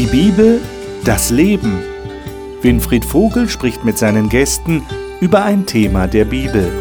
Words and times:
Die 0.00 0.06
Bibel, 0.06 0.62
das 1.04 1.28
Leben. 1.28 1.78
Winfried 2.62 3.04
Vogel 3.04 3.50
spricht 3.50 3.84
mit 3.84 3.98
seinen 3.98 4.30
Gästen 4.30 4.82
über 5.20 5.44
ein 5.44 5.66
Thema 5.66 6.06
der 6.06 6.24
Bibel. 6.24 6.72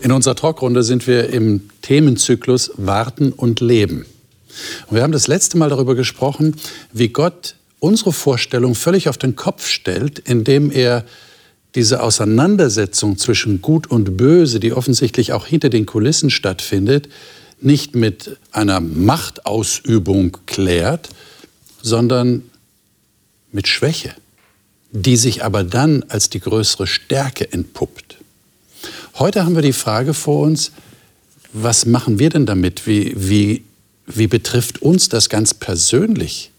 In 0.00 0.12
unserer 0.12 0.34
Talkrunde 0.34 0.82
sind 0.82 1.06
wir 1.06 1.28
im 1.28 1.68
Themenzyklus 1.82 2.72
Warten 2.78 3.32
und 3.32 3.60
Leben. 3.60 4.06
Und 4.86 4.96
wir 4.96 5.02
haben 5.02 5.12
das 5.12 5.26
letzte 5.26 5.58
Mal 5.58 5.68
darüber 5.68 5.94
gesprochen, 5.94 6.56
wie 6.94 7.10
Gott 7.10 7.56
unsere 7.84 8.12
Vorstellung 8.12 8.74
völlig 8.74 9.08
auf 9.08 9.18
den 9.18 9.36
Kopf 9.36 9.66
stellt, 9.68 10.18
indem 10.18 10.70
er 10.70 11.04
diese 11.74 12.02
Auseinandersetzung 12.02 13.18
zwischen 13.18 13.60
Gut 13.60 13.88
und 13.88 14.16
Böse, 14.16 14.60
die 14.60 14.72
offensichtlich 14.72 15.32
auch 15.32 15.46
hinter 15.46 15.68
den 15.68 15.86
Kulissen 15.86 16.30
stattfindet, 16.30 17.08
nicht 17.60 17.94
mit 17.94 18.38
einer 18.52 18.80
Machtausübung 18.80 20.38
klärt, 20.46 21.08
sondern 21.82 22.42
mit 23.52 23.68
Schwäche, 23.68 24.14
die 24.90 25.16
sich 25.16 25.44
aber 25.44 25.64
dann 25.64 26.04
als 26.08 26.30
die 26.30 26.40
größere 26.40 26.86
Stärke 26.86 27.52
entpuppt. 27.52 28.16
Heute 29.18 29.44
haben 29.44 29.54
wir 29.54 29.62
die 29.62 29.72
Frage 29.72 30.14
vor 30.14 30.42
uns, 30.42 30.72
was 31.52 31.86
machen 31.86 32.18
wir 32.18 32.30
denn 32.30 32.46
damit? 32.46 32.86
Wie, 32.86 33.14
wie 33.16 33.62
wie 34.06 34.26
betrifft 34.26 34.82
uns 34.82 35.08
das 35.08 35.28
ganz 35.28 35.54
persönlich? 35.54 36.50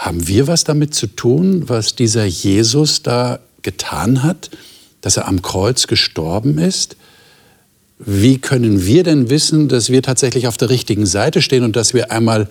Haben 0.00 0.26
wir 0.26 0.46
was 0.46 0.64
damit 0.64 0.94
zu 0.94 1.08
tun, 1.08 1.68
was 1.68 1.94
dieser 1.94 2.24
Jesus 2.24 3.02
da 3.02 3.38
getan 3.60 4.22
hat, 4.22 4.48
dass 5.02 5.18
er 5.18 5.28
am 5.28 5.42
Kreuz 5.42 5.88
gestorben 5.88 6.56
ist? 6.56 6.96
Wie 7.98 8.38
können 8.38 8.86
wir 8.86 9.02
denn 9.02 9.28
wissen, 9.28 9.68
dass 9.68 9.90
wir 9.90 10.02
tatsächlich 10.02 10.46
auf 10.46 10.56
der 10.56 10.70
richtigen 10.70 11.04
Seite 11.04 11.42
stehen 11.42 11.64
und 11.64 11.76
dass 11.76 11.92
wir 11.92 12.10
einmal, 12.10 12.48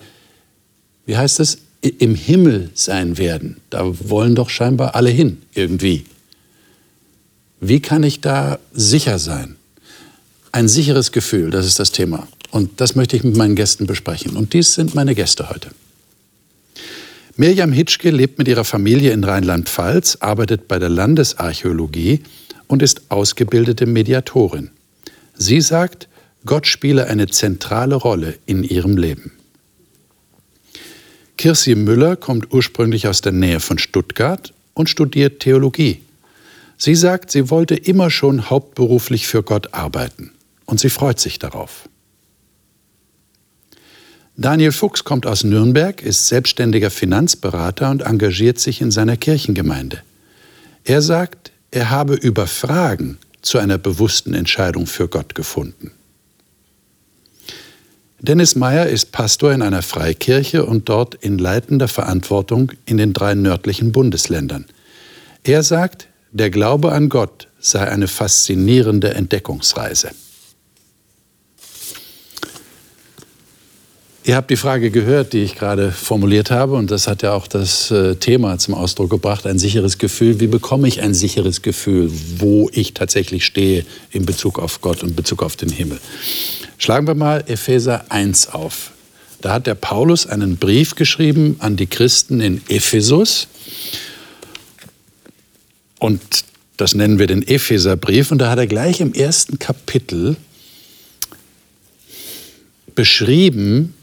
wie 1.06 1.16
heißt 1.16 1.40
es, 1.40 1.58
im 1.80 2.14
Himmel 2.14 2.70
sein 2.74 3.18
werden? 3.18 3.56
Da 3.68 3.82
wollen 4.08 4.36
doch 4.36 4.48
scheinbar 4.48 4.94
alle 4.94 5.10
hin, 5.10 5.42
irgendwie. 5.52 6.04
Wie 7.60 7.80
kann 7.80 8.04
ich 8.04 8.20
da 8.20 8.60
sicher 8.72 9.18
sein? 9.18 9.56
Ein 10.52 10.68
sicheres 10.68 11.10
Gefühl, 11.10 11.50
das 11.50 11.66
ist 11.66 11.80
das 11.80 11.90
Thema. 11.90 12.28
Und 12.52 12.80
das 12.80 12.94
möchte 12.94 13.16
ich 13.16 13.24
mit 13.24 13.36
meinen 13.36 13.56
Gästen 13.56 13.88
besprechen. 13.88 14.36
Und 14.36 14.52
dies 14.52 14.74
sind 14.74 14.94
meine 14.94 15.16
Gäste 15.16 15.50
heute. 15.50 15.70
Mirjam 17.40 17.72
Hitschke 17.72 18.10
lebt 18.10 18.36
mit 18.36 18.48
ihrer 18.48 18.66
Familie 18.66 19.12
in 19.12 19.24
Rheinland-Pfalz, 19.24 20.18
arbeitet 20.20 20.68
bei 20.68 20.78
der 20.78 20.90
Landesarchäologie 20.90 22.20
und 22.66 22.82
ist 22.82 23.10
ausgebildete 23.10 23.86
Mediatorin. 23.86 24.68
Sie 25.32 25.62
sagt, 25.62 26.06
Gott 26.44 26.66
spiele 26.66 27.06
eine 27.06 27.28
zentrale 27.28 27.94
Rolle 27.94 28.34
in 28.44 28.62
ihrem 28.62 28.98
Leben. 28.98 29.32
Kirsi 31.38 31.76
Müller 31.76 32.16
kommt 32.16 32.52
ursprünglich 32.52 33.08
aus 33.08 33.22
der 33.22 33.32
Nähe 33.32 33.60
von 33.60 33.78
Stuttgart 33.78 34.52
und 34.74 34.90
studiert 34.90 35.40
Theologie. 35.40 36.02
Sie 36.76 36.94
sagt, 36.94 37.30
sie 37.30 37.48
wollte 37.48 37.74
immer 37.74 38.10
schon 38.10 38.50
hauptberuflich 38.50 39.26
für 39.26 39.42
Gott 39.42 39.72
arbeiten 39.72 40.32
und 40.66 40.78
sie 40.78 40.90
freut 40.90 41.18
sich 41.18 41.38
darauf. 41.38 41.88
Daniel 44.40 44.72
Fuchs 44.72 45.04
kommt 45.04 45.26
aus 45.26 45.44
Nürnberg, 45.44 46.00
ist 46.00 46.28
selbstständiger 46.28 46.90
Finanzberater 46.90 47.90
und 47.90 48.00
engagiert 48.00 48.58
sich 48.58 48.80
in 48.80 48.90
seiner 48.90 49.18
Kirchengemeinde. 49.18 50.00
Er 50.82 51.02
sagt, 51.02 51.52
er 51.70 51.90
habe 51.90 52.14
über 52.14 52.46
Fragen 52.46 53.18
zu 53.42 53.58
einer 53.58 53.76
bewussten 53.76 54.32
Entscheidung 54.32 54.86
für 54.86 55.08
Gott 55.08 55.34
gefunden. 55.34 55.90
Dennis 58.20 58.54
Meyer 58.54 58.86
ist 58.86 59.12
Pastor 59.12 59.52
in 59.52 59.60
einer 59.60 59.82
Freikirche 59.82 60.64
und 60.64 60.88
dort 60.88 61.16
in 61.16 61.36
leitender 61.36 61.88
Verantwortung 61.88 62.72
in 62.86 62.96
den 62.96 63.12
drei 63.12 63.34
nördlichen 63.34 63.92
Bundesländern. 63.92 64.64
Er 65.44 65.62
sagt, 65.62 66.08
der 66.32 66.48
Glaube 66.48 66.92
an 66.92 67.10
Gott 67.10 67.48
sei 67.60 67.86
eine 67.86 68.08
faszinierende 68.08 69.12
Entdeckungsreise. 69.12 70.12
Ihr 74.22 74.36
habt 74.36 74.50
die 74.50 74.56
Frage 74.56 74.90
gehört, 74.90 75.32
die 75.32 75.42
ich 75.42 75.54
gerade 75.54 75.92
formuliert 75.92 76.50
habe, 76.50 76.74
und 76.74 76.90
das 76.90 77.08
hat 77.08 77.22
ja 77.22 77.32
auch 77.32 77.46
das 77.46 77.90
äh, 77.90 78.16
Thema 78.16 78.58
zum 78.58 78.74
Ausdruck 78.74 79.08
gebracht, 79.08 79.46
ein 79.46 79.58
sicheres 79.58 79.96
Gefühl. 79.96 80.40
Wie 80.40 80.46
bekomme 80.46 80.88
ich 80.88 81.00
ein 81.00 81.14
sicheres 81.14 81.62
Gefühl, 81.62 82.10
wo 82.36 82.68
ich 82.74 82.92
tatsächlich 82.92 83.46
stehe 83.46 83.86
in 84.10 84.26
Bezug 84.26 84.58
auf 84.58 84.82
Gott 84.82 85.02
und 85.02 85.10
in 85.10 85.16
Bezug 85.16 85.42
auf 85.42 85.56
den 85.56 85.70
Himmel? 85.70 86.00
Schlagen 86.76 87.06
wir 87.06 87.14
mal 87.14 87.44
Epheser 87.46 88.04
1 88.10 88.48
auf. 88.48 88.90
Da 89.40 89.54
hat 89.54 89.66
der 89.66 89.74
Paulus 89.74 90.26
einen 90.26 90.58
Brief 90.58 90.96
geschrieben 90.96 91.56
an 91.60 91.76
die 91.76 91.86
Christen 91.86 92.42
in 92.42 92.60
Ephesus. 92.68 93.48
Und 95.98 96.20
das 96.76 96.94
nennen 96.94 97.18
wir 97.18 97.26
den 97.26 97.46
Epheserbrief. 97.46 98.30
Und 98.32 98.38
da 98.38 98.50
hat 98.50 98.58
er 98.58 98.66
gleich 98.66 99.00
im 99.00 99.14
ersten 99.14 99.58
Kapitel 99.58 100.36
beschrieben, 102.94 103.94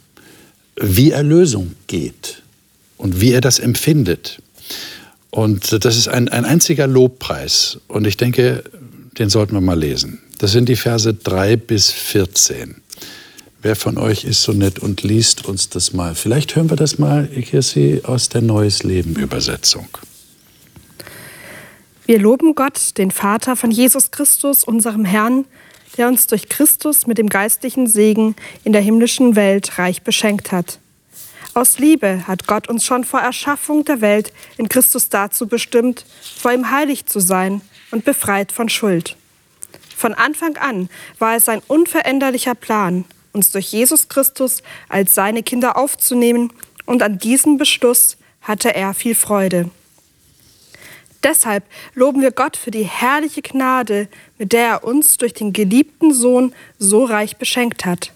wie 0.79 1.11
Erlösung 1.11 1.73
geht 1.88 2.43
und 2.97 3.19
wie 3.19 3.31
er 3.31 3.41
das 3.41 3.59
empfindet. 3.59 4.41
Und 5.29 5.83
das 5.83 5.97
ist 5.97 6.07
ein, 6.07 6.29
ein 6.29 6.45
einziger 6.45 6.88
Lobpreis. 6.88 7.79
Und 7.88 8.07
ich 8.07 8.17
denke, 8.17 8.63
den 9.19 9.29
sollten 9.29 9.53
wir 9.53 9.61
mal 9.61 9.79
lesen. 9.79 10.19
Das 10.38 10.51
sind 10.51 10.69
die 10.69 10.75
Verse 10.75 11.13
3 11.13 11.57
bis 11.57 11.91
14. 11.91 12.75
Wer 13.61 13.75
von 13.75 13.97
euch 13.97 14.23
ist 14.23 14.43
so 14.43 14.51
nett 14.51 14.79
und 14.79 15.01
liest 15.01 15.45
uns 15.45 15.69
das 15.69 15.91
mal? 15.91 16.15
Vielleicht 16.15 16.55
hören 16.55 16.69
wir 16.69 16.77
das 16.77 16.99
mal, 16.99 17.27
Kirsi, 17.27 18.01
aus 18.03 18.29
der 18.29 18.41
Neues 18.41 18.83
Leben 18.83 19.15
Übersetzung. 19.15 19.88
Wir 22.05 22.19
loben 22.19 22.55
Gott, 22.55 22.97
den 22.97 23.11
Vater 23.11 23.55
von 23.55 23.71
Jesus 23.71 24.11
Christus, 24.11 24.63
unserem 24.63 25.03
Herrn, 25.03 25.45
der 25.95 26.07
uns 26.07 26.27
durch 26.27 26.49
Christus 26.49 27.07
mit 27.07 27.17
dem 27.17 27.29
geistlichen 27.29 27.87
Segen 27.87 28.35
in 28.63 28.73
der 28.73 28.81
himmlischen 28.81 29.35
Welt 29.35 29.77
reich 29.77 30.01
beschenkt 30.01 30.51
hat. 30.51 30.79
Aus 31.53 31.79
Liebe 31.79 32.27
hat 32.27 32.45
Gott 32.45 32.67
uns 32.67 32.85
schon 32.85 33.03
vor 33.03 33.19
Erschaffung 33.19 33.83
der 33.83 34.01
Welt 34.01 34.31
in 34.57 34.69
Christus 34.69 35.09
dazu 35.09 35.47
bestimmt, 35.47 36.05
vor 36.37 36.51
ihm 36.51 36.69
heilig 36.69 37.07
zu 37.07 37.19
sein 37.19 37.61
und 37.89 38.05
befreit 38.05 38.51
von 38.51 38.69
Schuld. 38.69 39.15
Von 39.95 40.13
Anfang 40.13 40.57
an 40.57 40.89
war 41.17 41.35
es 41.35 41.45
sein 41.45 41.63
unveränderlicher 41.67 42.53
Plan, 42.53 43.05
uns 43.33 43.49
durch 43.49 43.71
Jesus 43.71 44.07
Christus 44.09 44.61
als 44.89 45.15
seine 45.15 45.41
Kinder 45.41 45.77
aufzunehmen, 45.77 46.53
und 46.85 47.03
an 47.03 47.17
diesem 47.17 47.57
Beschluss 47.57 48.17
hatte 48.41 48.73
er 48.73 48.93
viel 48.93 49.15
Freude. 49.15 49.69
Deshalb 51.23 51.63
loben 51.94 52.22
wir 52.22 52.31
Gott 52.31 52.57
für 52.57 52.72
die 52.72 52.83
herrliche 52.83 53.41
Gnade, 53.41 54.07
mit 54.38 54.53
der 54.53 54.67
er 54.67 54.83
uns 54.83 55.17
durch 55.17 55.33
den 55.33 55.53
geliebten 55.53 56.13
Sohn 56.13 56.53
so 56.78 57.03
reich 57.03 57.38
beschenkt 57.38 57.85
hat. 57.85 58.11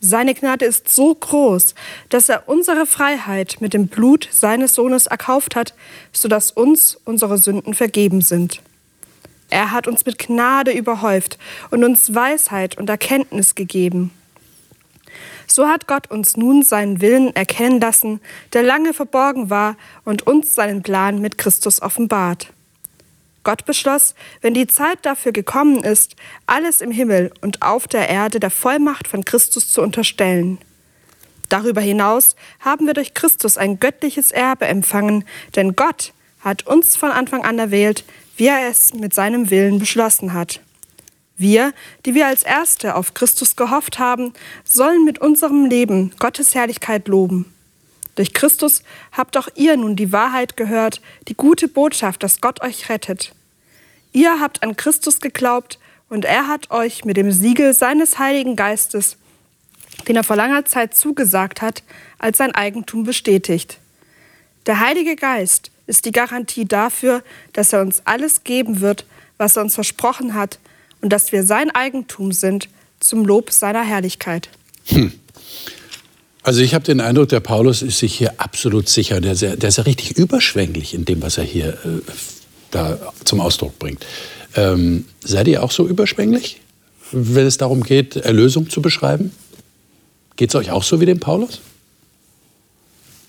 Seine 0.00 0.34
Gnade 0.34 0.64
ist 0.64 0.88
so 0.88 1.14
groß, 1.14 1.74
dass 2.10 2.28
er 2.28 2.48
unsere 2.48 2.86
Freiheit 2.86 3.56
mit 3.60 3.74
dem 3.74 3.88
Blut 3.88 4.28
seines 4.30 4.74
Sohnes 4.74 5.06
erkauft 5.06 5.56
hat, 5.56 5.74
sodass 6.12 6.50
uns 6.50 6.98
unsere 7.04 7.38
Sünden 7.38 7.74
vergeben 7.74 8.20
sind. 8.20 8.60
Er 9.48 9.70
hat 9.70 9.86
uns 9.86 10.04
mit 10.04 10.18
Gnade 10.18 10.72
überhäuft 10.72 11.38
und 11.70 11.84
uns 11.84 12.14
Weisheit 12.14 12.76
und 12.78 12.90
Erkenntnis 12.90 13.54
gegeben. 13.54 14.10
So 15.46 15.66
hat 15.68 15.86
Gott 15.86 16.10
uns 16.10 16.36
nun 16.36 16.62
seinen 16.62 17.00
Willen 17.00 17.34
erkennen 17.34 17.80
lassen, 17.80 18.20
der 18.52 18.62
lange 18.62 18.92
verborgen 18.92 19.48
war, 19.48 19.76
und 20.04 20.26
uns 20.26 20.54
seinen 20.54 20.82
Plan 20.82 21.20
mit 21.20 21.38
Christus 21.38 21.80
offenbart. 21.80 22.52
Gott 23.46 23.64
beschloss, 23.64 24.16
wenn 24.40 24.54
die 24.54 24.66
Zeit 24.66 24.98
dafür 25.02 25.30
gekommen 25.30 25.84
ist, 25.84 26.16
alles 26.48 26.80
im 26.80 26.90
Himmel 26.90 27.30
und 27.42 27.62
auf 27.62 27.86
der 27.86 28.08
Erde 28.08 28.40
der 28.40 28.50
Vollmacht 28.50 29.06
von 29.06 29.24
Christus 29.24 29.70
zu 29.70 29.82
unterstellen. 29.82 30.58
Darüber 31.48 31.80
hinaus 31.80 32.34
haben 32.58 32.88
wir 32.88 32.94
durch 32.94 33.14
Christus 33.14 33.56
ein 33.56 33.78
göttliches 33.78 34.32
Erbe 34.32 34.66
empfangen, 34.66 35.24
denn 35.54 35.76
Gott 35.76 36.12
hat 36.40 36.66
uns 36.66 36.96
von 36.96 37.12
Anfang 37.12 37.44
an 37.44 37.60
erwählt, 37.60 38.02
wie 38.36 38.48
er 38.48 38.68
es 38.68 38.94
mit 38.94 39.14
seinem 39.14 39.48
Willen 39.48 39.78
beschlossen 39.78 40.32
hat. 40.32 40.60
Wir, 41.36 41.72
die 42.04 42.16
wir 42.16 42.26
als 42.26 42.42
Erste 42.42 42.96
auf 42.96 43.14
Christus 43.14 43.54
gehofft 43.54 44.00
haben, 44.00 44.32
sollen 44.64 45.04
mit 45.04 45.20
unserem 45.20 45.66
Leben 45.66 46.12
Gottes 46.18 46.56
Herrlichkeit 46.56 47.06
loben. 47.06 47.54
Durch 48.16 48.32
Christus 48.32 48.82
habt 49.12 49.36
auch 49.36 49.46
ihr 49.54 49.76
nun 49.76 49.94
die 49.94 50.10
Wahrheit 50.10 50.56
gehört, 50.56 51.00
die 51.28 51.36
gute 51.36 51.68
Botschaft, 51.68 52.24
dass 52.24 52.40
Gott 52.40 52.60
euch 52.60 52.88
rettet. 52.88 53.35
Ihr 54.16 54.40
habt 54.40 54.62
an 54.62 54.78
Christus 54.78 55.20
geglaubt 55.20 55.78
und 56.08 56.24
er 56.24 56.48
hat 56.48 56.70
euch 56.70 57.04
mit 57.04 57.18
dem 57.18 57.30
Siegel 57.30 57.74
seines 57.74 58.18
Heiligen 58.18 58.56
Geistes, 58.56 59.18
den 60.08 60.16
er 60.16 60.24
vor 60.24 60.36
langer 60.36 60.64
Zeit 60.64 60.96
zugesagt 60.96 61.60
hat, 61.60 61.82
als 62.18 62.38
sein 62.38 62.54
Eigentum 62.54 63.04
bestätigt. 63.04 63.76
Der 64.64 64.80
Heilige 64.80 65.16
Geist 65.16 65.70
ist 65.86 66.06
die 66.06 66.12
Garantie 66.12 66.64
dafür, 66.64 67.22
dass 67.52 67.74
er 67.74 67.82
uns 67.82 68.00
alles 68.06 68.42
geben 68.42 68.80
wird, 68.80 69.04
was 69.36 69.54
er 69.54 69.64
uns 69.64 69.74
versprochen 69.74 70.32
hat 70.32 70.60
und 71.02 71.12
dass 71.12 71.30
wir 71.30 71.42
sein 71.42 71.70
Eigentum 71.70 72.32
sind 72.32 72.70
zum 73.00 73.26
Lob 73.26 73.50
seiner 73.50 73.82
Herrlichkeit. 73.82 74.48
Hm. 74.86 75.12
Also 76.42 76.62
ich 76.62 76.72
habe 76.72 76.86
den 76.86 77.02
Eindruck, 77.02 77.28
der 77.28 77.40
Paulus 77.40 77.82
ist 77.82 77.98
sich 77.98 78.14
hier 78.16 78.40
absolut 78.40 78.88
sicher. 78.88 79.20
Der 79.20 79.32
ist 79.32 79.42
ja, 79.42 79.56
der 79.56 79.68
ist 79.68 79.76
ja 79.76 79.84
richtig 79.84 80.16
überschwänglich 80.16 80.94
in 80.94 81.04
dem, 81.04 81.20
was 81.20 81.36
er 81.36 81.44
hier 81.44 81.74
äh, 81.84 82.00
da 82.76 82.98
zum 83.24 83.40
Ausdruck 83.40 83.78
bringt. 83.78 84.06
Ähm, 84.54 85.06
seid 85.22 85.48
ihr 85.48 85.62
auch 85.62 85.70
so 85.70 85.86
überschwänglich, 85.86 86.60
wenn 87.12 87.46
es 87.46 87.58
darum 87.58 87.82
geht, 87.82 88.16
Erlösung 88.16 88.70
zu 88.70 88.82
beschreiben? 88.82 89.32
Geht 90.36 90.50
es 90.50 90.54
euch 90.54 90.70
auch 90.70 90.82
so 90.82 91.00
wie 91.00 91.06
dem 91.06 91.20
Paulus? 91.20 91.60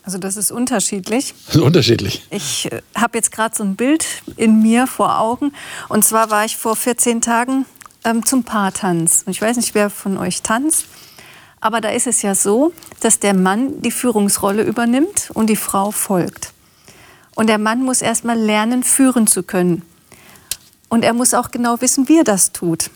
Also 0.03 0.17
das 0.17 0.37
ist 0.37 0.51
unterschiedlich. 0.51 1.33
Das 1.47 1.55
ist 1.55 1.61
unterschiedlich. 1.61 2.23
Ich 2.29 2.71
äh, 2.71 2.81
habe 2.95 3.17
jetzt 3.17 3.31
gerade 3.31 3.55
so 3.55 3.63
ein 3.63 3.75
Bild 3.75 4.05
in 4.37 4.61
mir 4.61 4.87
vor 4.87 5.19
Augen. 5.19 5.51
Und 5.89 6.05
zwar 6.05 6.29
war 6.29 6.45
ich 6.45 6.55
vor 6.55 6.75
14 6.75 7.21
Tagen 7.21 7.65
ähm, 8.05 8.25
zum 8.25 8.43
Paartanz. 8.43 9.23
Und 9.25 9.31
ich 9.31 9.41
weiß 9.41 9.57
nicht, 9.57 9.75
wer 9.75 9.89
von 9.89 10.17
euch 10.17 10.41
tanzt. 10.41 10.85
Aber 11.59 11.81
da 11.81 11.89
ist 11.89 12.07
es 12.07 12.21
ja 12.21 12.35
so, 12.35 12.71
dass 13.01 13.19
der 13.19 13.33
Mann 13.33 13.81
die 13.81 13.91
Führungsrolle 13.91 14.63
übernimmt 14.63 15.29
und 15.33 15.49
die 15.49 15.55
Frau 15.55 15.91
folgt. 15.91 16.53
Und 17.37 17.47
der 17.47 17.57
Mann 17.57 17.83
muss 17.83 18.01
erst 18.01 18.25
mal 18.25 18.37
lernen, 18.37 18.83
führen 18.83 19.27
zu 19.27 19.43
können. 19.43 19.83
Und 20.89 21.03
er 21.03 21.13
muss 21.13 21.33
auch 21.33 21.51
genau 21.51 21.79
wissen, 21.81 22.07
wie 22.09 22.17
er 22.17 22.23
das 22.23 22.51
tut. 22.51 22.89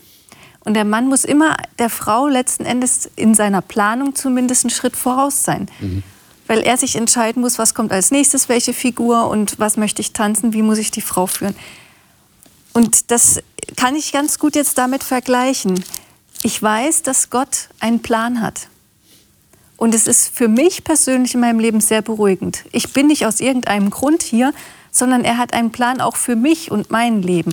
Und 0.64 0.74
der 0.74 0.86
Mann 0.86 1.08
muss 1.08 1.26
immer 1.26 1.58
der 1.80 1.90
Frau 1.90 2.28
letzten 2.28 2.66
Endes 2.66 3.10
in 3.16 3.36
seiner 3.36 3.62
Planung 3.62 4.16
zumindest 4.16 4.66
einen 4.66 4.72
Schritt 4.72 4.96
voraus 4.96 5.44
sein. 5.44 5.70
Mhm. 5.80 6.04
Weil 6.48 6.62
er 6.62 6.78
sich 6.78 6.96
entscheiden 6.96 7.42
muss, 7.42 7.60
was 7.60 7.74
kommt 7.74 7.92
als 7.92 8.12
nächstes, 8.12 8.50
welche 8.50 8.74
Figur 8.74 9.30
und 9.30 9.60
was 9.60 9.78
möchte 9.78 10.02
ich 10.02 10.14
tanzen, 10.14 10.54
wie 10.54 10.64
muss 10.64 10.78
ich 10.78 10.92
die 10.92 11.02
Frau 11.02 11.28
führen. 11.28 11.56
Und 12.74 13.12
das 13.12 13.42
kann 13.76 13.96
ich 13.96 14.12
ganz 14.12 14.40
gut 14.40 14.56
jetzt 14.56 14.78
damit 14.78 15.04
vergleichen 15.04 15.84
ich 16.44 16.62
weiß, 16.62 17.04
dass 17.04 17.30
Gott 17.30 17.70
einen 17.80 18.02
Plan 18.02 18.42
hat. 18.42 18.68
Und 19.82 19.96
es 19.96 20.06
ist 20.06 20.30
für 20.36 20.48
mich 20.48 20.84
persönlich 20.84 21.34
in 21.34 21.40
meinem 21.40 21.58
Leben 21.58 21.82
sehr 21.82 22.04
beruhigend. 22.04 22.66
Ich 22.72 22.94
bin 22.94 23.08
nicht 23.08 23.26
aus 23.26 23.40
irgendeinem 23.40 23.90
Grund 23.90 24.22
hier, 24.22 24.54
sondern 24.92 25.24
er 25.24 25.40
hat 25.40 25.56
einen 25.56 25.72
Plan 25.72 26.02
auch 26.02 26.18
für 26.18 26.36
mich 26.36 26.70
und 26.70 26.92
mein 26.92 27.24
Leben. 27.24 27.52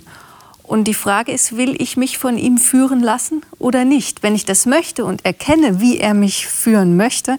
Und 0.63 0.85
die 0.85 0.93
Frage 0.93 1.33
ist, 1.33 1.57
will 1.57 1.81
ich 1.81 1.97
mich 1.97 2.19
von 2.19 2.37
ihm 2.37 2.59
führen 2.59 3.01
lassen 3.01 3.41
oder 3.59 3.87
nicht? 3.87 4.23
Wenn 4.23 4.35
ich 4.35 4.45
das 4.45 4.67
möchte 4.67 5.07
und 5.07 5.25
erkenne, 5.25 5.81
wie 5.81 5.97
er 5.97 6.13
mich 6.13 6.47
führen 6.47 6.99
möchte, 6.99 7.39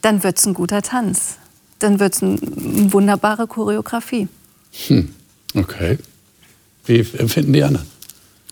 dann 0.00 0.22
wird 0.22 0.38
es 0.38 0.46
ein 0.46 0.54
guter 0.54 0.80
Tanz. 0.80 1.36
Dann 1.78 2.00
wird 2.00 2.14
es 2.14 2.22
ein, 2.22 2.40
eine 2.40 2.92
wunderbare 2.94 3.46
Choreografie. 3.46 4.28
Hm. 4.86 5.14
Okay. 5.54 5.98
Wie 6.86 7.00
empfinden 7.00 7.52
die 7.52 7.62
anderen? 7.62 7.86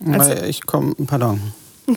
Also, 0.04 0.32
ich 0.44 0.66
komme, 0.66 0.94
pardon. 1.06 1.40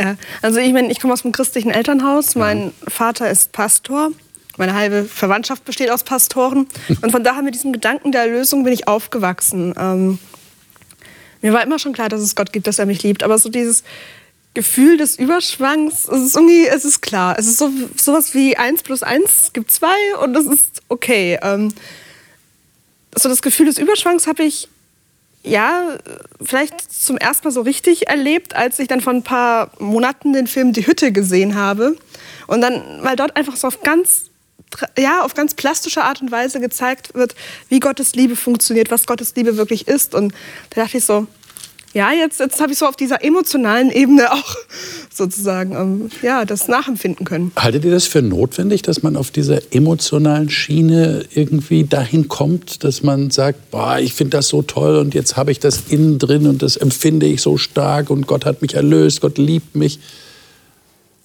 Ja, 0.00 0.16
also 0.40 0.60
ich 0.60 0.72
meine, 0.72 0.90
ich 0.90 0.98
komme 0.98 1.12
aus 1.12 1.24
einem 1.24 1.32
christlichen 1.32 1.70
Elternhaus. 1.70 2.34
Mein 2.34 2.72
Vater 2.88 3.30
ist 3.30 3.52
Pastor. 3.52 4.10
Meine 4.56 4.74
halbe 4.74 5.04
Verwandtschaft 5.04 5.66
besteht 5.66 5.90
aus 5.90 6.04
Pastoren. 6.04 6.66
Und 7.02 7.10
von 7.10 7.22
daher 7.22 7.42
mit 7.42 7.54
diesem 7.54 7.72
Gedanken 7.72 8.10
der 8.10 8.22
Erlösung 8.22 8.64
bin 8.64 8.72
ich 8.72 8.88
aufgewachsen. 8.88 9.74
Ähm, 9.78 10.18
mir 11.42 11.52
war 11.52 11.62
immer 11.62 11.78
schon 11.78 11.92
klar, 11.92 12.08
dass 12.08 12.22
es 12.22 12.34
Gott 12.34 12.50
gibt, 12.52 12.66
dass 12.66 12.78
er 12.78 12.86
mich 12.86 13.02
liebt. 13.02 13.22
Aber 13.22 13.36
so 13.38 13.50
dieses 13.50 13.84
Gefühl 14.54 14.96
des 14.96 15.18
Überschwangs, 15.18 16.08
es 16.08 16.22
ist 16.22 16.34
irgendwie, 16.34 16.66
es 16.66 16.86
ist 16.86 17.02
klar. 17.02 17.38
Es 17.38 17.46
ist 17.46 17.58
so 17.58 17.70
sowas 17.94 18.34
wie 18.34 18.56
1 18.56 18.82
plus 18.82 19.02
1 19.02 19.52
gibt 19.52 19.70
2 19.70 19.88
und 20.22 20.32
das 20.32 20.46
ist 20.46 20.80
okay. 20.88 21.38
Ähm, 21.42 21.74
so 23.14 23.28
das 23.28 23.42
Gefühl 23.42 23.66
des 23.66 23.76
Überschwangs 23.76 24.26
habe 24.26 24.44
ich 24.44 24.68
ja, 25.42 25.98
vielleicht 26.42 26.92
zum 26.92 27.16
ersten 27.16 27.46
Mal 27.46 27.52
so 27.52 27.62
richtig 27.62 28.08
erlebt, 28.08 28.54
als 28.54 28.78
ich 28.78 28.88
dann 28.88 29.00
vor 29.00 29.12
ein 29.12 29.22
paar 29.22 29.70
Monaten 29.78 30.32
den 30.32 30.46
Film 30.46 30.72
Die 30.72 30.86
Hütte 30.86 31.12
gesehen 31.12 31.54
habe. 31.54 31.96
Und 32.46 32.60
dann, 32.60 32.82
weil 33.02 33.16
dort 33.16 33.36
einfach 33.36 33.56
so 33.56 33.68
auf 33.68 33.80
ganz, 33.82 34.24
ja, 34.98 35.22
auf 35.22 35.34
ganz 35.34 35.54
plastische 35.54 36.02
Art 36.04 36.20
und 36.20 36.30
Weise 36.30 36.60
gezeigt 36.60 37.14
wird, 37.14 37.34
wie 37.68 37.80
Gottes 37.80 38.14
Liebe 38.14 38.36
funktioniert, 38.36 38.90
was 38.90 39.06
Gottes 39.06 39.34
Liebe 39.34 39.56
wirklich 39.56 39.88
ist. 39.88 40.14
Und 40.14 40.34
da 40.70 40.82
dachte 40.82 40.98
ich 40.98 41.04
so, 41.04 41.26
ja, 41.92 42.12
jetzt, 42.12 42.38
jetzt 42.38 42.60
habe 42.60 42.72
ich 42.72 42.78
so 42.78 42.86
auf 42.86 42.94
dieser 42.94 43.24
emotionalen 43.24 43.90
Ebene 43.90 44.32
auch 44.32 44.54
sozusagen 45.12 45.72
ähm, 45.72 46.10
ja, 46.22 46.44
das 46.44 46.68
nachempfinden 46.68 47.26
können. 47.26 47.50
Haltet 47.56 47.84
ihr 47.84 47.90
das 47.90 48.06
für 48.06 48.22
notwendig, 48.22 48.82
dass 48.82 49.02
man 49.02 49.16
auf 49.16 49.30
dieser 49.32 49.60
emotionalen 49.74 50.50
Schiene 50.50 51.24
irgendwie 51.34 51.84
dahin 51.84 52.28
kommt, 52.28 52.84
dass 52.84 53.02
man 53.02 53.30
sagt, 53.30 53.72
boah, 53.72 53.98
ich 53.98 54.14
finde 54.14 54.36
das 54.36 54.48
so 54.48 54.62
toll 54.62 54.98
und 54.98 55.14
jetzt 55.14 55.36
habe 55.36 55.50
ich 55.50 55.58
das 55.58 55.84
innen 55.88 56.18
drin 56.18 56.46
und 56.46 56.62
das 56.62 56.76
empfinde 56.76 57.26
ich 57.26 57.42
so 57.42 57.56
stark 57.56 58.10
und 58.10 58.26
Gott 58.28 58.44
hat 58.44 58.62
mich 58.62 58.74
erlöst, 58.74 59.20
Gott 59.20 59.38
liebt 59.38 59.74
mich? 59.74 59.98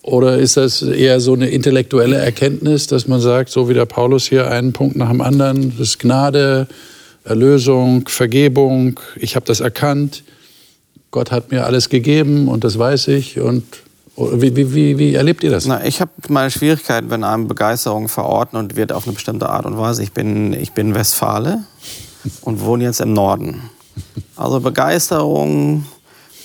Oder 0.01 0.37
ist 0.37 0.57
das 0.57 0.81
eher 0.81 1.19
so 1.19 1.33
eine 1.33 1.49
intellektuelle 1.49 2.17
Erkenntnis, 2.17 2.87
dass 2.87 3.07
man 3.07 3.21
sagt, 3.21 3.49
so 3.49 3.69
wie 3.69 3.73
der 3.73 3.85
Paulus 3.85 4.27
hier 4.27 4.49
einen 4.51 4.73
Punkt 4.73 4.95
nach 4.95 5.09
dem 5.09 5.21
anderen, 5.21 5.71
das 5.71 5.89
ist 5.89 5.99
Gnade, 5.99 6.67
Erlösung, 7.23 8.07
Vergebung, 8.07 8.99
ich 9.15 9.35
habe 9.35 9.45
das 9.47 9.59
erkannt 9.59 10.23
Gott 11.15 11.31
hat 11.31 11.49
mir 11.49 11.65
alles 11.65 11.87
gegeben 11.87 12.49
und 12.49 12.65
das 12.65 12.77
weiß 12.77 13.07
ich. 13.07 13.39
Und 13.39 13.63
wie, 14.17 14.53
wie, 14.73 14.97
wie 14.97 15.15
erlebt 15.15 15.45
ihr 15.45 15.49
das? 15.49 15.65
Na, 15.65 15.81
ich 15.85 16.01
habe 16.01 16.11
meine 16.27 16.51
Schwierigkeiten, 16.51 17.09
wenn 17.09 17.23
einem 17.23 17.47
Begeisterung 17.47 18.09
verordnet 18.09 18.75
wird 18.75 18.91
auf 18.91 19.05
eine 19.05 19.13
bestimmte 19.13 19.47
Art 19.47 19.65
und 19.65 19.77
Weise. 19.77 20.03
Ich 20.03 20.11
bin, 20.11 20.51
ich 20.51 20.73
bin 20.73 20.93
Westfale 20.93 21.63
und 22.41 22.59
wohne 22.59 22.83
jetzt 22.83 22.99
im 22.99 23.13
Norden. 23.13 23.61
Also 24.35 24.59
Begeisterung, 24.59 25.85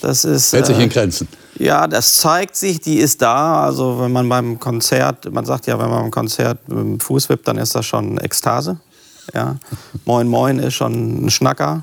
das 0.03 0.25
ist... 0.25 0.53
Hält 0.53 0.67
sich 0.67 0.77
in 0.77 0.83
äh, 0.83 0.89
Grenzen. 0.89 1.27
Ja, 1.59 1.89
das 1.89 2.19
zeigt 2.19 2.55
sich, 2.55 2.79
die 2.79 2.99
ist 2.99 3.21
da. 3.21 3.65
Also 3.65 3.99
wenn 4.01 4.13
man 4.13 4.29
beim 4.29 4.61
Konzert, 4.61 5.33
man 5.33 5.45
sagt 5.45 5.67
ja, 5.67 5.81
wenn 5.81 5.91
man 5.91 6.03
beim 6.03 6.11
Konzert 6.13 6.69
mit 6.69 6.79
dem 6.79 7.01
Fuß 7.01 7.29
wippt, 7.29 7.49
dann 7.49 7.59
ist 7.59 7.75
das 7.75 7.87
schon 7.87 8.19
Ekstase. 8.19 8.79
Ja. 9.35 9.57
Moin 10.05 10.29
Moin 10.29 10.61
ist 10.61 10.75
schon 10.75 11.25
ein 11.25 11.31
Schnacker. 11.31 11.83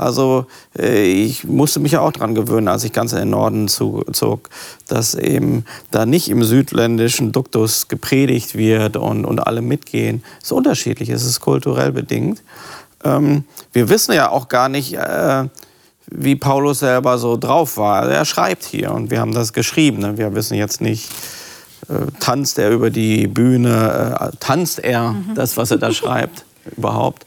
Also 0.00 0.46
äh, 0.78 1.04
ich 1.04 1.44
musste 1.44 1.78
mich 1.78 1.92
ja 1.92 2.00
auch 2.00 2.12
daran 2.12 2.34
gewöhnen, 2.34 2.68
als 2.68 2.84
ich 2.84 2.92
ganz 2.92 3.12
in 3.12 3.18
den 3.18 3.30
Norden 3.30 3.68
zog, 3.68 4.48
dass 4.88 5.14
eben 5.14 5.64
da 5.90 6.06
nicht 6.06 6.30
im 6.30 6.42
südländischen 6.42 7.32
Duktus 7.32 7.88
gepredigt 7.88 8.54
wird 8.54 8.96
und, 8.96 9.26
und 9.26 9.40
alle 9.40 9.60
mitgehen. 9.60 10.22
Es 10.38 10.46
ist 10.46 10.52
unterschiedlich, 10.52 11.10
es 11.10 11.26
ist 11.26 11.40
kulturell 11.40 11.92
bedingt. 11.92 12.42
Ähm, 13.04 13.44
wir 13.72 13.90
wissen 13.90 14.14
ja 14.14 14.30
auch 14.30 14.48
gar 14.48 14.70
nicht, 14.70 14.94
äh, 14.94 15.44
wie 16.06 16.34
Paulus 16.34 16.78
selber 16.78 17.18
so 17.18 17.36
drauf 17.36 17.76
war. 17.76 18.00
Also 18.00 18.12
er 18.12 18.24
schreibt 18.24 18.64
hier 18.64 18.92
und 18.92 19.10
wir 19.10 19.20
haben 19.20 19.34
das 19.34 19.52
geschrieben. 19.52 19.98
Ne? 19.98 20.16
Wir 20.16 20.34
wissen 20.34 20.54
jetzt 20.54 20.80
nicht, 20.80 21.10
äh, 21.88 22.06
tanzt 22.20 22.58
er 22.58 22.70
über 22.70 22.88
die 22.88 23.26
Bühne, 23.26 24.32
äh, 24.32 24.36
tanzt 24.40 24.78
er 24.78 25.12
mhm. 25.12 25.34
das, 25.34 25.58
was 25.58 25.70
er 25.70 25.78
da 25.78 25.92
schreibt, 25.92 26.46
überhaupt. 26.74 27.26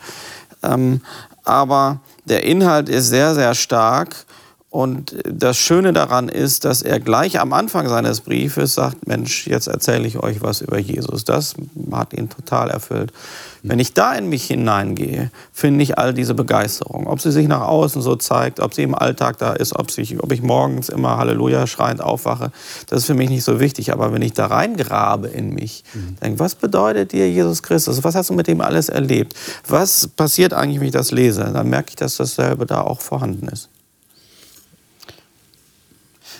Ähm, 0.63 1.01
aber 1.43 1.99
der 2.25 2.43
Inhalt 2.43 2.89
ist 2.89 3.09
sehr, 3.09 3.33
sehr 3.35 3.53
stark. 3.53 4.25
Und 4.73 5.15
das 5.23 5.57
Schöne 5.57 5.93
daran 5.93 6.29
ist, 6.29 6.65
dass 6.65 6.81
er 6.81 6.99
gleich 6.99 7.39
am 7.39 7.53
Anfang 7.53 7.87
seines 7.87 8.21
Briefes 8.21 8.73
sagt, 8.73 9.05
Mensch, 9.07 9.45
jetzt 9.45 9.67
erzähle 9.67 10.07
ich 10.07 10.17
euch 10.17 10.41
was 10.41 10.61
über 10.61 10.79
Jesus. 10.79 11.25
Das 11.25 11.53
hat 11.91 12.11
ihn 12.11 12.27
total 12.27 12.71
erfüllt. 12.71 13.13
Wenn 13.61 13.77
ich 13.77 13.93
da 13.93 14.15
in 14.15 14.29
mich 14.29 14.45
hineingehe, 14.45 15.29
finde 15.51 15.83
ich 15.83 15.99
all 15.99 16.11
diese 16.15 16.33
Begeisterung. 16.33 17.05
Ob 17.05 17.21
sie 17.21 17.31
sich 17.31 17.47
nach 17.47 17.61
außen 17.61 18.01
so 18.01 18.15
zeigt, 18.15 18.59
ob 18.59 18.73
sie 18.73 18.81
im 18.81 18.95
Alltag 18.95 19.37
da 19.37 19.53
ist, 19.53 19.75
ob, 19.75 19.91
sich, 19.91 20.23
ob 20.23 20.31
ich 20.31 20.41
morgens 20.41 20.89
immer 20.89 21.17
Halleluja 21.17 21.67
schreiend 21.67 22.01
aufwache, 22.01 22.51
das 22.87 23.01
ist 23.01 23.05
für 23.05 23.13
mich 23.13 23.29
nicht 23.29 23.43
so 23.43 23.59
wichtig. 23.59 23.93
Aber 23.93 24.11
wenn 24.11 24.23
ich 24.23 24.33
da 24.33 24.47
reingrabe 24.47 25.27
in 25.27 25.53
mich, 25.53 25.83
mhm. 25.93 26.17
denke, 26.19 26.39
was 26.39 26.55
bedeutet 26.55 27.11
dir 27.11 27.29
Jesus 27.29 27.61
Christus? 27.61 28.03
Was 28.03 28.15
hast 28.15 28.31
du 28.31 28.33
mit 28.33 28.47
dem 28.47 28.59
alles 28.59 28.89
erlebt? 28.89 29.35
Was 29.67 30.07
passiert 30.07 30.51
eigentlich, 30.51 30.79
wenn 30.79 30.87
ich 30.87 30.93
das 30.93 31.11
lese? 31.11 31.51
Dann 31.53 31.69
merke 31.69 31.89
ich, 31.89 31.95
dass 31.95 32.17
dasselbe 32.17 32.65
da 32.65 32.81
auch 32.81 33.01
vorhanden 33.01 33.47
ist. 33.49 33.69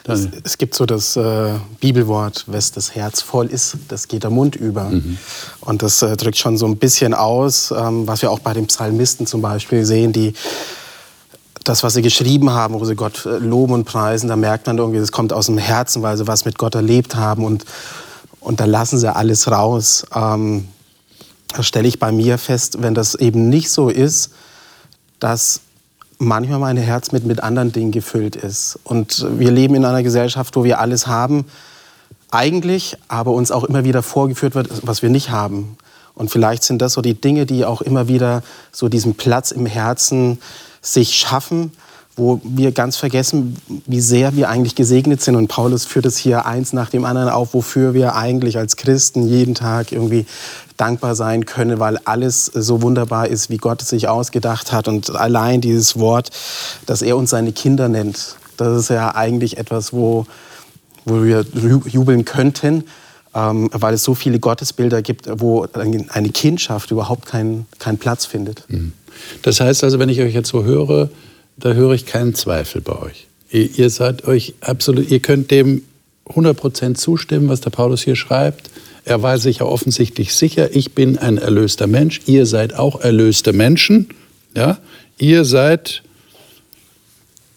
Es, 0.06 0.28
es, 0.44 0.58
gibt 0.58 0.76
so 0.76 0.86
das 0.86 1.16
äh, 1.16 1.54
Bibelwort, 1.80 2.44
was 2.48 2.74
das 2.74 2.94
Herz 2.94 3.22
voll 3.22 3.48
ist, 3.48 3.78
das 3.88 4.10
geht 4.10 4.24
der 4.24 4.32
Mund 4.32 4.56
über. 4.56 4.86
Mhm. 4.86 5.18
Und 5.62 5.82
das 5.82 6.02
äh, 6.02 6.18
drückt 6.18 6.38
schon 6.38 6.58
so 6.58 6.66
ein 6.66 6.76
bisschen 6.76 7.14
aus, 7.14 7.72
ähm, 7.72 8.06
was 8.06 8.22
wir 8.22 8.30
auch 8.30 8.40
bei 8.40 8.54
den 8.54 8.68
Psalmisten 8.68 9.26
zum 9.28 9.42
Beispiel 9.42 9.86
sehen, 9.86 10.12
die 10.12 10.34
das, 11.64 11.84
was 11.84 11.94
sie 11.94 12.02
geschrieben 12.02 12.50
haben, 12.50 12.74
wo 12.74 12.84
sie 12.84 12.96
Gott 12.96 13.26
äh, 13.26 13.38
loben 13.38 13.74
und 13.74 13.86
preisen, 13.86 14.28
da 14.28 14.36
merkt 14.36 14.68
man 14.68 14.78
irgendwie, 14.78 15.00
das 15.00 15.14
kommt 15.14 15.32
aus 15.32 15.46
dem 15.46 15.58
Herzen, 15.58 16.02
weil 16.02 16.18
sie 16.18 16.28
was 16.28 16.44
mit 16.44 16.58
Gott 16.58 16.76
erlebt 16.76 17.16
haben 17.16 17.46
und, 17.46 17.64
und 18.42 18.60
da 18.60 18.66
lassen 18.66 19.00
sie 19.00 19.14
alles 19.14 19.50
raus. 19.50 20.06
Ähm, 20.14 20.68
das 21.56 21.66
stelle 21.66 21.88
ich 21.88 22.00
bei 22.00 22.12
mir 22.12 22.38
fest, 22.38 22.82
wenn 22.82 22.94
das 22.94 23.16
eben 23.16 23.48
nicht 23.48 23.70
so 23.70 23.88
ist, 23.88 24.32
dass 25.20 25.62
manchmal 26.18 26.60
mein 26.60 26.78
Herz 26.78 27.12
mit, 27.12 27.26
mit 27.26 27.44
anderen 27.44 27.72
Dingen 27.72 27.92
gefüllt 27.92 28.36
ist. 28.36 28.80
Und 28.84 29.26
wir 29.38 29.52
leben 29.52 29.76
in 29.76 29.86
einer 29.86 30.04
Gesellschaft, 30.04 30.56
wo 30.56 30.64
wir 30.64 30.80
alles 30.80 31.08
haben, 31.08 31.46
eigentlich, 32.32 32.98
aber 33.08 33.32
uns 33.32 33.52
auch 33.52 33.64
immer 33.64 33.84
wieder 33.84 34.02
vorgeführt 34.02 34.56
wird, 34.56 34.88
was 34.88 35.02
wir 35.02 35.10
nicht 35.10 35.30
haben. 35.30 35.78
Und 36.16 36.32
vielleicht 36.32 36.64
sind 36.64 36.82
das 36.82 36.94
so 36.94 37.02
die 37.02 37.20
Dinge, 37.20 37.46
die 37.46 37.66
auch 37.66 37.82
immer 37.82 38.08
wieder 38.08 38.44
so 38.72 38.90
diesen 38.90 39.16
Platz 39.16 39.52
im 39.52 39.66
Herzen 39.66 40.40
sich 40.82 41.16
schaffen, 41.16 41.72
wo 42.16 42.40
wir 42.44 42.72
ganz 42.72 42.98
vergessen, 42.98 43.56
wie 43.88 44.02
sehr 44.02 44.36
wir 44.36 44.50
eigentlich 44.50 44.76
gesegnet 44.76 45.22
sind. 45.22 45.36
Und 45.36 45.48
Paulus 45.48 45.86
führt 45.86 46.06
es 46.06 46.18
hier 46.18 46.46
eins 46.46 46.72
nach 46.72 46.90
dem 46.90 47.06
anderen 47.06 47.30
auf, 47.30 47.54
wofür 47.54 47.94
wir 47.94 48.16
eigentlich 48.16 48.58
als 48.58 48.76
Christen 48.76 49.28
jeden 49.28 49.56
Tag 49.56 49.92
irgendwie 49.92 50.26
dankbar 50.78 51.16
sein 51.16 51.46
können, 51.46 51.80
weil 51.80 51.98
alles 52.06 52.46
so 52.46 52.82
wunderbar 52.82 53.28
ist, 53.28 53.50
wie 53.50 53.58
Gott 53.58 53.82
es 53.82 53.90
sich 53.90 54.08
ausgedacht 54.08 54.72
hat. 54.72 54.88
Und 54.88 55.16
allein 55.16 55.62
dieses 55.62 55.98
Wort, 55.98 56.30
dass 56.86 57.02
er 57.02 57.18
uns 57.18 57.32
seine 57.32 57.52
Kinder 57.52 57.90
nennt, 57.90 58.36
das 58.58 58.78
ist 58.78 58.90
ja 58.90 59.16
eigentlich 59.16 59.58
etwas, 59.58 59.94
wo, 59.94 60.28
wo 61.06 61.24
wir 61.24 61.46
jubeln 61.88 62.26
könnten, 62.26 62.84
ähm, 63.34 63.70
weil 63.74 63.96
es 63.96 64.04
so 64.04 64.14
viele 64.14 64.40
Gottesbilder 64.40 65.02
gibt, 65.02 65.28
wo 65.40 65.66
eine 65.74 66.30
Kindschaft 66.30 66.92
überhaupt 66.92 67.26
keinen, 67.26 67.66
keinen 67.80 67.98
Platz 67.98 68.26
findet. 68.26 68.66
Mhm. 68.68 68.94
Das 69.42 69.60
heißt 69.60 69.84
also, 69.84 70.00
wenn 70.00 70.10
ich 70.10 70.22
euch 70.22 70.34
jetzt 70.34 70.50
so 70.50 70.64
höre, 70.64 71.10
da 71.58 71.74
höre 71.74 71.94
ich 71.94 72.06
keinen 72.06 72.36
Zweifel 72.36 72.82
bei 72.82 72.98
euch. 73.00 73.28
Ihr, 73.52 73.70
ihr 73.78 73.90
seid 73.90 74.26
euch 74.26 74.54
absolut, 74.62 75.10
ihr 75.10 75.20
könnt 75.20 75.52
dem 75.52 75.84
100% 76.28 76.96
zustimmen, 76.96 77.50
was 77.50 77.62
der 77.62 77.70
Paulus 77.70 78.02
hier 78.02 78.16
schreibt. 78.16 78.70
Er 79.06 79.22
war 79.22 79.38
sich 79.38 79.60
ja 79.60 79.66
offensichtlich 79.66 80.34
sicher, 80.34 80.76
ich 80.76 80.94
bin 80.94 81.18
ein 81.18 81.38
erlöster 81.38 81.88
Mensch, 81.88 82.22
ihr 82.26 82.46
seid 82.46 82.74
auch 82.76 83.02
erlöste 83.02 83.52
Menschen. 83.52 84.10
Ja? 84.56 84.78
Ihr 85.18 85.46
seid 85.46 86.04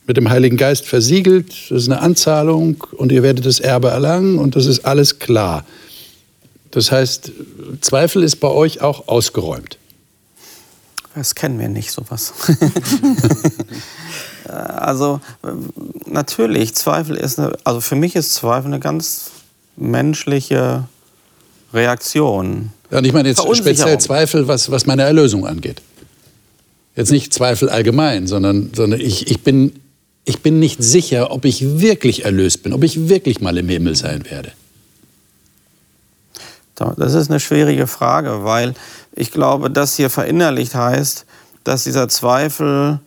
mit 0.07 0.17
dem 0.17 0.31
Heiligen 0.31 0.57
Geist 0.57 0.87
versiegelt, 0.87 1.51
das 1.69 1.83
ist 1.83 1.91
eine 1.91 2.01
Anzahlung 2.01 2.85
und 2.93 3.13
ihr 3.13 3.23
werdet 3.23 3.47
das 3.47 3.61
Erbe 3.61 3.89
erlangen 3.89 4.39
und 4.39 4.57
das 4.57 4.67
ist 4.67 4.85
alles 4.85 5.19
klar. 5.19 5.65
Das 6.71 6.93
heißt, 6.93 7.33
Zweifel 7.81 8.23
ist 8.23 8.37
bei 8.37 8.49
euch 8.49 8.83
auch 8.83 9.09
ausgeräumt. 9.09 9.79
Das 11.17 11.35
kennen 11.35 11.59
wir 11.59 11.71
nicht, 11.71 11.93
sowas. 11.93 12.35
also 14.49 15.21
natürlich, 16.05 16.75
Zweifel 16.75 17.17
ist, 17.17 17.39
eine, 17.39 17.57
also 17.65 17.81
für 17.81 17.97
mich 17.97 18.15
ist 18.17 18.35
Zweifel 18.35 18.67
eine 18.67 18.81
ganz 18.81 19.31
menschliche 19.77 20.85
Reaktion. 21.73 22.71
Ja, 22.91 22.99
und 22.99 23.07
ich 23.07 23.15
meine 23.15 23.31
jetzt 23.31 23.41
speziell 23.57 23.99
Zweifel, 23.99 24.47
was, 24.47 24.71
was 24.71 24.85
meine 24.85 25.03
Erlösung 25.05 25.47
angeht. 25.47 25.81
Jetzt 26.95 27.11
nicht 27.11 27.33
Zweifel 27.33 27.71
allgemein, 27.71 28.27
sondern, 28.27 28.73
sondern 28.75 29.01
ich, 29.01 29.31
ich, 29.31 29.43
bin, 29.43 29.73
ich 30.27 30.41
bin 30.43 30.59
nicht 30.59 30.83
sicher, 30.83 31.31
ob 31.31 31.47
ich 31.47 31.81
wirklich 31.81 32.27
erlöst 32.27 32.63
bin, 32.63 32.75
ob 32.75 32.85
ich 32.85 33.09
wirklich 33.09 33.41
mal 33.41 33.57
im 33.57 33.71
Himmel 33.71 33.97
sein 33.97 34.25
werde. 34.31 34.53
Das 36.75 37.15
ist 37.15 37.31
eine 37.31 37.41
schwierige 37.41 37.87
Frage, 37.87 38.45
weil 38.45 38.75
ich 39.17 39.33
glaube, 39.33 39.71
das 39.71 39.97
hier 39.97 40.11
verinnerlicht 40.11 40.75
heißt, 40.75 41.27
dass 41.65 41.85
dieser 41.85 42.09
Zweifel, 42.09 43.01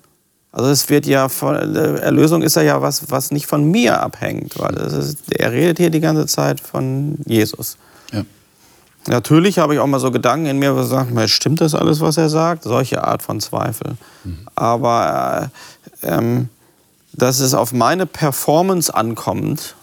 also 0.52 0.70
es 0.70 0.90
wird 0.90 1.06
ja, 1.06 1.30
von, 1.30 1.56
Erlösung 1.56 2.42
ist 2.42 2.56
ja 2.56 2.82
was, 2.82 3.10
was 3.12 3.32
nicht 3.32 3.46
von 3.48 3.70
mir 3.70 4.02
abhängt, 4.02 4.60
weil 4.60 4.76
ist, 4.76 5.32
er 5.32 5.52
redet 5.52 5.78
hier 5.78 5.92
die 5.92 6.02
ganze 6.02 6.26
Zeit 6.26 6.60
von 6.60 7.20
Jesus. 7.26 7.78
Ja. 8.12 8.26
Natürlich 9.08 9.60
habe 9.60 9.76
ich 9.76 9.80
auch 9.80 9.88
mal 9.88 10.00
so 10.00 10.12
Gedanken 10.12 10.48
in 10.48 10.60
mir, 10.60 10.76
wo 10.76 10.82
ich 10.82 10.88
sage, 10.88 11.28
stimmt 11.28 11.62
das 11.62 11.74
alles, 11.74 12.02
was 12.02 12.18
er 12.18 12.30
sagt? 12.30 12.64
Solche 12.64 13.04
Art 13.04 13.24
von 13.24 13.40
Zweifel. 13.40 13.96
Mhm. 14.24 14.40
Aber 14.56 15.50
äh, 16.02 16.08
ähm, 16.08 16.50
dass 17.14 17.40
es 17.40 17.54
auf 17.54 17.72
meine 17.72 18.06
Performance 18.06 18.94
ankommt, 18.94 19.76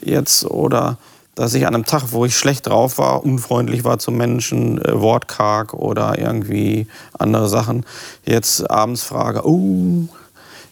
jetzt 0.00 0.44
oder 0.44 0.98
dass 1.34 1.54
ich 1.54 1.66
an 1.66 1.74
einem 1.74 1.84
Tag, 1.84 2.12
wo 2.12 2.24
ich 2.24 2.36
schlecht 2.36 2.66
drauf 2.66 2.98
war, 2.98 3.24
unfreundlich 3.24 3.84
war 3.84 3.98
zu 3.98 4.10
Menschen, 4.10 4.82
äh, 4.82 5.00
wortkarg 5.00 5.74
oder 5.74 6.18
irgendwie 6.18 6.86
andere 7.18 7.48
Sachen, 7.48 7.86
jetzt 8.24 8.70
abends 8.70 9.02
frage, 9.02 9.46
oh, 9.46 10.08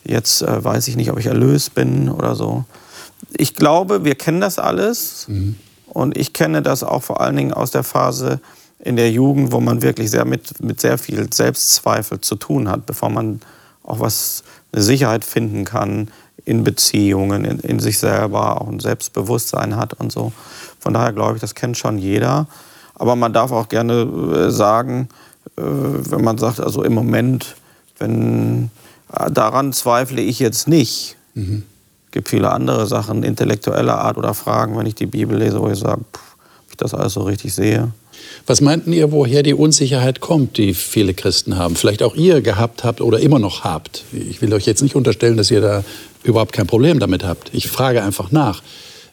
jetzt 0.04 0.42
äh, 0.42 0.62
weiß 0.62 0.88
ich 0.88 0.96
nicht, 0.96 1.10
ob 1.10 1.18
ich 1.18 1.26
erlöst 1.26 1.74
bin 1.74 2.08
oder 2.10 2.34
so. 2.34 2.64
Ich 3.36 3.54
glaube, 3.54 4.04
wir 4.04 4.14
kennen 4.14 4.40
das 4.40 4.58
alles 4.58 5.26
mhm. 5.28 5.56
und 5.86 6.16
ich 6.16 6.32
kenne 6.32 6.62
das 6.62 6.82
auch 6.82 7.02
vor 7.02 7.20
allen 7.20 7.36
Dingen 7.36 7.52
aus 7.52 7.70
der 7.70 7.84
Phase 7.84 8.40
in 8.78 8.96
der 8.96 9.10
Jugend, 9.10 9.52
wo 9.52 9.60
man 9.60 9.82
wirklich 9.82 10.10
sehr 10.10 10.24
mit, 10.24 10.62
mit 10.62 10.80
sehr 10.80 10.98
viel 10.98 11.32
Selbstzweifel 11.32 12.20
zu 12.20 12.36
tun 12.36 12.68
hat, 12.68 12.86
bevor 12.86 13.10
man 13.10 13.40
auch 13.82 14.00
was, 14.00 14.42
eine 14.72 14.82
Sicherheit 14.82 15.24
finden 15.24 15.64
kann, 15.64 16.08
in 16.44 16.64
Beziehungen, 16.64 17.44
in, 17.44 17.58
in 17.60 17.80
sich 17.80 17.98
selber, 17.98 18.60
auch 18.60 18.68
ein 18.68 18.80
Selbstbewusstsein 18.80 19.76
hat 19.76 19.94
und 19.94 20.12
so. 20.12 20.32
Von 20.78 20.94
daher 20.94 21.12
glaube 21.12 21.36
ich, 21.36 21.40
das 21.40 21.54
kennt 21.54 21.76
schon 21.76 21.98
jeder. 21.98 22.46
Aber 22.94 23.16
man 23.16 23.32
darf 23.32 23.52
auch 23.52 23.68
gerne 23.68 24.02
äh, 24.02 24.50
sagen, 24.50 25.08
äh, 25.56 25.62
wenn 25.62 26.22
man 26.22 26.38
sagt, 26.38 26.60
also 26.60 26.82
im 26.82 26.94
Moment, 26.94 27.56
wenn 27.98 28.70
äh, 29.12 29.30
daran 29.30 29.72
zweifle 29.72 30.20
ich 30.20 30.38
jetzt 30.38 30.68
nicht. 30.68 31.16
Mhm. 31.34 31.64
Es 32.06 32.12
gibt 32.12 32.28
viele 32.28 32.50
andere 32.50 32.86
Sachen 32.86 33.22
intellektueller 33.22 33.98
Art 33.98 34.18
oder 34.18 34.34
Fragen, 34.34 34.76
wenn 34.76 34.86
ich 34.86 34.96
die 34.96 35.06
Bibel 35.06 35.38
lese, 35.38 35.60
wo 35.60 35.68
ich 35.68 35.78
sage, 35.78 36.02
ob 36.12 36.70
ich 36.70 36.76
das 36.76 36.92
alles 36.92 37.12
so 37.12 37.22
richtig 37.22 37.54
sehe. 37.54 37.92
Was 38.46 38.60
meinten 38.60 38.92
ihr, 38.92 39.12
woher 39.12 39.42
die 39.42 39.54
Unsicherheit 39.54 40.20
kommt, 40.20 40.58
die 40.58 40.74
viele 40.74 41.14
Christen 41.14 41.56
haben? 41.56 41.76
Vielleicht 41.76 42.02
auch 42.02 42.14
ihr 42.14 42.42
gehabt 42.42 42.84
habt 42.84 43.00
oder 43.00 43.20
immer 43.20 43.38
noch 43.38 43.64
habt. 43.64 44.04
Ich 44.12 44.42
will 44.42 44.52
euch 44.52 44.66
jetzt 44.66 44.82
nicht 44.82 44.96
unterstellen, 44.96 45.36
dass 45.36 45.50
ihr 45.50 45.60
da 45.60 45.84
überhaupt 46.22 46.52
kein 46.52 46.66
Problem 46.66 46.98
damit 46.98 47.24
habt. 47.24 47.50
Ich 47.52 47.68
frage 47.68 48.02
einfach 48.02 48.30
nach. 48.30 48.62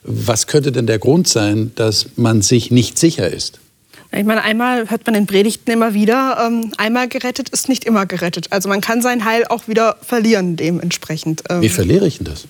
Was 0.02 0.46
könnte 0.46 0.72
denn 0.72 0.86
der 0.86 0.98
Grund 0.98 1.28
sein, 1.28 1.72
dass 1.74 2.10
man 2.16 2.40
sich 2.42 2.70
nicht 2.70 2.98
sicher 2.98 3.30
ist? 3.30 3.60
Ich 4.10 4.24
meine, 4.24 4.42
einmal 4.42 4.88
hört 4.88 5.04
man 5.06 5.14
in 5.14 5.26
Predigten 5.26 5.70
immer 5.70 5.92
wieder, 5.92 6.38
ähm, 6.46 6.72
einmal 6.78 7.08
gerettet 7.08 7.50
ist 7.50 7.68
nicht 7.68 7.84
immer 7.84 8.06
gerettet. 8.06 8.46
Also 8.50 8.68
man 8.68 8.80
kann 8.80 9.02
sein 9.02 9.26
Heil 9.26 9.44
auch 9.48 9.68
wieder 9.68 9.96
verlieren 10.00 10.56
dementsprechend. 10.56 11.42
Ähm. 11.50 11.60
Wie 11.60 11.68
verliere 11.68 12.06
ich 12.06 12.18
denn 12.18 12.26
das? 12.26 12.46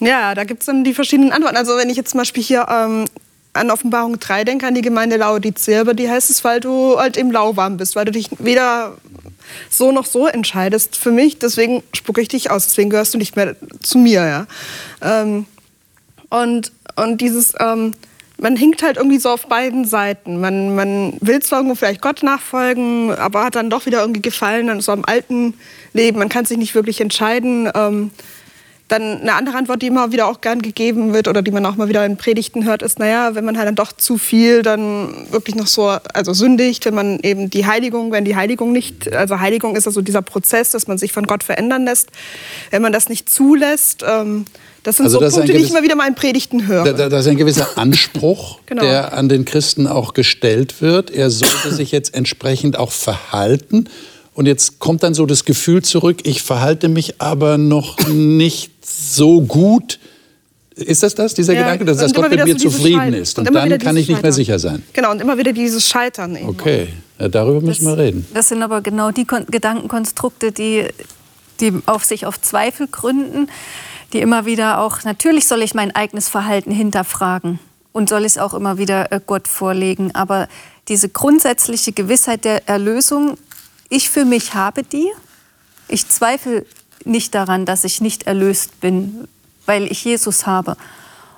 Ja, 0.00 0.34
da 0.34 0.44
gibt 0.44 0.60
es 0.60 0.66
dann 0.66 0.84
die 0.84 0.92
verschiedenen 0.92 1.32
Antworten. 1.32 1.56
Also 1.56 1.76
wenn 1.78 1.88
ich 1.88 1.96
jetzt 1.96 2.10
zum 2.10 2.18
Beispiel 2.18 2.42
hier 2.42 2.66
ähm, 2.68 3.06
an 3.54 3.70
Offenbarung 3.70 4.20
3 4.20 4.44
denke, 4.44 4.66
an 4.66 4.74
die 4.74 4.82
Gemeinde 4.82 5.16
Laodicea, 5.16 5.80
aber 5.80 5.94
die 5.94 6.10
heißt 6.10 6.28
es, 6.28 6.44
weil 6.44 6.60
du 6.60 6.98
halt 6.98 7.16
im 7.16 7.30
Lauwarm 7.30 7.78
bist, 7.78 7.96
weil 7.96 8.04
du 8.04 8.12
dich 8.12 8.28
weder 8.38 8.98
so 9.70 9.92
noch 9.92 10.06
so 10.06 10.26
entscheidest 10.26 10.96
für 10.96 11.10
mich, 11.10 11.38
deswegen 11.38 11.82
spucke 11.94 12.20
ich 12.20 12.28
dich 12.28 12.50
aus, 12.50 12.66
deswegen 12.66 12.90
gehörst 12.90 13.14
du 13.14 13.18
nicht 13.18 13.36
mehr 13.36 13.56
zu 13.82 13.98
mir. 13.98 14.26
Ja? 14.26 14.46
Ähm, 15.02 15.46
und, 16.30 16.72
und 16.96 17.20
dieses, 17.20 17.54
ähm, 17.58 17.94
man 18.38 18.56
hinkt 18.56 18.82
halt 18.82 18.96
irgendwie 18.96 19.18
so 19.18 19.30
auf 19.30 19.46
beiden 19.46 19.84
Seiten. 19.84 20.40
Man, 20.40 20.74
man 20.74 21.14
will 21.20 21.40
zwar 21.40 21.60
irgendwo 21.60 21.74
vielleicht 21.74 22.02
Gott 22.02 22.22
nachfolgen, 22.22 23.14
aber 23.14 23.44
hat 23.44 23.56
dann 23.56 23.70
doch 23.70 23.86
wieder 23.86 24.00
irgendwie 24.00 24.22
Gefallen 24.22 24.68
an 24.68 24.80
so 24.80 24.92
einem 24.92 25.04
alten 25.06 25.54
Leben. 25.92 26.18
Man 26.18 26.28
kann 26.28 26.44
sich 26.44 26.58
nicht 26.58 26.74
wirklich 26.74 27.00
entscheiden. 27.00 27.70
Ähm, 27.74 28.10
dann 28.88 29.20
eine 29.20 29.34
andere 29.34 29.56
Antwort, 29.56 29.82
die 29.82 29.88
immer 29.88 30.12
wieder 30.12 30.28
auch 30.28 30.40
gern 30.40 30.62
gegeben 30.62 31.12
wird 31.12 31.26
oder 31.26 31.42
die 31.42 31.50
man 31.50 31.66
auch 31.66 31.76
mal 31.76 31.88
wieder 31.88 32.06
in 32.06 32.16
Predigten 32.16 32.64
hört, 32.64 32.82
ist, 32.82 32.98
naja, 32.98 33.34
wenn 33.34 33.44
man 33.44 33.58
halt 33.58 33.66
dann 33.66 33.74
doch 33.74 33.92
zu 33.92 34.16
viel 34.16 34.62
dann 34.62 35.26
wirklich 35.32 35.56
noch 35.56 35.66
so, 35.66 35.88
also 36.14 36.32
sündigt, 36.32 36.86
wenn 36.86 36.94
man 36.94 37.18
eben 37.20 37.50
die 37.50 37.66
Heiligung, 37.66 38.12
wenn 38.12 38.24
die 38.24 38.36
Heiligung 38.36 38.70
nicht, 38.70 39.12
also 39.12 39.40
Heiligung 39.40 39.74
ist 39.74 39.88
also 39.88 40.02
dieser 40.02 40.22
Prozess, 40.22 40.70
dass 40.70 40.86
man 40.86 40.98
sich 40.98 41.12
von 41.12 41.26
Gott 41.26 41.42
verändern 41.42 41.84
lässt, 41.84 42.10
wenn 42.70 42.80
man 42.80 42.92
das 42.92 43.08
nicht 43.08 43.28
zulässt, 43.28 44.04
ähm, 44.08 44.44
das 44.84 44.98
sind 44.98 45.06
also 45.06 45.18
so 45.18 45.24
das 45.24 45.34
Punkte, 45.34 45.52
gewiss, 45.52 45.62
die 45.62 45.66
ich 45.66 45.70
immer 45.72 45.82
wieder 45.82 45.96
mal 45.96 46.06
in 46.06 46.14
Predigten 46.14 46.68
höre. 46.68 46.92
Da, 46.92 47.08
da 47.08 47.18
ist 47.18 47.26
ein 47.26 47.36
gewisser 47.36 47.66
Anspruch, 47.76 48.60
genau. 48.66 48.82
der 48.82 49.14
an 49.14 49.28
den 49.28 49.44
Christen 49.44 49.88
auch 49.88 50.14
gestellt 50.14 50.80
wird. 50.80 51.10
Er 51.10 51.28
sollte 51.30 51.74
sich 51.74 51.90
jetzt 51.90 52.14
entsprechend 52.14 52.78
auch 52.78 52.92
verhalten. 52.92 53.88
Und 54.36 54.44
jetzt 54.44 54.80
kommt 54.80 55.02
dann 55.02 55.14
so 55.14 55.24
das 55.24 55.46
Gefühl 55.46 55.82
zurück, 55.82 56.18
ich 56.24 56.42
verhalte 56.42 56.90
mich 56.90 57.22
aber 57.22 57.56
noch 57.56 57.96
nicht 58.08 58.70
so 58.86 59.40
gut. 59.40 59.98
Ist 60.74 61.02
das 61.02 61.14
das, 61.14 61.32
dieser 61.32 61.54
ja, 61.54 61.62
Gedanke, 61.62 61.86
dass, 61.86 61.96
dass 61.96 62.12
Gott 62.12 62.28
mit 62.28 62.44
mir 62.44 62.52
so 62.52 62.68
zufrieden 62.68 62.98
Scheitern. 62.98 63.14
ist? 63.14 63.38
Und, 63.38 63.48
und 63.48 63.54
dann 63.54 63.78
kann 63.78 63.96
ich 63.96 64.10
nicht 64.10 64.22
mehr 64.22 64.32
sicher 64.32 64.58
sein. 64.58 64.82
Genau, 64.92 65.10
und 65.10 65.22
immer 65.22 65.38
wieder 65.38 65.54
dieses 65.54 65.88
Scheitern. 65.88 66.36
Eben. 66.36 66.50
Okay, 66.50 66.88
ja, 67.18 67.28
darüber 67.28 67.62
müssen 67.62 67.86
das, 67.86 67.96
wir 67.96 68.04
reden. 68.04 68.26
Das 68.34 68.50
sind 68.50 68.62
aber 68.62 68.82
genau 68.82 69.10
die 69.10 69.24
Kon 69.24 69.46
Gedankenkonstrukte, 69.46 70.52
die, 70.52 70.84
die 71.60 71.72
auf 71.86 72.04
sich 72.04 72.26
auf 72.26 72.38
Zweifel 72.38 72.88
gründen, 72.88 73.48
die 74.12 74.20
immer 74.20 74.44
wieder 74.44 74.80
auch, 74.80 75.02
natürlich 75.04 75.46
soll 75.46 75.62
ich 75.62 75.74
mein 75.74 75.96
eigenes 75.96 76.28
Verhalten 76.28 76.72
hinterfragen 76.72 77.58
und 77.92 78.10
soll 78.10 78.26
es 78.26 78.36
auch 78.36 78.52
immer 78.52 78.76
wieder 78.76 79.10
äh, 79.12 79.20
Gott 79.24 79.48
vorlegen. 79.48 80.14
Aber 80.14 80.46
diese 80.88 81.08
grundsätzliche 81.08 81.92
Gewissheit 81.92 82.44
der 82.44 82.68
Erlösung, 82.68 83.38
ich 83.88 84.10
für 84.10 84.24
mich 84.24 84.54
habe 84.54 84.82
die. 84.82 85.08
Ich 85.88 86.08
zweifle 86.08 86.66
nicht 87.04 87.34
daran, 87.34 87.64
dass 87.64 87.84
ich 87.84 88.00
nicht 88.00 88.24
erlöst 88.24 88.80
bin, 88.80 89.28
weil 89.66 89.90
ich 89.90 90.04
Jesus 90.04 90.46
habe. 90.46 90.76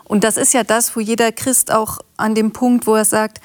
Und 0.05 0.25
das 0.25 0.37
ist 0.37 0.55
ja 0.55 0.65
das, 0.65 0.97
wo 0.97 1.01
jeder 1.01 1.33
Christ 1.33 1.71
auch 1.71 1.99
an 2.17 2.35
dem 2.35 2.53
Punkt, 2.53 2.87
wo 2.87 2.95
er 2.95 3.05
sagt, 3.05 3.41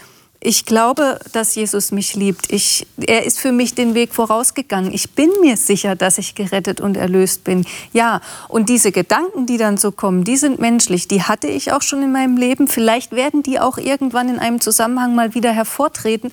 ich 0.46 0.66
glaube, 0.66 1.20
dass 1.32 1.56
Jesus 1.56 1.94
mich 1.94 2.16
liebt. 2.16 2.52
Ich, 2.52 2.86
er 2.98 3.26
ist 3.26 3.40
für 3.40 3.54
mich 3.54 3.76
den 3.76 3.96
Weg 3.96 4.14
vorausgegangen. 4.14 4.94
Ich 4.94 5.12
bin 5.12 5.30
mir 5.40 5.56
sicher, 5.56 5.96
dass 5.96 6.18
ich 6.18 6.36
gerettet 6.36 6.82
und 6.82 6.98
erlöst 6.98 7.46
bin. 7.46 7.66
Ja, 7.94 8.20
und 8.50 8.68
diese 8.68 8.92
Gedanken, 8.92 9.46
die 9.46 9.58
dann 9.58 9.78
so 9.78 9.94
kommen, 9.94 10.26
die 10.26 10.36
sind 10.36 10.60
menschlich. 10.60 11.08
Die 11.08 11.24
hatte 11.24 11.48
ich 11.48 11.72
auch 11.72 11.82
schon 11.82 12.04
in 12.04 12.12
meinem 12.12 12.36
Leben. 12.36 12.68
Vielleicht 12.68 13.14
werden 13.14 13.42
die 13.42 13.60
auch 13.62 13.78
irgendwann 13.78 14.28
in 14.28 14.38
einem 14.38 14.60
Zusammenhang 14.60 15.16
mal 15.16 15.34
wieder 15.34 15.54
hervortreten. 15.54 16.30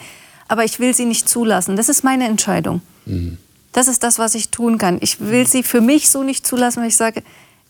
Aber 0.50 0.64
ich 0.64 0.80
will 0.80 0.94
sie 0.94 1.04
nicht 1.04 1.28
zulassen. 1.28 1.76
Das 1.76 1.88
ist 1.88 2.02
meine 2.02 2.26
Entscheidung. 2.26 2.82
Mhm. 3.06 3.36
Das 3.72 3.86
ist 3.86 4.02
das, 4.02 4.18
was 4.18 4.34
ich 4.34 4.48
tun 4.48 4.78
kann. 4.78 4.98
Ich 5.00 5.20
will 5.20 5.46
sie 5.46 5.62
für 5.62 5.80
mich 5.80 6.10
so 6.10 6.24
nicht 6.24 6.44
zulassen, 6.44 6.80
weil 6.80 6.88
ich 6.88 6.96
sage, 6.96 7.22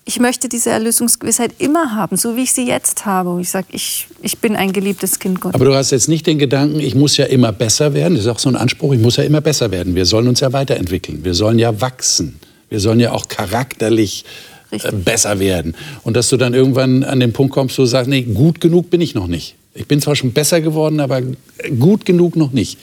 ich 0.07 0.19
möchte 0.19 0.49
diese 0.49 0.71
Erlösungsgewissheit 0.71 1.53
immer 1.59 1.95
haben, 1.95 2.17
so 2.17 2.37
wie 2.37 2.45
ich 2.45 2.53
sie 2.55 2.67
jetzt 2.67 3.05
habe. 3.05 3.29
Und 3.29 3.43
ich 3.43 3.51
sage, 3.51 3.67
ich, 3.73 4.07
ich 4.23 4.39
bin 4.39 4.57
ein 4.57 4.73
geliebtes 4.73 5.19
Kind 5.19 5.43
Gottes. 5.43 5.57
Aber 5.57 5.67
du 5.67 5.75
hast 5.75 5.91
jetzt 5.91 6.09
nicht 6.09 6.27
den 6.27 6.39
Gedanken, 6.39 6.81
ich 6.81 6.95
muss 6.95 7.19
ja 7.19 7.27
immer 7.27 7.53
besser 7.53 7.93
werden. 7.93 8.15
Das 8.15 8.25
ist 8.25 8.31
auch 8.31 8.39
so 8.39 8.49
ein 8.49 8.57
Anspruch, 8.57 8.95
ich 8.95 9.01
muss 9.01 9.17
ja 9.17 9.25
immer 9.25 9.43
besser 9.43 9.71
werden. 9.71 9.95
Wir 9.95 10.07
sollen 10.07 10.27
uns 10.27 10.41
ja 10.41 10.55
weiterentwickeln. 10.55 11.23
Wir 11.23 11.35
sollen 11.35 11.59
ja 11.59 11.83
wachsen. 11.83 12.41
Wir 12.71 12.81
sollen 12.81 12.99
ja 12.99 13.13
auch 13.13 13.29
charakterlich 13.29 14.25
äh, 14.71 14.91
besser 14.91 15.39
werden. 15.39 15.75
Und 16.03 16.17
dass 16.17 16.31
du 16.31 16.39
dann 16.39 16.55
irgendwann 16.55 17.05
an 17.05 17.21
den 17.21 17.35
Punkt 17.35 17.53
kommst, 17.53 17.77
wo 17.77 17.83
du 17.83 17.87
sagst, 17.87 18.09
nee, 18.09 18.23
gut 18.23 18.63
genug 18.63 18.89
bin 18.89 19.03
ich 19.03 19.15
noch 19.15 19.27
nicht. 19.27 19.57
Ich 19.75 19.87
bin 19.87 20.01
zwar 20.01 20.17
schon 20.17 20.33
besser 20.33 20.61
geworden, 20.61 21.01
aber 21.01 21.23
gut 21.79 22.05
genug 22.05 22.37
noch 22.37 22.53
nicht. 22.53 22.79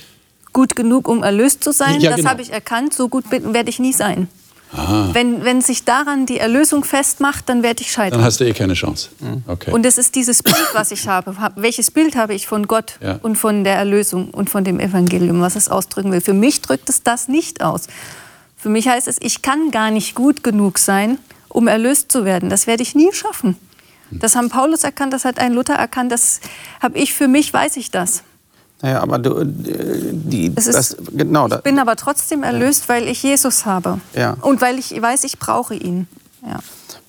Gut 0.53 0.75
genug, 0.75 1.07
um 1.07 1.23
erlöst 1.23 1.63
zu 1.63 1.71
sein, 1.71 1.99
ja, 1.99 2.09
das 2.09 2.19
genau. 2.19 2.29
habe 2.29 2.41
ich 2.41 2.51
erkannt. 2.51 2.93
So 2.93 3.09
gut 3.09 3.25
werde 3.29 3.69
ich 3.69 3.79
nie 3.79 3.93
sein. 3.93 4.27
Wenn, 5.13 5.45
wenn 5.45 5.61
sich 5.61 5.85
daran 5.85 6.25
die 6.25 6.39
Erlösung 6.39 6.83
festmacht, 6.83 7.47
dann 7.47 7.63
werde 7.63 7.81
ich 7.81 7.91
scheitern. 7.91 8.19
Dann 8.19 8.25
hast 8.25 8.41
du 8.41 8.43
eh 8.45 8.51
keine 8.51 8.73
Chance. 8.73 9.09
Mhm. 9.19 9.43
Okay. 9.47 9.71
Und 9.71 9.85
es 9.85 9.97
ist 9.97 10.13
dieses 10.15 10.43
Bild, 10.43 10.67
was 10.73 10.91
ich 10.91 11.07
habe. 11.07 11.35
Welches 11.55 11.89
Bild 11.89 12.17
habe 12.17 12.33
ich 12.33 12.47
von 12.47 12.67
Gott 12.67 12.97
ja. 13.01 13.17
und 13.21 13.37
von 13.37 13.63
der 13.63 13.75
Erlösung 13.75 14.29
und 14.29 14.49
von 14.49 14.65
dem 14.65 14.79
Evangelium, 14.79 15.39
was 15.39 15.55
es 15.55 15.69
ausdrücken 15.69 16.11
will? 16.11 16.19
Für 16.19 16.33
mich 16.33 16.61
drückt 16.61 16.89
es 16.89 17.01
das 17.01 17.29
nicht 17.29 17.61
aus. 17.61 17.87
Für 18.57 18.69
mich 18.69 18.89
heißt 18.89 19.07
es, 19.07 19.17
ich 19.21 19.41
kann 19.41 19.71
gar 19.71 19.89
nicht 19.89 20.15
gut 20.15 20.43
genug 20.43 20.79
sein, 20.79 21.17
um 21.47 21.67
erlöst 21.67 22.11
zu 22.11 22.25
werden. 22.25 22.49
Das 22.49 22.67
werde 22.67 22.83
ich 22.83 22.93
nie 22.93 23.13
schaffen. 23.13 23.55
Das 24.11 24.35
haben 24.35 24.49
Paulus 24.49 24.83
erkannt, 24.83 25.13
das 25.13 25.25
hat 25.25 25.39
ein 25.39 25.53
Luther 25.53 25.75
erkannt, 25.75 26.11
das 26.11 26.39
habe 26.81 26.97
ich 26.97 27.13
für 27.13 27.27
mich, 27.27 27.53
weiß 27.53 27.77
ich 27.77 27.91
das. 27.91 28.23
Naja, 28.81 29.01
aber 29.01 29.17
du, 29.17 29.39
äh, 29.39 29.45
die, 29.45 30.53
ist, 30.55 30.73
das, 30.73 30.95
genau. 31.11 31.47
Ich 31.47 31.61
bin 31.61 31.79
aber 31.79 31.95
trotzdem 31.95 32.43
erlöst, 32.43 32.89
weil 32.89 33.07
ich 33.07 33.23
Jesus 33.23 33.65
habe. 33.65 33.99
Ja. 34.13 34.37
Und 34.41 34.61
weil 34.61 34.77
ich 34.77 35.01
weiß, 35.01 35.23
ich 35.23 35.39
brauche 35.39 35.73
ihn. 35.73 36.07
Ja. 36.45 36.59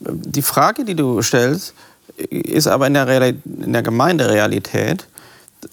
Die 0.00 0.42
Frage, 0.42 0.84
die 0.84 0.94
du 0.94 1.20
stellst, 1.20 1.74
ist 2.16 2.66
aber 2.66 2.86
in 2.86 2.94
der, 2.94 3.08
in 3.08 3.72
der 3.72 3.82
Gemeinderealität 3.82 5.06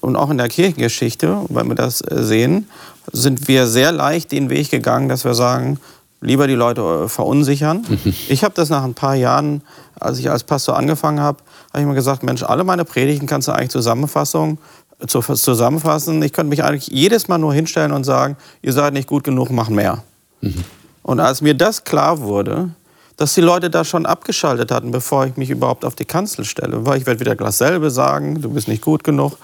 und 0.00 0.16
auch 0.16 0.30
in 0.30 0.38
der 0.38 0.48
Kirchengeschichte, 0.48 1.46
wenn 1.48 1.68
wir 1.68 1.74
das 1.74 2.02
äh, 2.02 2.22
sehen, 2.22 2.68
sind 3.12 3.48
wir 3.48 3.66
sehr 3.66 3.92
leicht 3.92 4.32
den 4.32 4.50
Weg 4.50 4.70
gegangen, 4.70 5.08
dass 5.08 5.24
wir 5.24 5.34
sagen, 5.34 5.78
lieber 6.20 6.46
die 6.46 6.54
Leute 6.54 7.04
äh, 7.04 7.08
verunsichern. 7.08 7.84
Ich 8.28 8.44
habe 8.44 8.54
das 8.54 8.70
nach 8.70 8.84
ein 8.84 8.94
paar 8.94 9.14
Jahren, 9.14 9.62
als 9.98 10.18
ich 10.18 10.30
als 10.30 10.44
Pastor 10.44 10.76
angefangen 10.76 11.20
habe, 11.20 11.38
habe 11.72 11.80
ich 11.80 11.86
mir 11.86 11.94
gesagt, 11.94 12.22
Mensch, 12.22 12.42
alle 12.42 12.64
meine 12.64 12.84
Predigten 12.84 13.26
kannst 13.26 13.48
du 13.48 13.52
eigentlich 13.52 13.70
Zusammenfassung 13.70 14.58
zu, 15.06 15.20
zusammenfassen. 15.20 16.22
Ich 16.22 16.32
könnte 16.32 16.50
mich 16.50 16.64
eigentlich 16.64 16.88
jedes 16.88 17.28
Mal 17.28 17.38
nur 17.38 17.52
hinstellen 17.52 17.92
und 17.92 18.04
sagen, 18.04 18.36
ihr 18.62 18.72
seid 18.72 18.94
nicht 18.94 19.08
gut 19.08 19.24
genug, 19.24 19.50
mach 19.50 19.68
mehr. 19.68 20.02
Mhm. 20.40 20.64
Und 21.02 21.20
als 21.20 21.42
mir 21.42 21.54
das 21.54 21.84
klar 21.84 22.20
wurde, 22.20 22.70
dass 23.16 23.34
die 23.34 23.40
Leute 23.40 23.70
da 23.70 23.84
schon 23.84 24.04
abgeschaltet 24.04 24.70
hatten, 24.70 24.90
bevor 24.90 25.26
ich 25.26 25.36
mich 25.36 25.48
überhaupt 25.48 25.84
auf 25.84 25.94
die 25.94 26.04
Kanzel 26.04 26.44
stelle. 26.44 26.84
Weil 26.84 26.98
ich 26.98 27.06
werde 27.06 27.20
wieder 27.20 27.34
dasselbe 27.34 27.90
sagen, 27.90 28.42
du 28.42 28.50
bist 28.50 28.68
nicht 28.68 28.82
gut 28.82 29.04
genug, 29.04 29.38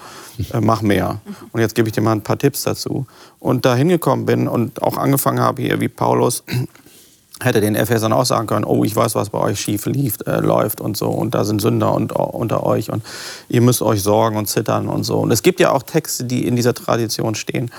äh, 0.53 0.61
mach 0.61 0.81
mehr. 0.81 1.21
Und 1.51 1.61
jetzt 1.61 1.73
gebe 1.73 1.87
ich 1.87 1.93
dir 1.93 2.01
mal 2.01 2.11
ein 2.11 2.21
paar 2.21 2.37
Tipps 2.37 2.63
dazu. 2.63 3.07
Und 3.39 3.65
da 3.65 3.75
hingekommen 3.75 4.25
bin 4.25 4.47
und 4.47 4.81
auch 4.83 4.97
angefangen 4.97 5.39
habe 5.39 5.63
hier 5.63 5.79
wie 5.79 5.89
Paulus, 5.89 6.43
hätte 7.41 7.61
den 7.61 7.75
Ephesern 7.75 8.13
auch 8.13 8.25
sagen 8.25 8.45
können, 8.45 8.63
oh, 8.63 8.83
ich 8.83 8.95
weiß, 8.95 9.15
was 9.15 9.31
bei 9.31 9.39
euch 9.39 9.59
schief 9.59 9.87
lief, 9.87 10.17
äh, 10.27 10.39
läuft 10.39 10.79
und 10.79 10.95
so. 10.95 11.09
Und 11.09 11.33
da 11.33 11.43
sind 11.43 11.59
Sünder 11.59 11.93
und, 11.93 12.11
unter 12.11 12.63
euch 12.63 12.91
und 12.91 13.03
ihr 13.49 13.61
müsst 13.61 13.81
euch 13.81 14.03
sorgen 14.03 14.37
und 14.37 14.47
zittern 14.47 14.87
und 14.87 15.03
so. 15.03 15.19
Und 15.19 15.31
es 15.31 15.41
gibt 15.41 15.59
ja 15.59 15.71
auch 15.71 15.81
Texte, 15.81 16.25
die 16.25 16.45
in 16.45 16.55
dieser 16.55 16.75
Tradition 16.75 17.33
stehen. 17.33 17.71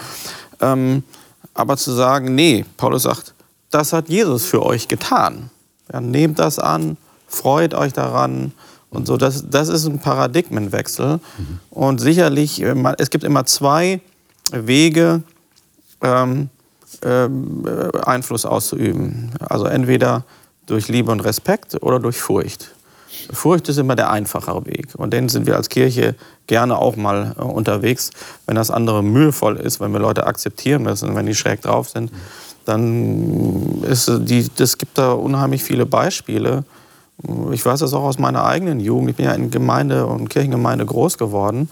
Ähm, 0.60 1.04
aber 1.54 1.76
zu 1.76 1.92
sagen, 1.92 2.34
nee, 2.34 2.64
Paulus 2.76 3.04
sagt, 3.04 3.32
das 3.70 3.92
hat 3.92 4.08
Jesus 4.08 4.44
für 4.44 4.64
euch 4.64 4.88
getan. 4.88 5.50
Ja, 5.92 6.00
nehmt 6.00 6.38
das 6.38 6.58
an, 6.58 6.96
freut 7.26 7.74
euch 7.74 7.92
daran 7.92 8.52
und 8.90 9.06
so. 9.06 9.16
Das, 9.16 9.44
das 9.48 9.68
ist 9.68 9.86
ein 9.86 9.98
Paradigmenwechsel. 9.98 11.14
Mhm. 11.16 11.60
Und 11.70 12.00
sicherlich, 12.00 12.62
äh, 12.62 12.74
es 12.98 13.10
gibt 13.10 13.24
immer 13.24 13.44
zwei 13.46 14.00
Wege, 14.52 15.22
ähm, 16.02 16.48
ähm, 17.02 17.64
äh, 17.66 17.98
Einfluss 18.00 18.46
auszuüben. 18.46 19.32
Also 19.40 19.66
entweder 19.66 20.24
durch 20.66 20.88
Liebe 20.88 21.10
und 21.12 21.20
Respekt 21.20 21.82
oder 21.82 22.00
durch 22.00 22.16
Furcht. 22.16 22.70
Furcht 23.32 23.68
ist 23.68 23.78
immer 23.78 23.96
der 23.96 24.10
einfachere 24.10 24.66
Weg. 24.66 24.88
Und 24.96 25.12
den 25.12 25.28
sind 25.28 25.46
wir 25.46 25.56
als 25.56 25.68
Kirche 25.68 26.14
gerne 26.46 26.78
auch 26.78 26.96
mal 26.96 27.34
äh, 27.38 27.42
unterwegs. 27.42 28.10
Wenn 28.46 28.56
das 28.56 28.70
andere 28.70 29.02
mühevoll 29.02 29.56
ist, 29.56 29.80
wenn 29.80 29.92
wir 29.92 30.00
Leute 30.00 30.26
akzeptieren 30.26 30.82
müssen, 30.82 31.14
wenn 31.14 31.26
die 31.26 31.34
schräg 31.34 31.62
drauf 31.62 31.88
sind, 31.90 32.10
dann 32.64 33.82
ist 33.82 34.10
die, 34.24 34.46
das 34.56 34.78
gibt 34.78 34.98
da 34.98 35.12
unheimlich 35.12 35.62
viele 35.62 35.86
Beispiele. 35.86 36.64
Ich 37.52 37.64
weiß 37.64 37.80
das 37.80 37.94
auch 37.94 38.02
aus 38.02 38.18
meiner 38.18 38.44
eigenen 38.44 38.80
Jugend. 38.80 39.10
Ich 39.10 39.16
bin 39.16 39.26
ja 39.26 39.32
in 39.32 39.50
Gemeinde 39.50 40.06
und 40.06 40.28
Kirchengemeinde 40.28 40.84
groß 40.84 41.18
geworden. 41.18 41.70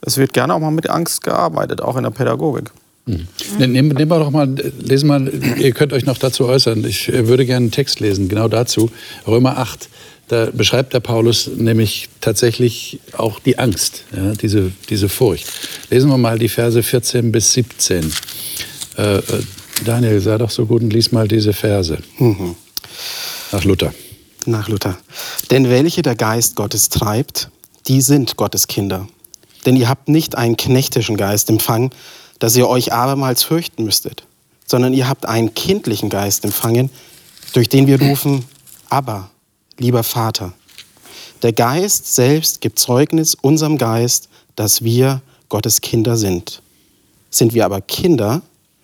Es 0.00 0.18
wird 0.18 0.32
gerne 0.32 0.54
auch 0.54 0.58
mal 0.58 0.70
mit 0.70 0.90
Angst 0.90 1.22
gearbeitet, 1.22 1.80
auch 1.80 1.96
in 1.96 2.02
der 2.02 2.10
Pädagogik. 2.10 2.70
Mhm. 3.06 3.26
Nehmen, 3.58 3.88
nehmen 3.88 4.10
wir 4.10 4.18
doch 4.18 4.30
mal, 4.30 4.48
lesen 4.80 5.08
mal, 5.08 5.28
ihr 5.58 5.72
könnt 5.72 5.92
euch 5.92 6.04
noch 6.04 6.18
dazu 6.18 6.46
äußern. 6.46 6.84
Ich 6.84 7.08
würde 7.12 7.46
gerne 7.46 7.64
einen 7.64 7.70
Text 7.70 8.00
lesen, 8.00 8.28
genau 8.28 8.48
dazu. 8.48 8.90
Römer 9.26 9.58
8. 9.58 9.88
Da 10.28 10.48
beschreibt 10.52 10.94
der 10.94 11.00
Paulus 11.00 11.50
nämlich 11.56 12.08
tatsächlich 12.20 13.00
auch 13.16 13.40
die 13.40 13.58
Angst, 13.58 14.04
ja, 14.16 14.32
diese, 14.32 14.72
diese 14.88 15.08
Furcht. 15.08 15.46
Lesen 15.90 16.10
wir 16.10 16.16
mal 16.16 16.38
die 16.38 16.48
Verse 16.48 16.80
14 16.82 17.32
bis 17.32 17.52
17. 17.52 18.12
Äh, 18.96 19.16
äh, 19.16 19.22
Daniel, 19.84 20.20
sei 20.20 20.38
doch 20.38 20.50
so 20.50 20.66
gut 20.66 20.82
und 20.82 20.92
lies 20.92 21.12
mal 21.12 21.28
diese 21.28 21.52
Verse. 21.52 21.98
Mhm. 22.18 22.54
Nach 23.50 23.64
Luther. 23.64 23.92
Nach 24.46 24.68
Luther. 24.68 24.96
Denn 25.50 25.68
welche 25.68 26.02
der 26.02 26.14
Geist 26.14 26.56
Gottes 26.56 26.88
treibt, 26.88 27.50
die 27.88 28.00
sind 28.00 28.36
Gottes 28.36 28.66
Kinder. 28.66 29.08
Denn 29.66 29.76
ihr 29.76 29.88
habt 29.88 30.08
nicht 30.08 30.36
einen 30.36 30.56
knechtischen 30.56 31.16
Geist 31.16 31.50
empfangen, 31.50 31.90
dass 32.38 32.56
ihr 32.56 32.68
euch 32.68 32.92
abermals 32.92 33.42
fürchten 33.44 33.84
müsstet, 33.84 34.24
sondern 34.66 34.92
ihr 34.94 35.08
habt 35.08 35.26
einen 35.26 35.54
kindlichen 35.54 36.08
Geist 36.08 36.44
empfangen, 36.44 36.90
durch 37.52 37.68
den 37.68 37.86
wir 37.86 38.00
rufen, 38.00 38.44
aber, 38.88 39.30
lieber 39.78 40.02
Vater. 40.02 40.52
Der 41.42 41.52
Geist 41.52 42.14
selbst 42.14 42.60
gibt 42.60 42.78
Zeugnis 42.78 43.34
unserem 43.34 43.78
Geist, 43.78 44.28
dass 44.56 44.82
wir 44.82 45.22
Gottes 45.48 45.80
Kinder 45.80 46.16
sind. 46.16 46.62
Sind 47.30 47.54
wir 47.54 47.64
aber 47.64 47.80
Kinder, 47.80 48.42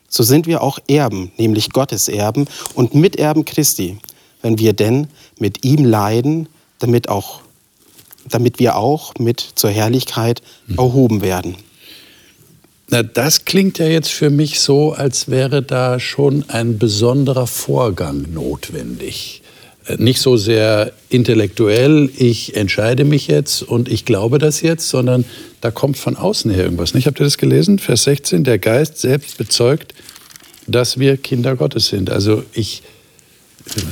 so 0.09 0.23
sind 0.23 0.47
wir 0.47 0.63
auch 0.63 0.79
Erben, 0.89 1.33
nämlich 1.37 1.71
Gottes 1.71 2.09
Erben 2.09 2.47
und 2.75 2.95
Miterben 2.95 3.45
Christi, 3.45 3.99
wenn 4.43 4.59
wir 4.59 4.73
denn 4.73 5.09
mit 5.39 5.65
ihm 5.65 5.85
leiden, 5.85 6.49
damit, 6.79 7.09
auch, 7.09 7.41
damit 8.29 8.59
wir 8.59 8.77
auch 8.77 9.15
mit 9.19 9.41
zur 9.55 9.71
Herrlichkeit 9.71 10.43
erhoben 10.77 11.21
werden. 11.21 11.57
Na, 12.91 13.03
das 13.03 13.45
klingt 13.45 13.79
ja 13.79 13.87
jetzt 13.87 14.11
für 14.11 14.31
mich 14.31 14.61
so, 14.61 14.93
als 14.93 15.29
wäre 15.29 15.63
da 15.63 16.01
schon 16.01 16.49
ein 16.49 16.79
besonderer 16.79 17.47
Vorgang 17.47 18.33
notwendig. 18.33 19.43
Äh, 19.87 19.97
nicht 19.99 20.21
so 20.21 20.39
sehr 20.39 20.93
intellektuell, 21.11 22.11
ich 22.17 22.57
entscheide 22.57 23.05
mich 23.05 23.27
jetzt 23.27 23.63
und 23.63 23.91
ich 23.91 24.07
glaube 24.07 24.39
das 24.39 24.63
jetzt, 24.63 24.89
sondern 24.89 25.27
da 25.61 25.71
kommt 25.71 25.99
von 25.99 26.17
außen 26.17 26.51
her 26.51 26.65
irgendwas. 26.65 26.95
Nicht? 26.95 27.07
Habt 27.07 27.21
ihr 27.21 27.25
das 27.25 27.37
gelesen? 27.37 27.79
Vers 27.79 28.05
16, 28.05 28.45
der 28.45 28.59
Geist 28.59 28.99
selbst 28.99 29.37
bezeugt, 29.37 29.95
dass 30.69 30.99
wir 30.99 31.17
Kinder 31.17 31.57
Gottes 31.57 31.89
sind. 31.89 32.11
Also 32.11 32.45
ich, 32.53 32.83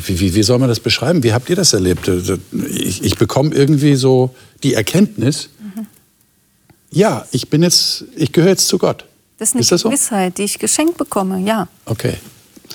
wie, 0.07 0.35
wie 0.35 0.43
soll 0.43 0.59
man 0.59 0.69
das 0.69 0.81
beschreiben? 0.81 1.23
Wie 1.23 1.33
habt 1.33 1.51
ihr 1.51 1.57
das 1.57 1.73
erlebt? 1.73 2.09
Ich, 2.71 3.03
ich 3.03 3.17
bekomme 3.17 3.55
irgendwie 3.55 3.97
so 3.97 4.35
die 4.63 4.75
Erkenntnis, 4.75 5.49
ja, 6.91 7.27
ich 7.31 7.51
bin 7.51 7.63
jetzt, 7.63 8.05
ich 8.15 8.33
gehöre 8.33 8.51
jetzt 8.51 8.69
zu 8.69 8.79
Gott. 8.79 9.05
Das 9.39 9.51
ist 9.51 9.55
eine 9.55 9.61
ist 9.61 9.73
das 9.73 9.83
Gewissheit, 9.83 10.33
so? 10.33 10.37
die 10.37 10.45
ich 10.45 10.59
geschenkt 10.59 10.97
bekomme, 10.97 11.41
ja. 11.41 11.69
Okay. 11.85 12.15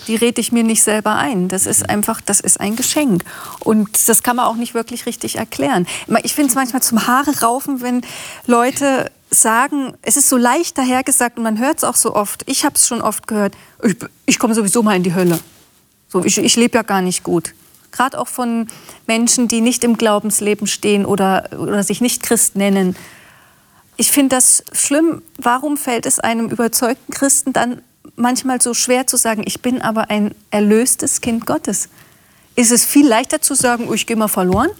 Die 0.07 0.15
rede 0.15 0.41
ich 0.41 0.51
mir 0.51 0.63
nicht 0.63 0.83
selber 0.83 1.15
ein. 1.15 1.47
Das 1.47 1.65
ist 1.65 1.89
einfach, 1.89 2.21
das 2.21 2.39
ist 2.39 2.59
ein 2.59 2.75
Geschenk. 2.75 3.23
Und 3.59 3.89
das 4.07 4.21
kann 4.23 4.35
man 4.35 4.45
auch 4.45 4.55
nicht 4.55 4.73
wirklich 4.73 5.05
richtig 5.05 5.37
erklären. 5.37 5.87
Ich 6.23 6.33
finde 6.33 6.49
es 6.49 6.55
manchmal 6.55 6.81
zum 6.81 7.07
Haare 7.07 7.41
raufen, 7.41 7.81
wenn 7.81 8.01
Leute 8.45 9.11
sagen, 9.31 9.93
es 10.01 10.17
ist 10.17 10.29
so 10.29 10.37
leicht 10.37 10.77
dahergesagt 10.77 11.37
und 11.37 11.43
man 11.43 11.57
hört 11.57 11.79
es 11.79 11.83
auch 11.83 11.95
so 11.95 12.15
oft. 12.15 12.43
Ich 12.47 12.65
habe 12.65 12.75
es 12.75 12.87
schon 12.87 13.01
oft 13.01 13.27
gehört, 13.27 13.55
ich, 13.81 13.95
ich 14.25 14.39
komme 14.39 14.53
sowieso 14.53 14.83
mal 14.83 14.95
in 14.95 15.03
die 15.03 15.15
Hölle. 15.15 15.39
So, 16.09 16.23
ich, 16.23 16.37
ich 16.37 16.55
lebe 16.55 16.77
ja 16.77 16.83
gar 16.83 17.01
nicht 17.01 17.23
gut. 17.23 17.53
Gerade 17.91 18.19
auch 18.19 18.27
von 18.27 18.67
Menschen, 19.07 19.47
die 19.47 19.61
nicht 19.61 19.83
im 19.83 19.97
Glaubensleben 19.97 20.67
stehen 20.67 21.05
oder, 21.05 21.49
oder 21.57 21.83
sich 21.83 22.01
nicht 22.01 22.23
Christ 22.23 22.55
nennen 22.55 22.95
ich 24.01 24.11
finde 24.11 24.35
das 24.35 24.63
schlimm. 24.71 25.21
Warum 25.37 25.77
fällt 25.77 26.07
es 26.07 26.19
einem 26.19 26.49
überzeugten 26.49 27.13
Christen 27.13 27.53
dann 27.53 27.83
manchmal 28.15 28.59
so 28.59 28.73
schwer 28.73 29.05
zu 29.05 29.15
sagen, 29.15 29.43
ich 29.45 29.61
bin 29.61 29.79
aber 29.79 30.09
ein 30.09 30.33
erlöstes 30.49 31.21
Kind 31.21 31.45
Gottes? 31.45 31.87
Ist 32.55 32.71
es 32.71 32.83
viel 32.83 33.07
leichter 33.07 33.41
zu 33.41 33.53
sagen, 33.53 33.87
oh, 33.87 33.93
ich 33.93 34.07
gehe 34.07 34.15
mal 34.15 34.27
verloren? 34.27 34.71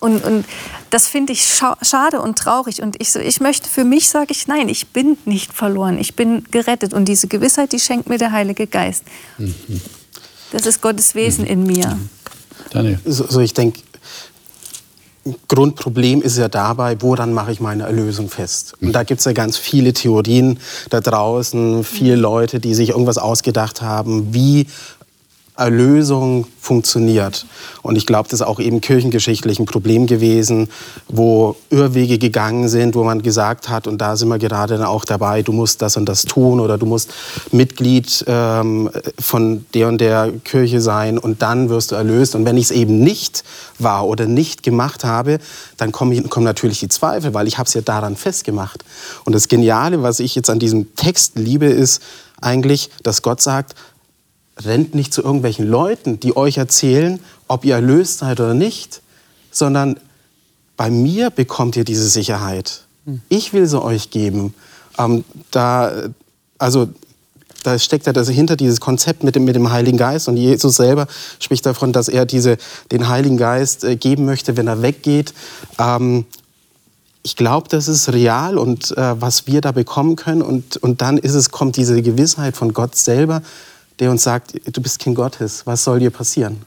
Und, 0.00 0.24
und 0.24 0.44
das 0.90 1.06
finde 1.06 1.32
ich 1.32 1.46
scha 1.46 1.76
schade 1.82 2.20
und 2.20 2.38
traurig. 2.38 2.82
Und 2.82 3.00
ich, 3.00 3.12
so, 3.12 3.18
ich 3.18 3.40
möchte 3.40 3.68
für 3.68 3.84
mich, 3.84 4.08
sage 4.08 4.28
ich, 4.30 4.46
nein, 4.46 4.68
ich 4.68 4.88
bin 4.88 5.16
nicht 5.24 5.52
verloren, 5.52 5.98
ich 5.98 6.14
bin 6.14 6.44
gerettet. 6.50 6.92
Und 6.92 7.06
diese 7.06 7.26
Gewissheit, 7.26 7.72
die 7.72 7.80
schenkt 7.80 8.08
mir 8.08 8.18
der 8.18 8.32
Heilige 8.32 8.66
Geist. 8.66 9.04
Mhm. 9.38 9.54
Das 10.52 10.66
ist 10.66 10.80
Gottes 10.80 11.14
Wesen 11.14 11.44
mhm. 11.44 11.50
in 11.50 11.66
mir. 11.66 11.98
Daniel. 12.70 12.98
So, 13.04 13.26
so 13.28 13.40
ich 13.40 13.54
denke, 13.54 13.80
Grundproblem 15.48 16.20
ist 16.20 16.36
ja 16.36 16.48
dabei, 16.48 17.00
woran 17.00 17.32
mache 17.32 17.50
ich 17.50 17.60
meine 17.60 17.84
Erlösung 17.84 18.28
fest? 18.28 18.74
Und 18.80 18.92
da 18.92 19.04
gibt 19.04 19.20
es 19.20 19.24
ja 19.24 19.32
ganz 19.32 19.56
viele 19.56 19.94
Theorien 19.94 20.58
da 20.90 21.00
draußen, 21.00 21.82
viele 21.82 22.16
Leute, 22.16 22.60
die 22.60 22.74
sich 22.74 22.90
irgendwas 22.90 23.16
ausgedacht 23.16 23.80
haben, 23.80 24.34
wie 24.34 24.66
Erlösung 25.56 26.46
funktioniert. 26.60 27.46
Und 27.82 27.94
ich 27.94 28.06
glaube, 28.06 28.28
das 28.28 28.40
ist 28.40 28.46
auch 28.46 28.58
eben 28.58 28.80
kirchengeschichtlich 28.80 29.60
ein 29.60 29.66
Problem 29.66 30.06
gewesen, 30.06 30.68
wo 31.06 31.54
Irrwege 31.70 32.18
gegangen 32.18 32.68
sind, 32.68 32.96
wo 32.96 33.04
man 33.04 33.22
gesagt 33.22 33.68
hat, 33.68 33.86
und 33.86 33.98
da 33.98 34.16
sind 34.16 34.28
wir 34.30 34.38
gerade 34.38 34.76
dann 34.76 34.86
auch 34.86 35.04
dabei, 35.04 35.42
du 35.42 35.52
musst 35.52 35.80
das 35.80 35.96
und 35.96 36.08
das 36.08 36.24
tun 36.24 36.58
oder 36.58 36.76
du 36.76 36.86
musst 36.86 37.12
Mitglied 37.52 38.24
ähm, 38.26 38.90
von 39.20 39.64
der 39.74 39.86
und 39.86 40.00
der 40.00 40.32
Kirche 40.42 40.80
sein 40.80 41.18
und 41.18 41.40
dann 41.40 41.68
wirst 41.68 41.92
du 41.92 41.94
erlöst. 41.94 42.34
Und 42.34 42.44
wenn 42.46 42.56
ich 42.56 42.64
es 42.64 42.70
eben 42.72 42.98
nicht 42.98 43.44
war 43.78 44.08
oder 44.08 44.26
nicht 44.26 44.64
gemacht 44.64 45.04
habe, 45.04 45.38
dann 45.76 45.92
kommen, 45.92 46.28
kommen 46.30 46.44
natürlich 46.44 46.80
die 46.80 46.88
Zweifel, 46.88 47.32
weil 47.32 47.46
ich 47.46 47.58
habe 47.58 47.68
es 47.68 47.74
ja 47.74 47.80
daran 47.80 48.16
festgemacht. 48.16 48.84
Und 49.24 49.34
das 49.34 49.46
Geniale, 49.46 50.02
was 50.02 50.18
ich 50.18 50.34
jetzt 50.34 50.50
an 50.50 50.58
diesem 50.58 50.96
Text 50.96 51.36
liebe, 51.36 51.66
ist 51.66 52.02
eigentlich, 52.40 52.90
dass 53.04 53.22
Gott 53.22 53.40
sagt, 53.40 53.74
rennt 54.62 54.94
nicht 54.94 55.12
zu 55.12 55.22
irgendwelchen 55.22 55.66
Leuten, 55.66 56.20
die 56.20 56.36
euch 56.36 56.58
erzählen, 56.58 57.20
ob 57.48 57.64
ihr 57.64 57.74
erlöst 57.74 58.18
seid 58.18 58.40
oder 58.40 58.54
nicht, 58.54 59.02
sondern 59.50 59.98
bei 60.76 60.90
mir 60.90 61.30
bekommt 61.30 61.76
ihr 61.76 61.84
diese 61.84 62.08
Sicherheit. 62.08 62.82
Ich 63.28 63.52
will 63.52 63.66
sie 63.66 63.80
euch 63.80 64.10
geben. 64.10 64.54
Ähm, 64.98 65.24
da, 65.50 65.92
also, 66.58 66.88
da 67.62 67.78
steckt 67.78 68.06
ja 68.06 68.12
das 68.12 68.28
hinter 68.28 68.56
dieses 68.56 68.80
Konzept 68.80 69.24
mit 69.24 69.34
dem, 69.36 69.44
mit 69.44 69.56
dem 69.56 69.70
Heiligen 69.70 69.98
Geist. 69.98 70.28
Und 70.28 70.36
Jesus 70.36 70.76
selber 70.76 71.06
spricht 71.38 71.66
davon, 71.66 71.92
dass 71.92 72.08
er 72.08 72.24
diese, 72.26 72.56
den 72.92 73.08
Heiligen 73.08 73.36
Geist 73.36 73.84
äh, 73.84 73.96
geben 73.96 74.24
möchte, 74.24 74.56
wenn 74.56 74.66
er 74.66 74.82
weggeht. 74.82 75.34
Ähm, 75.78 76.24
ich 77.22 77.36
glaube, 77.36 77.68
das 77.68 77.88
ist 77.88 78.12
real 78.12 78.58
und 78.58 78.96
äh, 78.96 79.20
was 79.20 79.46
wir 79.46 79.60
da 79.60 79.72
bekommen 79.72 80.16
können. 80.16 80.42
Und, 80.42 80.76
und 80.78 81.00
dann 81.00 81.18
ist 81.18 81.34
es, 81.34 81.50
kommt 81.50 81.76
diese 81.76 82.00
Gewissheit 82.02 82.56
von 82.56 82.72
Gott 82.72 82.96
selber, 82.96 83.42
der 84.00 84.10
uns 84.10 84.22
sagt, 84.22 84.54
du 84.72 84.80
bist 84.80 84.98
Kind 84.98 85.16
Gottes, 85.16 85.62
was 85.66 85.84
soll 85.84 86.00
dir 86.00 86.10
passieren? 86.10 86.62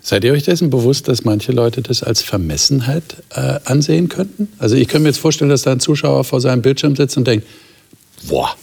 Seid 0.00 0.22
ihr 0.22 0.32
euch 0.32 0.44
dessen 0.44 0.70
bewusst, 0.70 1.08
dass 1.08 1.24
manche 1.24 1.50
Leute 1.50 1.82
das 1.82 2.04
als 2.04 2.22
Vermessenheit 2.22 3.16
äh, 3.34 3.58
ansehen 3.64 4.08
könnten? 4.08 4.48
Also 4.58 4.76
ich 4.76 4.86
könnte 4.86 5.02
mir 5.02 5.08
jetzt 5.08 5.18
vorstellen, 5.18 5.50
dass 5.50 5.62
da 5.62 5.72
ein 5.72 5.80
Zuschauer 5.80 6.22
vor 6.22 6.40
seinem 6.40 6.62
Bildschirm 6.62 6.94
sitzt 6.94 7.16
und 7.16 7.26
denkt, 7.26 7.44
boah, 8.28 8.54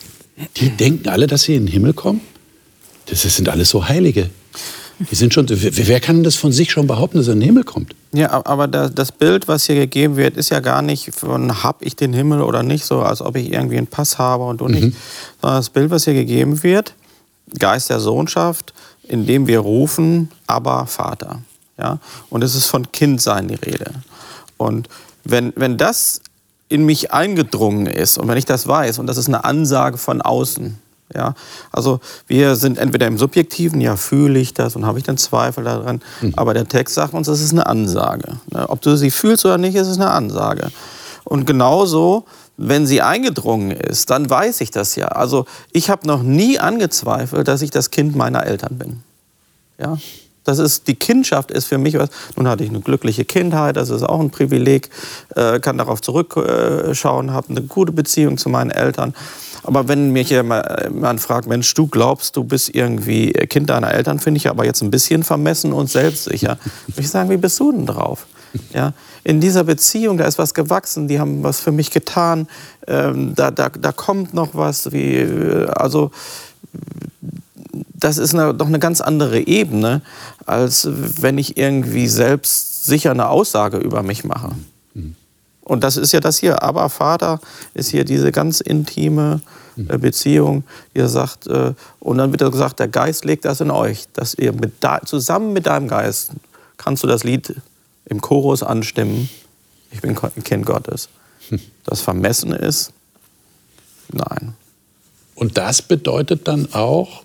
die 0.57 0.69
denken 0.69 1.09
alle, 1.09 1.27
dass 1.27 1.43
sie 1.43 1.55
in 1.55 1.65
den 1.65 1.73
Himmel 1.73 1.93
kommen? 1.93 2.21
Das 3.07 3.23
sind 3.23 3.49
alles 3.49 3.69
so 3.69 3.89
Heilige. 3.89 4.29
Die 5.11 5.15
sind 5.15 5.33
schon, 5.33 5.47
wer 5.49 5.99
kann 5.99 6.23
das 6.23 6.35
von 6.35 6.51
sich 6.51 6.71
schon 6.71 6.87
behaupten, 6.87 7.17
dass 7.17 7.27
er 7.27 7.33
in 7.33 7.41
den 7.41 7.47
Himmel 7.47 7.63
kommt? 7.63 7.93
Ja, 8.13 8.45
aber 8.45 8.67
das 8.67 9.11
Bild, 9.11 9.47
was 9.47 9.65
hier 9.65 9.75
gegeben 9.75 10.15
wird, 10.15 10.37
ist 10.37 10.49
ja 10.49 10.59
gar 10.59 10.81
nicht 10.81 11.13
von, 11.13 11.63
hab 11.63 11.83
ich 11.83 11.95
den 11.95 12.13
Himmel 12.13 12.41
oder 12.41 12.63
nicht, 12.63 12.85
so 12.85 13.01
als 13.01 13.21
ob 13.21 13.35
ich 13.35 13.51
irgendwie 13.51 13.77
einen 13.77 13.87
Pass 13.87 14.17
habe 14.17 14.45
und 14.45 14.61
du 14.61 14.67
nicht. 14.67 14.83
Mhm. 14.83 14.95
Sondern 15.41 15.59
das 15.59 15.69
Bild, 15.71 15.89
was 15.89 16.05
hier 16.05 16.13
gegeben 16.13 16.63
wird, 16.63 16.93
Geist 17.57 17.89
der 17.89 17.99
Sohnschaft, 17.99 18.73
indem 19.03 19.47
wir 19.47 19.59
rufen, 19.59 20.29
aber 20.47 20.85
Vater. 20.87 21.41
Ja? 21.77 21.99
Und 22.29 22.43
es 22.43 22.55
ist 22.55 22.65
von 22.65 22.91
Kindsein 22.91 23.47
die 23.47 23.55
Rede. 23.55 23.91
Und 24.57 24.87
wenn, 25.23 25.53
wenn 25.55 25.77
das 25.77 26.21
in 26.69 26.85
mich 26.85 27.13
eingedrungen 27.13 27.85
ist 27.85 28.17
und 28.17 28.27
wenn 28.27 28.37
ich 28.37 28.45
das 28.45 28.67
weiß 28.67 28.99
und 28.99 29.07
das 29.07 29.17
ist 29.17 29.27
eine 29.27 29.43
Ansage 29.43 29.97
von 29.97 30.21
außen, 30.21 30.77
ja, 31.13 31.35
also 31.71 31.99
wir 32.27 32.55
sind 32.55 32.77
entweder 32.77 33.05
im 33.05 33.17
Subjektiven, 33.17 33.79
ja, 33.81 33.95
fühle 33.97 34.39
ich 34.39 34.53
das 34.53 34.75
und 34.75 34.85
habe 34.85 34.97
ich 34.97 35.03
dann 35.03 35.17
Zweifel 35.17 35.63
daran, 35.63 36.01
mhm. 36.21 36.33
aber 36.35 36.53
der 36.53 36.67
Text 36.67 36.95
sagt 36.95 37.13
uns, 37.13 37.27
das 37.27 37.41
ist 37.41 37.51
eine 37.51 37.67
Ansage. 37.67 38.37
Ne? 38.51 38.67
Ob 38.69 38.81
du 38.81 38.95
sie 38.95 39.11
fühlst 39.11 39.45
oder 39.45 39.57
nicht, 39.57 39.75
ist 39.75 39.87
es 39.87 39.97
eine 39.97 40.09
Ansage. 40.09 40.71
Und 41.23 41.45
genauso 41.45 42.25
wenn 42.57 42.85
sie 42.85 43.01
eingedrungen 43.01 43.71
ist, 43.71 44.09
dann 44.09 44.29
weiß 44.29 44.61
ich 44.61 44.71
das 44.71 44.95
ja. 44.95 45.07
Also 45.07 45.45
ich 45.71 45.89
habe 45.89 46.07
noch 46.07 46.21
nie 46.21 46.59
angezweifelt, 46.59 47.47
dass 47.47 47.61
ich 47.61 47.71
das 47.71 47.91
Kind 47.91 48.15
meiner 48.15 48.45
Eltern 48.45 48.77
bin. 48.77 49.03
Ja, 49.79 49.97
das 50.43 50.59
ist, 50.59 50.87
die 50.87 50.95
Kindschaft 50.95 51.51
ist 51.51 51.65
für 51.65 51.77
mich 51.77 51.97
was. 51.97 52.09
Nun 52.35 52.47
hatte 52.47 52.63
ich 52.63 52.69
eine 52.69 52.81
glückliche 52.81 53.25
Kindheit, 53.25 53.77
das 53.77 53.89
ist 53.89 54.03
auch 54.03 54.19
ein 54.19 54.29
Privileg, 54.29 54.89
äh, 55.35 55.59
kann 55.59 55.77
darauf 55.77 56.01
zurückschauen, 56.01 57.31
habe 57.31 57.49
eine 57.49 57.61
gute 57.61 57.91
Beziehung 57.91 58.37
zu 58.37 58.49
meinen 58.49 58.71
Eltern. 58.71 59.13
Aber 59.63 59.87
wenn 59.87 60.11
mich 60.11 60.29
jemand 60.29 61.21
fragt, 61.21 61.47
Mensch, 61.47 61.73
du 61.73 61.87
glaubst, 61.87 62.35
du 62.35 62.43
bist 62.43 62.75
irgendwie 62.75 63.31
Kind 63.31 63.69
deiner 63.69 63.93
Eltern, 63.93 64.19
finde 64.19 64.39
ich 64.39 64.49
aber 64.49 64.65
jetzt 64.65 64.81
ein 64.81 64.91
bisschen 64.91 65.23
vermessen 65.23 65.71
und 65.71 65.89
selbstsicher. 65.89 66.57
ich 66.97 67.09
sagen, 67.09 67.29
wie 67.29 67.37
bist 67.37 67.59
du 67.61 67.71
denn 67.71 67.85
drauf? 67.85 68.27
Ja, 68.73 68.93
in 69.23 69.41
dieser 69.41 69.63
Beziehung, 69.63 70.17
da 70.17 70.25
ist 70.25 70.37
was 70.37 70.53
gewachsen, 70.53 71.07
die 71.07 71.19
haben 71.19 71.43
was 71.43 71.59
für 71.59 71.71
mich 71.71 71.91
getan, 71.91 72.47
ähm, 72.87 73.33
da, 73.35 73.51
da, 73.51 73.69
da 73.69 73.91
kommt 73.91 74.33
noch 74.33 74.49
was, 74.53 74.91
wie, 74.91 75.25
also 75.75 76.11
das 77.71 78.17
ist 78.17 78.33
eine, 78.33 78.53
doch 78.53 78.67
eine 78.67 78.79
ganz 78.79 79.01
andere 79.01 79.39
Ebene, 79.39 80.01
als 80.45 80.87
wenn 80.91 81.37
ich 81.37 81.57
irgendwie 81.57 82.07
selbst 82.07 82.85
sicher 82.85 83.11
eine 83.11 83.29
Aussage 83.29 83.77
über 83.77 84.03
mich 84.03 84.23
mache. 84.23 84.51
Mhm. 84.93 85.15
Und 85.61 85.83
das 85.83 85.97
ist 85.97 86.11
ja 86.11 86.19
das 86.19 86.37
hier. 86.37 86.61
Aber 86.61 86.89
Vater 86.89 87.39
ist 87.73 87.89
hier 87.89 88.03
diese 88.03 88.31
ganz 88.31 88.59
intime 88.59 89.41
äh, 89.77 89.97
Beziehung, 89.97 90.63
die 90.93 90.99
er 90.99 91.07
sagt, 91.07 91.47
äh, 91.47 91.73
und 91.99 92.17
dann 92.17 92.31
wird 92.31 92.41
er 92.41 92.51
gesagt, 92.51 92.79
der 92.79 92.89
Geist 92.89 93.23
legt 93.23 93.45
das 93.45 93.61
in 93.61 93.71
euch, 93.71 94.05
dass 94.13 94.33
ihr 94.33 94.51
mit 94.51 94.73
da, 94.81 94.99
zusammen 95.05 95.53
mit 95.53 95.65
deinem 95.65 95.87
Geist 95.87 96.31
kannst 96.77 97.03
du 97.03 97.07
das 97.07 97.23
Lied 97.23 97.55
im 98.05 98.21
Chorus 98.21 98.63
anstimmen, 98.63 99.29
ich 99.91 100.01
bin 100.01 100.17
ein 100.17 100.43
Kind 100.43 100.65
Gottes. 100.65 101.09
Das 101.85 102.01
vermessen 102.01 102.53
ist, 102.53 102.93
nein. 104.11 104.55
Und 105.35 105.57
das 105.57 105.81
bedeutet 105.81 106.47
dann 106.47 106.73
auch, 106.73 107.23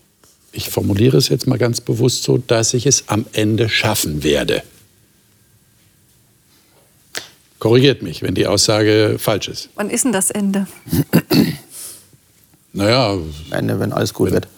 ich 0.52 0.70
formuliere 0.70 1.16
es 1.16 1.28
jetzt 1.28 1.46
mal 1.46 1.58
ganz 1.58 1.80
bewusst 1.80 2.24
so, 2.24 2.38
dass 2.38 2.74
ich 2.74 2.86
es 2.86 3.04
am 3.08 3.26
Ende 3.32 3.68
schaffen 3.68 4.22
werde. 4.22 4.62
Korrigiert 7.58 8.02
mich, 8.02 8.22
wenn 8.22 8.34
die 8.34 8.46
Aussage 8.46 9.16
falsch 9.18 9.48
ist. 9.48 9.68
Wann 9.74 9.90
ist 9.90 10.04
denn 10.04 10.12
das 10.12 10.30
Ende? 10.30 10.66
Naja. 12.74 13.16
Ende, 13.50 13.80
wenn 13.80 13.92
alles 13.92 14.14
gut 14.14 14.30
wenn, 14.30 14.34
wird. 14.34 14.48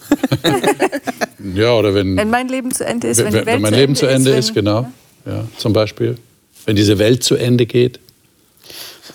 ja, 1.55 1.73
oder 1.73 1.95
wenn. 1.95 2.17
Wenn 2.17 2.29
mein 2.29 2.49
Leben 2.49 2.71
zu 2.71 2.85
Ende 2.85 3.07
ist, 3.07 3.17
wenn, 3.17 3.25
wenn 3.27 3.31
die 3.31 3.37
Welt 3.37 3.55
Wenn 3.55 3.61
mein 3.61 3.73
Leben 3.73 3.95
zu 3.95 4.05
Ende 4.05 4.31
ist, 4.31 4.49
ist 4.49 4.53
genau. 4.53 4.81
Ja? 4.81 4.93
Ja, 5.25 5.45
zum 5.57 5.73
Beispiel. 5.73 6.17
Wenn 6.65 6.75
diese 6.75 6.99
Welt 6.99 7.23
zu 7.23 7.35
Ende 7.35 7.65
geht. 7.65 7.99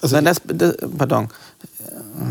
Also 0.02 0.16
Nein, 0.16 0.24
das, 0.24 0.40
das, 0.44 0.76
pardon, 0.96 1.28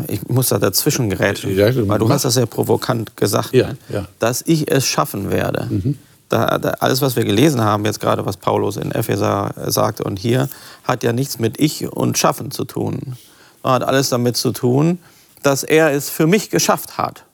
ich 0.08 0.26
muss 0.28 0.48
da 0.48 0.58
dazwischen 0.58 1.10
gerätschen, 1.10 1.56
ja, 1.56 1.70
du, 1.70 1.88
weil 1.88 1.98
du 1.98 2.08
hast 2.08 2.24
das 2.24 2.34
sehr 2.34 2.46
provokant 2.46 3.16
gesagt, 3.16 3.54
ja, 3.54 3.68
ne? 3.68 3.78
ja. 3.88 4.08
dass 4.18 4.42
ich 4.46 4.70
es 4.70 4.86
schaffen 4.86 5.30
werde. 5.30 5.66
Mhm. 5.70 5.98
Da, 6.28 6.58
da, 6.58 6.70
alles, 6.80 7.02
was 7.02 7.14
wir 7.14 7.24
gelesen 7.24 7.60
haben, 7.60 7.84
jetzt 7.84 8.00
gerade 8.00 8.26
was 8.26 8.36
Paulus 8.36 8.76
in 8.76 8.90
Epheser 8.90 9.54
sagte 9.66 10.02
und 10.04 10.18
hier, 10.18 10.48
hat 10.82 11.04
ja 11.04 11.12
nichts 11.12 11.38
mit 11.38 11.60
Ich 11.60 11.86
und 11.86 12.18
Schaffen 12.18 12.50
zu 12.50 12.64
tun. 12.64 13.16
Sondern 13.62 13.82
hat 13.82 13.88
alles 13.88 14.08
damit 14.08 14.36
zu 14.36 14.50
tun, 14.50 14.98
dass 15.42 15.62
er 15.62 15.92
es 15.92 16.10
für 16.10 16.26
mich 16.26 16.50
geschafft 16.50 16.98
hat. 16.98 17.24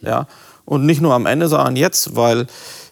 Ja? 0.00 0.26
Und 0.64 0.86
nicht 0.86 1.00
nur 1.00 1.14
am 1.14 1.26
Ende, 1.26 1.48
sondern 1.48 1.76
jetzt, 1.76 2.16
weil 2.16 2.46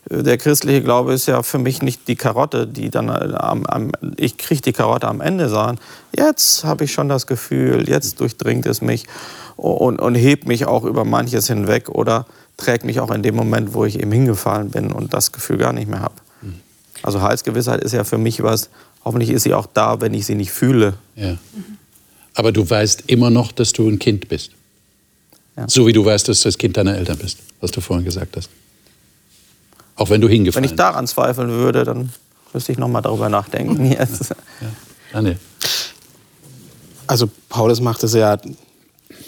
der 0.09 0.39
christliche 0.39 0.83
Glaube 0.83 1.13
ist 1.13 1.27
ja 1.27 1.43
für 1.43 1.59
mich 1.59 1.83
nicht 1.83 2.09
die 2.09 2.17
Karotte, 2.17 2.67
die 2.67 2.91
dann 2.91 3.09
äh, 3.09 3.35
am, 3.37 3.67
am 3.67 3.93
ich 4.17 4.39
kriege 4.39 4.63
die 4.63 4.73
Karotte 4.73 5.07
am 5.07 5.21
Ende, 5.21 5.49
sondern 5.49 5.79
jetzt 6.17 6.65
habe 6.65 6.85
ich 6.85 6.93
schon 6.93 7.09
das 7.09 7.27
Gefühl, 7.27 7.89
jetzt 7.89 8.21
durchdringt 8.21 8.67
es 8.67 8.81
mich 8.81 9.07
und, 9.57 10.01
und 10.01 10.15
hebt 10.15 10.47
mich 10.47 10.67
auch 10.67 10.85
über 10.85 11.05
manches 11.05 11.47
hinweg 11.47 11.89
oder 11.91 12.27
trägt 12.57 12.85
mich 12.85 13.01
auch 13.01 13.11
in 13.11 13.23
dem 13.23 13.37
Moment, 13.37 13.75
wo 13.75 13.85
ich 13.85 14.01
eben 14.01 14.13
hingefallen 14.13 14.71
bin 14.71 14.93
und 14.93 15.13
das 15.13 15.33
Gefühl 15.33 15.59
gar 15.59 15.73
nicht 15.73 15.89
mehr 15.89 16.01
habe. 16.01 16.15
Mhm. 16.43 16.61
Also 17.03 17.21
Heilsgewissheit 17.21 17.83
ist 17.83 17.93
ja 17.93 18.05
für 18.05 18.19
mich 18.19 18.43
was, 18.43 18.71
hoffentlich 19.05 19.31
ist 19.31 19.43
sie 19.43 19.55
auch 19.55 19.67
da, 19.67 20.01
wenn 20.01 20.15
ich 20.15 20.27
sie 20.27 20.35
nicht 20.35 20.51
fühle. 20.51 20.95
Ja. 21.15 21.37
Aber 22.35 22.53
du 22.53 22.69
weißt 22.69 23.05
immer 23.07 23.31
noch, 23.31 23.53
dass 23.53 23.73
du 23.73 23.89
ein 23.89 23.99
Kind 23.99 24.29
bist. 24.29 24.53
Ja. 25.57 25.69
So 25.69 25.87
wie 25.87 25.93
du 25.93 26.05
weißt, 26.05 26.29
dass 26.29 26.41
du 26.41 26.49
das 26.49 26.59
Kind 26.59 26.77
deiner 26.77 26.97
Eltern 26.97 27.19
bist, 27.19 27.39
was 27.61 27.71
du 27.71 27.81
vorhin 27.81 28.05
gesagt 28.05 28.37
hast. 28.37 28.49
Auch 29.97 30.11
wenn 30.11 30.21
du 30.21 30.29
hingefallen 30.29 30.65
Wenn 30.65 30.71
ich 30.71 30.77
daran 30.77 31.07
zweifeln 31.07 31.51
würde, 31.51 31.85
dann 31.85 32.11
müsste 32.53 32.73
ich 32.73 32.79
noch 32.79 32.89
mal 32.89 33.01
darüber 33.01 33.29
nachdenken. 33.29 33.85
Yes. 33.91 34.31
Ja. 35.13 35.23
Also 37.07 37.29
Paulus 37.49 37.81
macht 37.81 38.05
es 38.05 38.15
ja, 38.15 38.39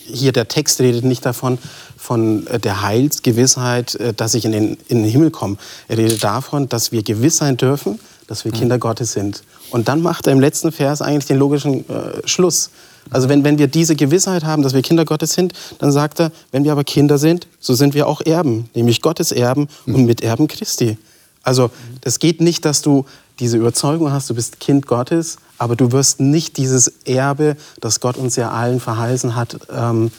hier 0.05 0.33
der 0.33 0.49
Text 0.49 0.81
redet 0.81 1.05
nicht 1.05 1.27
davon, 1.27 1.59
von 1.97 2.47
äh, 2.47 2.59
der 2.59 2.83
Heilsgewissheit, 2.83 3.95
äh, 3.97 4.15
dass 4.15 4.35
ich 4.35 4.45
in 4.45 4.53
den, 4.53 4.79
in 4.89 5.03
den 5.03 5.11
Himmel 5.11 5.31
komme. 5.31 5.57
Er 5.89 5.99
redet 5.99 6.23
davon, 6.23 6.69
dass 6.69 6.93
wir 6.93 7.03
gewiss 7.03 7.39
sein 7.39 7.57
dürfen, 7.57 7.99
dass 8.27 8.45
wir 8.45 8.53
Kinder 8.53 8.79
Gottes 8.79 9.13
sind. 9.13 9.43
Und 9.73 9.89
dann 9.89 10.03
macht 10.03 10.27
er 10.27 10.35
im 10.35 10.41
letzten 10.41 10.71
Vers 10.71 11.03
eigentlich 11.03 11.27
den 11.27 11.39
logischen 11.39 11.89
äh, 11.89 12.27
Schluss. 12.27 12.71
Also 13.11 13.29
wenn, 13.29 13.43
wenn 13.43 13.59
wir 13.59 13.67
diese 13.67 13.97
Gewissheit 13.97 14.45
haben, 14.45 14.63
dass 14.63 14.75
wir 14.75 14.83
Kinder 14.83 15.05
Gottes 15.05 15.33
sind, 15.33 15.55
dann 15.79 15.91
sagt 15.91 16.21
er, 16.21 16.31
wenn 16.53 16.65
wir 16.65 16.73
aber 16.73 16.85
Kinder 16.85 17.19
sind, 17.19 17.49
so 17.59 17.75
sind 17.75 17.95
wir 17.95 18.07
auch 18.07 18.21
Erben, 18.21 18.69
nämlich 18.75 19.01
Gottes 19.01 19.33
Erben 19.33 19.69
und 19.87 20.05
Miterben 20.05 20.47
Christi. 20.47 20.99
Also 21.43 21.71
es 22.03 22.19
geht 22.19 22.41
nicht, 22.41 22.65
dass 22.65 22.83
du 22.83 23.07
diese 23.41 23.57
Überzeugung 23.57 24.13
hast, 24.13 24.31
du 24.31 24.35
bist 24.35 24.61
Kind 24.61 24.87
Gottes, 24.87 25.39
aber 25.59 25.75
du 25.75 25.91
wirst 25.91 26.21
nicht 26.21 26.59
dieses 26.59 26.89
Erbe, 27.05 27.57
das 27.81 27.99
Gott 27.99 28.17
uns 28.17 28.37
ja 28.37 28.51
allen 28.51 28.79
verheißen 28.79 29.35
hat, 29.35 29.57
ähm, 29.75 30.13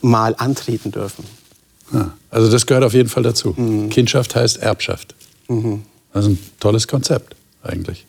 mal 0.00 0.34
antreten 0.38 0.92
dürfen. 0.92 1.24
Also 2.30 2.50
das 2.50 2.64
gehört 2.66 2.84
auf 2.84 2.94
jeden 2.94 3.10
Fall 3.10 3.22
dazu. 3.22 3.52
Mhm. 3.56 3.90
Kindschaft 3.90 4.34
heißt 4.34 4.58
Erbschaft. 4.58 5.14
Mhm. 5.48 5.82
Das 6.14 6.24
ist 6.24 6.30
ein 6.30 6.38
tolles 6.60 6.88
Konzept 6.88 7.36
eigentlich. 7.62 8.06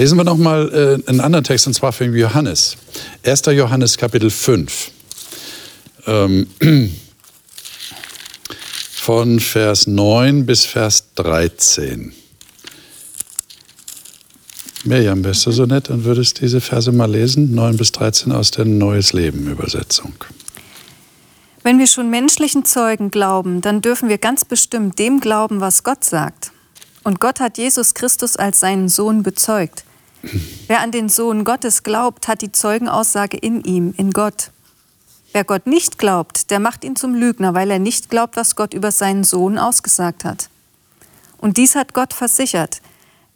Lesen 0.00 0.16
wir 0.16 0.24
noch 0.24 0.38
mal 0.38 1.02
äh, 1.04 1.10
einen 1.10 1.20
anderen 1.20 1.44
Text, 1.44 1.66
und 1.66 1.74
zwar 1.74 1.92
von 1.92 2.16
Johannes. 2.16 2.78
1. 3.22 3.42
Johannes 3.48 3.98
Kapitel 3.98 4.30
5. 4.30 4.92
Ähm, 6.06 6.46
von 8.92 9.40
Vers 9.40 9.86
9 9.86 10.46
bis 10.46 10.64
Vers 10.64 11.12
13. 11.16 12.14
Mirjam, 14.84 15.22
wärst 15.22 15.44
du 15.44 15.50
so 15.50 15.66
nett 15.66 15.90
und 15.90 16.04
würdest 16.04 16.40
diese 16.40 16.62
Verse 16.62 16.90
mal 16.92 17.10
lesen? 17.10 17.54
9 17.54 17.76
bis 17.76 17.92
13 17.92 18.32
aus 18.32 18.52
der 18.52 18.64
Neues 18.64 19.12
Leben 19.12 19.50
Übersetzung. 19.50 20.14
Wenn 21.62 21.78
wir 21.78 21.86
schon 21.86 22.08
menschlichen 22.08 22.64
Zeugen 22.64 23.10
glauben, 23.10 23.60
dann 23.60 23.82
dürfen 23.82 24.08
wir 24.08 24.16
ganz 24.16 24.46
bestimmt 24.46 24.98
dem 24.98 25.20
glauben, 25.20 25.60
was 25.60 25.84
Gott 25.84 26.04
sagt. 26.04 26.52
Und 27.04 27.20
Gott 27.20 27.38
hat 27.38 27.58
Jesus 27.58 27.92
Christus 27.92 28.36
als 28.36 28.60
seinen 28.60 28.88
Sohn 28.88 29.22
bezeugt. 29.22 29.84
Wer 30.66 30.80
an 30.80 30.92
den 30.92 31.08
Sohn 31.08 31.44
Gottes 31.44 31.82
glaubt, 31.82 32.28
hat 32.28 32.42
die 32.42 32.52
Zeugenaussage 32.52 33.36
in 33.36 33.62
ihm, 33.62 33.94
in 33.96 34.12
Gott. 34.12 34.50
Wer 35.32 35.44
Gott 35.44 35.66
nicht 35.66 35.98
glaubt, 35.98 36.50
der 36.50 36.60
macht 36.60 36.84
ihn 36.84 36.96
zum 36.96 37.14
Lügner, 37.14 37.54
weil 37.54 37.70
er 37.70 37.78
nicht 37.78 38.10
glaubt, 38.10 38.36
was 38.36 38.56
Gott 38.56 38.74
über 38.74 38.90
seinen 38.90 39.24
Sohn 39.24 39.58
ausgesagt 39.58 40.24
hat. 40.24 40.50
Und 41.38 41.56
dies 41.56 41.74
hat 41.74 41.94
Gott 41.94 42.12
versichert. 42.12 42.82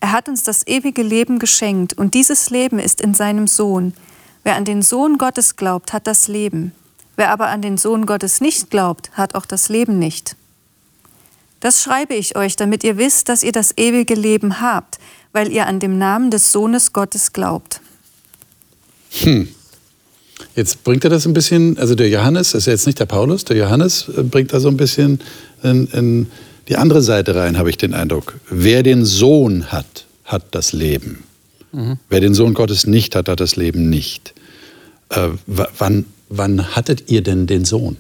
Er 0.01 0.13
hat 0.13 0.29
uns 0.29 0.43
das 0.43 0.67
ewige 0.67 1.03
Leben 1.03 1.39
geschenkt, 1.39 1.95
und 1.95 2.15
dieses 2.15 2.51
Leben 2.51 2.79
ist 2.79 3.01
in 3.01 3.15
seinem 3.15 3.47
Sohn. 3.47 3.95
Wer 4.43 4.57
an 4.57 4.65
den 4.65 4.83
Sohn 4.83 5.17
Gottes 5.17 5.57
glaubt, 5.57 5.93
hat 5.93 6.07
das 6.07 6.29
Leben. 6.29 6.73
Wer 7.17 7.31
aber 7.31 7.49
an 7.49 7.63
den 7.63 7.79
Sohn 7.79 8.05
Gottes 8.05 8.41
nicht 8.41 8.71
glaubt, 8.71 9.11
hat 9.13 9.35
auch 9.35 9.47
das 9.47 9.69
Leben 9.69 9.99
nicht. 9.99 10.37
Das 11.61 11.83
schreibe 11.83 12.15
ich 12.15 12.37
euch, 12.37 12.57
damit 12.57 12.85
ihr 12.85 12.99
wisst, 12.99 13.31
dass 13.31 13.43
ihr 13.43 13.53
das 13.53 13.79
ewige 13.79 14.15
Leben 14.15 14.61
habt, 14.61 14.99
weil 15.35 15.53
ihr 15.53 15.67
an 15.67 15.81
dem 15.81 15.99
Namen 15.99 16.31
des 16.31 16.53
Sohnes 16.53 16.95
Gottes 16.95 17.35
glaubt. 17.35 17.81
Hm. 19.11 19.49
Jetzt 20.57 20.85
bringt 20.85 21.05
er 21.05 21.11
das 21.11 21.27
ein 21.27 21.35
bisschen, 21.35 21.77
also 21.79 21.95
der 21.95 22.09
Johannes, 22.09 22.53
das 22.53 22.63
ist 22.63 22.67
jetzt 22.67 22.87
nicht 22.87 23.01
der 23.01 23.07
Paulus, 23.07 23.45
der 23.45 23.57
Johannes 23.57 24.09
äh, 24.09 24.23
bringt 24.23 24.53
da 24.53 24.61
so 24.61 24.69
ein 24.69 24.77
bisschen 24.77 25.21
in, 25.63 25.87
in 25.89 26.27
die 26.69 26.77
andere 26.77 27.03
Seite 27.03 27.35
rein, 27.35 27.59
habe 27.59 27.69
ich 27.69 27.77
den 27.77 27.93
Eindruck. 27.93 28.39
Wer 28.49 28.83
den 28.83 29.05
Sohn 29.05 29.73
hat, 29.73 30.07
hat 30.25 30.55
das 30.55 30.73
Leben. 30.73 31.25
Mhm. 31.73 31.99
Wer 32.09 32.21
den 32.21 32.35
Sohn 32.35 32.55
Gottes 32.55 32.87
nicht 32.87 33.17
hat, 33.17 33.29
hat 33.29 33.41
das 33.41 33.57
Leben 33.57 33.91
nicht. 33.91 34.35
Äh, 35.09 35.31
wann, 35.47 36.07
wann 36.29 36.77
hattet 36.77 37.11
ihr 37.11 37.23
denn 37.23 37.47
den 37.47 37.65
Sohn? 37.65 37.97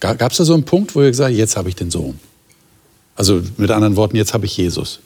Gab 0.00 0.32
es 0.32 0.36
da 0.36 0.44
so 0.44 0.52
einen 0.52 0.64
Punkt, 0.64 0.94
wo 0.94 1.00
ihr 1.00 1.10
gesagt 1.10 1.30
habt, 1.30 1.38
jetzt 1.38 1.56
habe 1.56 1.68
ich 1.68 1.76
den 1.76 1.90
Sohn? 1.90 2.18
Also 3.16 3.42
mit 3.56 3.70
anderen 3.70 3.96
Worten, 3.96 4.16
jetzt 4.16 4.34
habe 4.34 4.46
ich 4.46 4.56
Jesus. 4.56 5.00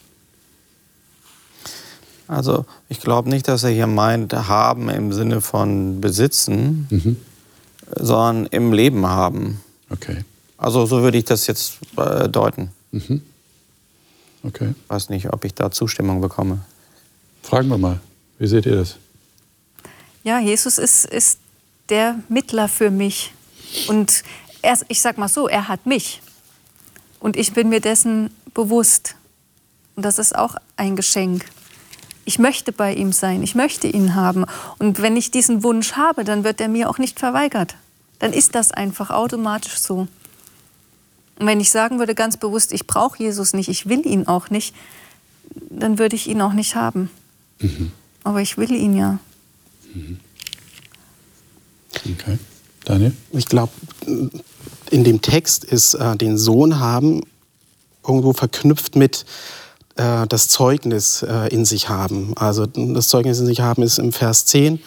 Also 2.26 2.66
ich 2.88 3.00
glaube 3.00 3.30
nicht, 3.30 3.48
dass 3.48 3.64
er 3.64 3.70
hier 3.70 3.86
meint, 3.86 4.32
haben 4.34 4.90
im 4.90 5.12
Sinne 5.12 5.40
von 5.40 6.00
besitzen, 6.00 6.86
mhm. 6.90 7.16
sondern 7.96 8.46
im 8.46 8.72
Leben 8.72 9.06
haben. 9.06 9.60
Okay. 9.90 10.24
Also 10.58 10.84
so 10.86 11.02
würde 11.02 11.18
ich 11.18 11.24
das 11.24 11.46
jetzt 11.46 11.78
äh, 11.96 12.28
deuten. 12.28 12.70
Mhm. 12.92 13.22
Okay. 14.42 14.74
Ich 14.82 14.90
weiß 14.90 15.08
nicht, 15.08 15.32
ob 15.32 15.44
ich 15.44 15.54
da 15.54 15.70
Zustimmung 15.70 16.20
bekomme. 16.20 16.60
Fragen 17.42 17.68
wir 17.68 17.78
mal. 17.78 18.00
Wie 18.38 18.46
seht 18.46 18.66
ihr 18.66 18.76
das? 18.76 18.96
Ja, 20.22 20.38
Jesus 20.38 20.78
ist, 20.78 21.06
ist 21.06 21.38
der 21.88 22.16
Mittler 22.28 22.68
für 22.68 22.90
mich. 22.90 23.32
Und 23.88 24.22
er, 24.62 24.78
ich 24.88 25.00
sag 25.00 25.16
mal 25.18 25.28
so, 25.28 25.48
er 25.48 25.68
hat 25.68 25.86
mich. 25.86 26.20
Und 27.20 27.36
ich 27.36 27.52
bin 27.52 27.68
mir 27.68 27.80
dessen 27.80 28.30
bewusst. 28.54 29.16
Und 29.96 30.04
das 30.04 30.18
ist 30.18 30.34
auch 30.34 30.56
ein 30.76 30.96
Geschenk. 30.96 31.44
Ich 32.24 32.38
möchte 32.38 32.72
bei 32.72 32.94
ihm 32.94 33.12
sein, 33.12 33.42
ich 33.42 33.54
möchte 33.54 33.88
ihn 33.88 34.14
haben. 34.14 34.44
Und 34.78 35.00
wenn 35.00 35.16
ich 35.16 35.30
diesen 35.30 35.62
Wunsch 35.62 35.92
habe, 35.92 36.24
dann 36.24 36.44
wird 36.44 36.60
er 36.60 36.68
mir 36.68 36.90
auch 36.90 36.98
nicht 36.98 37.18
verweigert. 37.18 37.74
Dann 38.18 38.32
ist 38.32 38.54
das 38.54 38.70
einfach 38.70 39.10
automatisch 39.10 39.78
so. 39.78 40.08
Und 41.38 41.46
wenn 41.46 41.60
ich 41.60 41.70
sagen 41.70 41.98
würde 41.98 42.14
ganz 42.14 42.36
bewusst, 42.36 42.72
ich 42.72 42.86
brauche 42.86 43.22
Jesus 43.22 43.54
nicht, 43.54 43.68
ich 43.68 43.88
will 43.88 44.04
ihn 44.06 44.26
auch 44.26 44.50
nicht, 44.50 44.74
dann 45.70 45.98
würde 45.98 46.16
ich 46.16 46.26
ihn 46.26 46.40
auch 46.40 46.52
nicht 46.52 46.74
haben. 46.74 47.10
Mhm. 47.60 47.92
Aber 48.24 48.40
ich 48.40 48.58
will 48.58 48.72
ihn 48.72 48.96
ja. 48.96 49.18
Mhm. 49.94 50.20
Okay. 51.94 52.38
Daniel? 52.88 53.12
Ich 53.32 53.46
glaube, 53.46 53.72
in 54.90 55.04
dem 55.04 55.20
Text 55.20 55.64
ist 55.64 55.94
äh, 55.94 56.16
den 56.16 56.38
Sohn 56.38 56.80
haben 56.80 57.22
irgendwo 58.06 58.32
verknüpft 58.32 58.96
mit 58.96 59.26
äh, 59.96 60.26
das 60.26 60.48
Zeugnis 60.48 61.22
äh, 61.22 61.48
in 61.48 61.64
sich 61.64 61.88
haben. 61.88 62.32
Also 62.36 62.66
das 62.66 63.08
Zeugnis 63.08 63.38
in 63.38 63.46
sich 63.46 63.60
haben 63.60 63.82
ist 63.82 63.98
im 63.98 64.12
Vers 64.12 64.46
10. 64.46 64.80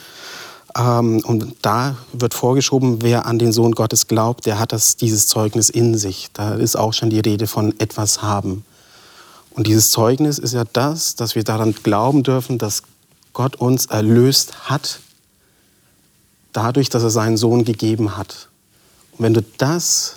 Ähm, 0.76 1.22
und 1.24 1.54
da 1.62 1.96
wird 2.12 2.34
vorgeschoben, 2.34 3.02
wer 3.02 3.26
an 3.26 3.38
den 3.38 3.52
Sohn 3.52 3.72
Gottes 3.72 4.08
glaubt, 4.08 4.46
der 4.46 4.58
hat 4.58 4.72
das, 4.72 4.96
dieses 4.96 5.28
Zeugnis 5.28 5.70
in 5.70 5.96
sich. 5.96 6.30
Da 6.32 6.54
ist 6.54 6.76
auch 6.76 6.92
schon 6.92 7.10
die 7.10 7.20
Rede 7.20 7.46
von 7.46 7.78
etwas 7.78 8.22
haben. 8.22 8.64
Und 9.50 9.66
dieses 9.66 9.90
Zeugnis 9.90 10.38
ist 10.38 10.54
ja 10.54 10.64
das, 10.72 11.14
dass 11.14 11.34
wir 11.34 11.44
daran 11.44 11.74
glauben 11.82 12.22
dürfen, 12.22 12.58
dass 12.58 12.82
Gott 13.34 13.56
uns 13.56 13.86
erlöst 13.86 14.70
hat, 14.70 15.00
dadurch, 16.52 16.88
dass 16.88 17.02
er 17.02 17.10
seinen 17.10 17.36
Sohn 17.36 17.64
gegeben 17.64 18.16
hat. 18.16 18.48
Und 19.12 19.24
wenn 19.24 19.34
du 19.34 19.42
das 19.58 20.16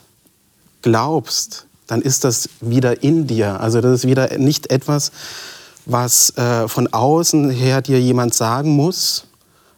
glaubst, 0.82 1.66
dann 1.88 2.02
ist 2.02 2.24
das 2.24 2.50
wieder 2.62 3.04
in 3.04 3.28
dir. 3.28 3.60
Also 3.60 3.82
das 3.82 4.00
ist 4.00 4.08
wieder 4.08 4.38
nicht 4.38 4.72
etwas, 4.72 5.12
was 5.86 6.36
äh, 6.38 6.68
von 6.68 6.92
außen 6.92 7.50
her 7.50 7.82
dir 7.82 8.00
jemand 8.00 8.34
sagen 8.34 8.72
muss, 8.72 9.26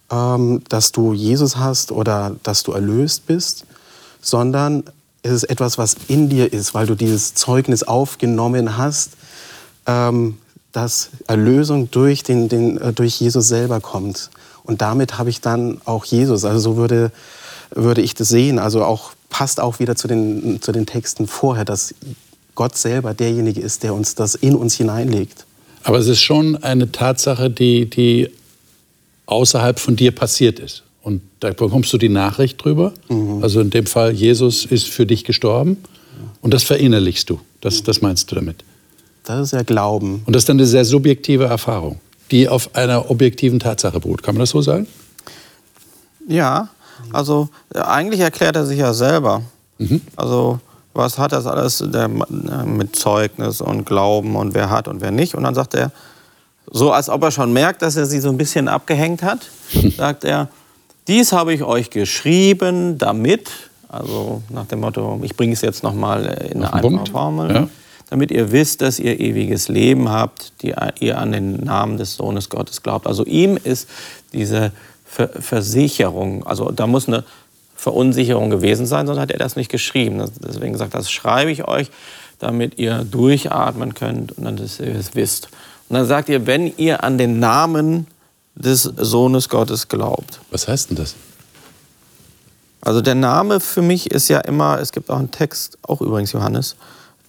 ähm, 0.09 0.63
dass 0.69 0.91
du 0.91 1.13
Jesus 1.13 1.57
hast 1.57 1.91
oder 1.91 2.35
dass 2.43 2.63
du 2.63 2.71
erlöst 2.71 3.27
bist, 3.27 3.65
sondern 4.21 4.83
es 5.21 5.31
ist 5.31 5.43
etwas, 5.45 5.77
was 5.77 5.95
in 6.07 6.29
dir 6.29 6.51
ist, 6.53 6.73
weil 6.73 6.87
du 6.87 6.95
dieses 6.95 7.33
Zeugnis 7.33 7.83
aufgenommen 7.83 8.77
hast, 8.77 9.11
ähm, 9.85 10.37
dass 10.71 11.09
Erlösung 11.27 11.91
durch, 11.91 12.23
den, 12.23 12.49
den, 12.49 12.77
äh, 12.77 12.93
durch 12.93 13.19
Jesus 13.19 13.47
selber 13.47 13.81
kommt. 13.81 14.29
Und 14.67 14.81
damit 14.81 15.17
habe 15.17 15.29
ich 15.29 15.41
dann 15.41 15.81
auch 15.85 16.05
Jesus. 16.05 16.45
Also 16.45 16.59
so 16.59 16.77
würde, 16.77 17.11
würde 17.73 18.01
ich 18.01 18.13
das 18.13 18.29
sehen. 18.29 18.59
Also 18.59 18.83
auch 18.83 19.11
passt 19.29 19.59
auch 19.59 19.79
wieder 19.79 19.95
zu 19.95 20.07
den, 20.07 20.61
zu 20.61 20.71
den 20.71 20.85
Texten 20.85 21.27
vorher, 21.27 21.65
dass 21.65 21.95
Gott 22.55 22.77
selber 22.77 23.13
derjenige 23.13 23.61
ist, 23.61 23.83
der 23.83 23.93
uns 23.93 24.15
das 24.15 24.35
in 24.35 24.55
uns 24.55 24.75
hineinlegt. 24.75 25.45
Aber 25.83 25.97
es 25.97 26.07
ist 26.07 26.21
schon 26.21 26.61
eine 26.63 26.91
Tatsache, 26.91 27.49
die, 27.49 27.89
die 27.89 28.29
außerhalb 29.25 29.79
von 29.79 29.95
dir 29.95 30.11
passiert 30.11 30.59
ist. 30.59 30.83
Und 31.01 31.21
da 31.39 31.51
bekommst 31.51 31.93
du 31.93 31.97
die 31.97 32.09
Nachricht 32.09 32.63
drüber. 32.63 32.93
Mhm. 33.07 33.41
Also 33.41 33.61
in 33.61 33.69
dem 33.69 33.85
Fall, 33.85 34.11
Jesus 34.11 34.65
ist 34.65 34.87
für 34.87 35.05
dich 35.05 35.23
gestorben. 35.23 35.77
Und 36.41 36.53
das 36.53 36.63
verinnerlichst 36.63 37.29
du. 37.29 37.39
Das, 37.61 37.83
das 37.83 38.01
meinst 38.01 38.29
du 38.31 38.35
damit. 38.35 38.63
Das 39.23 39.41
ist 39.41 39.51
ja 39.51 39.63
Glauben. 39.63 40.23
Und 40.25 40.35
das 40.35 40.43
ist 40.43 40.49
dann 40.49 40.57
eine 40.57 40.65
sehr 40.65 40.85
subjektive 40.85 41.45
Erfahrung, 41.45 41.99
die 42.31 42.49
auf 42.49 42.75
einer 42.75 43.09
objektiven 43.09 43.59
Tatsache 43.59 43.99
beruht. 43.99 44.23
Kann 44.23 44.35
man 44.35 44.41
das 44.41 44.51
so 44.51 44.61
sagen? 44.61 44.87
Ja, 46.27 46.69
also 47.13 47.49
eigentlich 47.73 48.21
erklärt 48.21 48.55
er 48.55 48.65
sich 48.65 48.79
ja 48.79 48.93
selber. 48.93 49.43
Mhm. 49.77 50.01
Also 50.15 50.59
was 50.93 51.19
hat 51.19 51.31
das 51.31 51.45
alles 51.45 51.83
der, 51.85 52.07
mit 52.07 52.95
Zeugnis 52.95 53.61
und 53.61 53.85
Glauben 53.85 54.35
und 54.35 54.55
wer 54.55 54.69
hat 54.69 54.87
und 54.87 54.99
wer 54.99 55.11
nicht. 55.11 55.35
Und 55.35 55.43
dann 55.43 55.53
sagt 55.53 55.75
er, 55.75 55.91
so 56.69 56.91
als 56.91 57.07
ob 57.07 57.23
er 57.23 57.31
schon 57.31 57.53
merkt, 57.53 57.81
dass 57.81 57.95
er 57.95 58.05
sie 58.07 58.19
so 58.19 58.29
ein 58.29 58.37
bisschen 58.37 58.67
abgehängt 58.67 59.21
hat, 59.21 59.47
sagt 59.97 60.23
er, 60.23 60.49
dies 61.07 61.31
habe 61.31 61.53
ich 61.53 61.63
euch 61.63 61.91
geschrieben, 61.91 62.97
damit, 62.97 63.49
also 63.87 64.41
nach 64.49 64.65
dem 64.65 64.81
Motto, 64.81 65.19
ich 65.23 65.37
bringe 65.37 65.53
es 65.53 65.61
jetzt 65.61 65.83
nochmal 65.83 66.25
in 66.51 66.63
eine 66.63 66.73
einfache 66.73 67.11
Formel, 67.11 67.53
ja. 67.53 67.67
Damit 68.09 68.31
ihr 68.31 68.51
wisst, 68.51 68.81
dass 68.81 68.99
ihr 68.99 69.19
ewiges 69.19 69.67
Leben 69.67 70.09
habt, 70.09 70.53
die 70.61 70.73
ihr 70.99 71.17
an 71.17 71.31
den 71.31 71.57
Namen 71.57 71.97
des 71.97 72.15
Sohnes 72.15 72.49
Gottes 72.49 72.81
glaubt. 72.83 73.07
Also 73.07 73.25
ihm 73.25 73.57
ist 73.61 73.89
diese 74.33 74.71
Ver 75.05 75.29
Versicherung, 75.29 76.45
also 76.45 76.69
da 76.71 76.85
muss 76.85 77.07
eine 77.07 77.23
Verunsicherung 77.75 78.49
gewesen 78.49 78.85
sein, 78.85 79.07
sonst 79.07 79.19
hat 79.19 79.31
er 79.31 79.39
das 79.39 79.55
nicht 79.55 79.71
geschrieben. 79.71 80.21
Deswegen 80.45 80.77
sagt, 80.77 80.93
das 80.93 81.09
schreibe 81.09 81.51
ich 81.51 81.67
euch, 81.67 81.89
damit 82.39 82.77
ihr 82.77 83.05
durchatmen 83.05 83.93
könnt 83.93 84.33
und 84.33 84.43
dann 84.43 84.57
dass 84.57 84.79
ihr 84.79 84.95
es 84.95 85.15
wisst. 85.15 85.49
Und 85.87 85.95
dann 85.95 86.05
sagt 86.05 86.27
ihr, 86.27 86.45
wenn 86.45 86.75
ihr 86.77 87.03
an 87.03 87.17
den 87.17 87.39
Namen 87.39 88.07
des 88.55 88.83
Sohnes 88.83 89.49
Gottes 89.49 89.87
glaubt. 89.87 90.39
Was 90.51 90.67
heißt 90.67 90.89
denn 90.89 90.97
das? 90.97 91.15
Also 92.81 93.01
der 93.01 93.15
Name 93.15 93.59
für 93.59 93.81
mich 93.81 94.11
ist 94.11 94.27
ja 94.29 94.39
immer, 94.39 94.79
es 94.79 94.91
gibt 94.91 95.09
auch 95.09 95.19
einen 95.19 95.31
Text, 95.31 95.77
auch 95.83 96.01
übrigens 96.01 96.31
Johannes, 96.31 96.75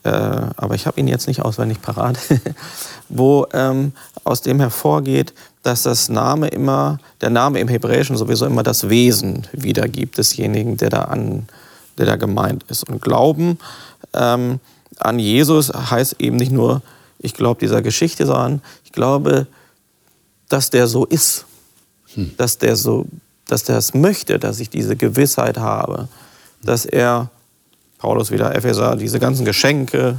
äh, 0.05 0.11
aber 0.11 0.75
ich 0.75 0.87
habe 0.87 1.01
ihn 1.01 1.09
jetzt 1.09 1.27
nicht 1.27 1.43
auswendig 1.43 1.83
parat, 1.83 2.19
wo 3.09 3.47
ähm, 3.53 3.93
aus 4.25 4.43
dem 4.43 4.61
hervorgeht, 4.61 5.35
dass 5.63 5.83
das 5.83 6.09
Name 6.09 6.49
immer, 6.49 6.99
der 7.21 7.31
Name 7.31 7.61
im 7.61 7.69
Hebräischen 7.69 8.17
sowieso 8.17 8.47
immer 8.47 8.63
das 8.63 8.89
Wesen 8.89 9.47
wiedergibt 9.53 10.19
desjenigen, 10.19 10.77
der 10.77 10.91
da, 10.91 11.03
an, 11.03 11.49
der 11.99 12.07
da 12.07 12.17
gemeint 12.17 12.65
ist. 12.69 12.89
Und 12.89 13.03
Glauben 13.03 13.59
ähm, 14.15 14.61
an 14.99 15.19
Jesus 15.19 15.71
heißt 15.73 16.17
eben 16.21 16.37
nicht 16.37 16.53
nur, 16.53 16.83
ich 17.19 17.35
glaube 17.35 17.61
dieser 17.61 17.83
Geschichte, 17.83 18.27
sondern 18.27 18.63
ich 18.85 18.93
glaube, 18.93 19.47
dass 20.49 20.71
der 20.71 20.87
so 20.87 21.05
ist, 21.05 21.45
hm. 22.15 22.33
dass 22.37 22.59
der 22.59 22.77
so, 22.77 23.07
dass 23.47 23.65
der 23.65 23.77
es 23.77 23.95
möchte, 23.95 24.39
dass 24.39 24.61
ich 24.61 24.71
diese 24.71 24.97
Gewissheit 24.97 25.59
habe, 25.59 26.09
dass 26.63 26.85
er, 26.85 27.31
Paulus 27.99 28.31
wieder, 28.31 28.55
Epheser, 28.55 28.97
diese 28.97 29.19
ganzen 29.19 29.45
Geschenke 29.45 30.19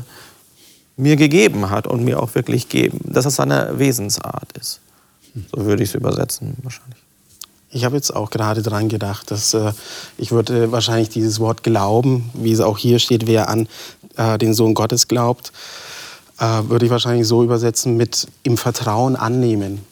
mir 0.98 1.16
gegeben 1.16 1.70
hat 1.70 1.88
und 1.88 2.04
mir 2.04 2.22
auch 2.22 2.36
wirklich 2.36 2.68
geben, 2.68 3.00
dass 3.06 3.24
das 3.24 3.38
seine 3.38 3.80
Wesensart 3.80 4.52
ist. 4.60 4.82
So 5.56 5.66
würde 5.66 5.84
ich 5.84 5.90
es 5.90 5.96
übersetzen 5.96 6.58
wahrscheinlich. 6.62 6.98
Ich 7.72 7.86
habe 7.86 7.96
jetzt 7.96 8.16
auch 8.16 8.32
gerade 8.32 8.62
daran 8.64 8.90
gedacht, 8.90 9.30
dass 9.32 9.54
äh, 9.54 9.72
ich 10.18 10.32
würde 10.32 10.72
wahrscheinlich 10.72 11.10
dieses 11.10 11.40
Wort 11.40 11.64
Glauben, 11.64 12.30
wie 12.34 12.52
es 12.52 12.60
auch 12.62 12.78
hier 12.78 13.00
steht, 13.00 13.28
wer 13.28 13.48
an 13.48 13.68
äh, 14.18 14.38
den 14.40 14.54
Sohn 14.54 14.74
Gottes 14.74 15.08
glaubt, 15.08 15.54
äh, 16.40 16.46
würde 16.64 16.86
ich 16.86 16.92
wahrscheinlich 16.92 17.28
so 17.28 17.44
übersetzen 17.44 17.96
mit 17.96 18.28
im 18.44 18.58
Vertrauen 18.58 19.16
annehmen. 19.16 19.86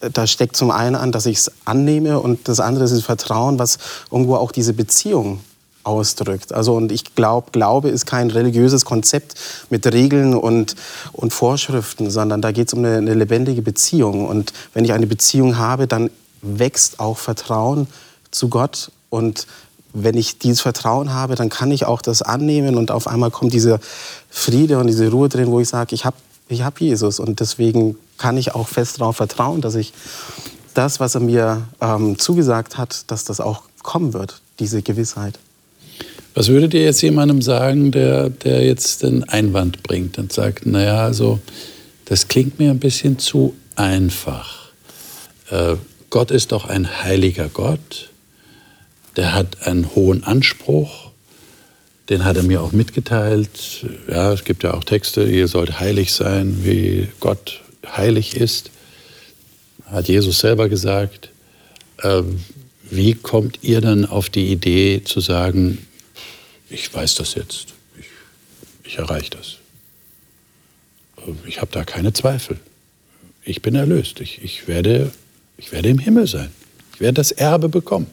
Da 0.00 0.26
steckt 0.26 0.56
zum 0.56 0.70
einen 0.70 0.94
an, 0.94 1.12
dass 1.12 1.26
ich 1.26 1.38
es 1.38 1.52
annehme 1.64 2.20
und 2.20 2.48
das 2.48 2.60
andere 2.60 2.84
ist 2.84 2.94
das 2.94 3.02
Vertrauen, 3.02 3.58
was 3.58 3.78
irgendwo 4.10 4.36
auch 4.36 4.52
diese 4.52 4.72
Beziehung 4.72 5.40
ausdrückt. 5.84 6.52
Also 6.52 6.74
und 6.74 6.92
ich 6.92 7.14
glaube, 7.14 7.50
Glaube 7.52 7.88
ist 7.88 8.06
kein 8.06 8.30
religiöses 8.30 8.84
Konzept 8.84 9.34
mit 9.70 9.86
Regeln 9.86 10.34
und, 10.34 10.76
und 11.12 11.32
Vorschriften, 11.32 12.10
sondern 12.10 12.42
da 12.42 12.52
geht 12.52 12.68
es 12.68 12.74
um 12.74 12.84
eine, 12.84 12.96
eine, 12.98 13.14
lebendige 13.14 13.62
Beziehung. 13.62 14.26
Und 14.26 14.52
wenn 14.74 14.84
ich 14.84 14.92
eine 14.92 15.06
Beziehung 15.06 15.58
habe, 15.58 15.86
dann 15.86 16.10
wächst 16.42 17.00
auch 17.00 17.18
Vertrauen 17.18 17.86
zu 18.30 18.48
Gott. 18.48 18.92
Und 19.08 19.46
wenn 19.92 20.16
ich 20.16 20.38
dieses 20.38 20.60
Vertrauen 20.60 21.12
habe, 21.12 21.34
dann 21.34 21.48
kann 21.48 21.70
ich 21.70 21.86
auch 21.86 22.02
das 22.02 22.22
annehmen 22.22 22.76
und 22.76 22.90
auf 22.90 23.06
einmal 23.06 23.30
kommt 23.30 23.52
dieser 23.52 23.80
Friede 24.28 24.78
und 24.78 24.86
diese 24.86 25.10
Ruhe 25.10 25.28
drin, 25.28 25.50
wo 25.50 25.60
ich 25.60 25.68
sage, 25.68 25.94
ich 25.94 26.04
habe 26.04 26.16
ich 26.48 26.62
hab 26.62 26.80
Jesus 26.80 27.20
und 27.20 27.40
deswegen 27.40 27.96
kann 28.18 28.36
ich 28.36 28.54
auch 28.54 28.68
fest 28.68 29.00
darauf 29.00 29.16
vertrauen, 29.16 29.60
dass 29.60 29.76
ich 29.76 29.92
das, 30.74 31.00
was 31.00 31.14
er 31.14 31.20
mir 31.20 31.62
ähm, 31.80 32.18
zugesagt 32.18 32.76
hat, 32.76 33.10
dass 33.10 33.24
das 33.24 33.40
auch 33.40 33.62
kommen 33.82 34.12
wird, 34.12 34.40
diese 34.58 34.82
Gewissheit. 34.82 35.38
Was 36.34 36.48
würdet 36.48 36.74
ihr 36.74 36.82
jetzt 36.82 37.02
jemandem 37.02 37.42
sagen, 37.42 37.90
der, 37.90 38.30
der 38.30 38.64
jetzt 38.64 39.02
den 39.02 39.24
Einwand 39.28 39.82
bringt 39.82 40.16
und 40.18 40.32
sagt, 40.32 40.64
naja, 40.64 41.04
also 41.04 41.40
das 42.04 42.28
klingt 42.28 42.58
mir 42.58 42.70
ein 42.70 42.78
bisschen 42.78 43.18
zu 43.18 43.54
einfach. 43.74 44.70
Äh, 45.50 45.76
Gott 46.08 46.30
ist 46.30 46.52
doch 46.52 46.66
ein 46.66 47.02
heiliger 47.02 47.48
Gott, 47.48 48.10
der 49.16 49.34
hat 49.34 49.66
einen 49.66 49.94
hohen 49.94 50.22
Anspruch, 50.22 51.10
den 52.08 52.24
hat 52.24 52.36
er 52.36 52.42
mir 52.42 52.62
auch 52.62 52.72
mitgeteilt. 52.72 53.86
Ja, 54.08 54.32
es 54.32 54.44
gibt 54.44 54.62
ja 54.62 54.74
auch 54.74 54.84
Texte, 54.84 55.24
ihr 55.24 55.48
sollt 55.48 55.80
heilig 55.80 56.12
sein, 56.12 56.60
wie 56.64 57.08
Gott 57.18 57.60
heilig 57.86 58.36
ist, 58.36 58.70
hat 59.86 60.08
Jesus 60.08 60.40
selber 60.40 60.68
gesagt. 60.68 61.30
Äh, 61.98 62.22
wie 62.90 63.14
kommt 63.14 63.60
ihr 63.62 63.80
dann 63.80 64.04
auf 64.04 64.30
die 64.30 64.50
Idee 64.50 65.02
zu 65.04 65.20
sagen, 65.20 65.78
ich 66.70 66.92
weiß 66.92 67.16
das 67.16 67.34
jetzt, 67.34 67.74
ich, 67.98 68.06
ich 68.84 68.98
erreiche 68.98 69.30
das. 69.30 69.56
Ich 71.46 71.60
habe 71.60 71.70
da 71.72 71.84
keine 71.84 72.12
Zweifel. 72.12 72.58
Ich 73.44 73.60
bin 73.60 73.74
erlöst. 73.74 74.20
Ich, 74.20 74.42
ich, 74.42 74.68
werde, 74.68 75.12
ich 75.58 75.72
werde 75.72 75.88
im 75.88 75.98
Himmel 75.98 76.26
sein. 76.26 76.50
Ich 76.94 77.00
werde 77.00 77.14
das 77.14 77.32
Erbe 77.32 77.68
bekommen. 77.68 78.06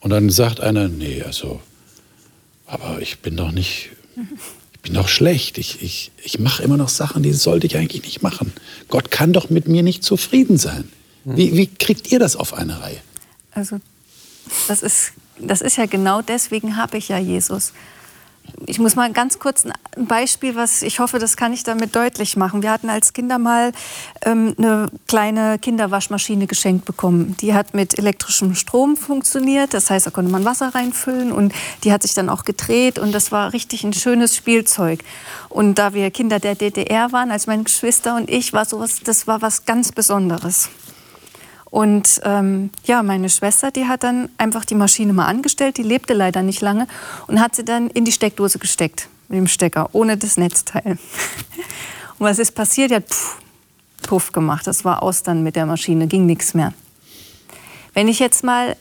Und 0.00 0.10
dann 0.10 0.30
sagt 0.30 0.60
einer, 0.60 0.88
nee, 0.88 1.22
also, 1.22 1.60
aber 2.66 3.00
ich 3.00 3.18
bin 3.18 3.36
doch 3.36 3.52
nicht, 3.52 3.90
ich 4.72 4.80
bin 4.80 4.94
doch 4.94 5.08
schlecht. 5.08 5.58
Ich, 5.58 5.82
ich, 5.82 6.10
ich 6.22 6.38
mache 6.38 6.62
immer 6.62 6.76
noch 6.76 6.88
Sachen, 6.88 7.22
die 7.22 7.32
sollte 7.32 7.66
ich 7.66 7.76
eigentlich 7.76 8.02
nicht 8.02 8.22
machen. 8.22 8.52
Gott 8.88 9.10
kann 9.10 9.32
doch 9.32 9.50
mit 9.50 9.68
mir 9.68 9.82
nicht 9.82 10.02
zufrieden 10.02 10.56
sein. 10.56 10.90
Wie, 11.24 11.56
wie 11.56 11.66
kriegt 11.66 12.10
ihr 12.10 12.18
das 12.18 12.34
auf 12.34 12.54
eine 12.54 12.80
Reihe? 12.80 13.00
Also, 13.52 13.80
das 14.66 14.82
ist 14.82 15.12
das 15.46 15.60
ist 15.60 15.76
ja 15.76 15.86
genau 15.86 16.22
deswegen 16.22 16.76
habe 16.76 16.98
ich 16.98 17.08
ja 17.08 17.18
Jesus. 17.18 17.72
Ich 18.66 18.78
muss 18.78 18.96
mal 18.96 19.12
ganz 19.12 19.38
kurz 19.38 19.64
ein 19.64 20.06
Beispiel, 20.06 20.56
was 20.56 20.82
ich 20.82 20.98
hoffe, 20.98 21.18
das 21.18 21.36
kann 21.36 21.52
ich 21.52 21.62
damit 21.62 21.94
deutlich 21.94 22.36
machen. 22.36 22.62
Wir 22.62 22.70
hatten 22.70 22.90
als 22.90 23.12
Kinder 23.12 23.38
mal 23.38 23.72
ähm, 24.24 24.54
eine 24.58 24.88
kleine 25.06 25.58
Kinderwaschmaschine 25.58 26.46
geschenkt 26.46 26.84
bekommen. 26.84 27.36
Die 27.40 27.54
hat 27.54 27.72
mit 27.74 27.98
elektrischem 27.98 28.54
Strom 28.54 28.96
funktioniert. 28.96 29.74
Das 29.74 29.90
heißt, 29.90 30.06
da 30.06 30.10
konnte 30.10 30.30
man 30.30 30.44
Wasser 30.44 30.74
reinfüllen 30.74 31.32
und 31.32 31.52
die 31.84 31.92
hat 31.92 32.02
sich 32.02 32.14
dann 32.14 32.28
auch 32.28 32.44
gedreht 32.44 32.98
und 32.98 33.12
das 33.12 33.32
war 33.32 33.52
richtig 33.52 33.84
ein 33.84 33.92
schönes 33.92 34.36
Spielzeug. 34.36 35.04
Und 35.48 35.76
da 35.76 35.94
wir 35.94 36.10
Kinder 36.10 36.40
der 36.40 36.54
DDR 36.54 37.12
waren, 37.12 37.30
als 37.30 37.46
meine 37.46 37.62
Geschwister 37.62 38.16
und 38.16 38.28
ich, 38.28 38.52
war 38.52 38.64
sowas, 38.64 39.00
das 39.04 39.26
war 39.26 39.40
was 39.40 39.64
ganz 39.64 39.92
Besonderes. 39.92 40.68
Und 41.72 42.20
ähm, 42.24 42.68
ja, 42.84 43.02
meine 43.02 43.30
Schwester, 43.30 43.70
die 43.70 43.86
hat 43.86 44.02
dann 44.02 44.28
einfach 44.36 44.66
die 44.66 44.74
Maschine 44.74 45.14
mal 45.14 45.24
angestellt, 45.24 45.78
die 45.78 45.82
lebte 45.82 46.12
leider 46.12 46.42
nicht 46.42 46.60
lange 46.60 46.86
und 47.28 47.40
hat 47.40 47.56
sie 47.56 47.64
dann 47.64 47.88
in 47.88 48.04
die 48.04 48.12
Steckdose 48.12 48.58
gesteckt 48.58 49.08
mit 49.28 49.38
dem 49.38 49.46
Stecker, 49.46 49.88
ohne 49.92 50.18
das 50.18 50.36
Netzteil. 50.36 50.84
und 52.18 52.26
was 52.26 52.38
ist 52.38 52.52
passiert? 52.52 52.90
Die 52.90 52.96
hat 52.96 53.08
pff, 53.08 53.38
puff 54.02 54.32
gemacht. 54.32 54.66
Das 54.66 54.84
war 54.84 55.02
aus 55.02 55.22
dann 55.22 55.42
mit 55.42 55.56
der 55.56 55.64
Maschine, 55.64 56.08
ging 56.08 56.26
nichts 56.26 56.52
mehr. 56.52 56.74
Wenn 57.94 58.06
ich 58.06 58.18
jetzt 58.18 58.44
mal 58.44 58.76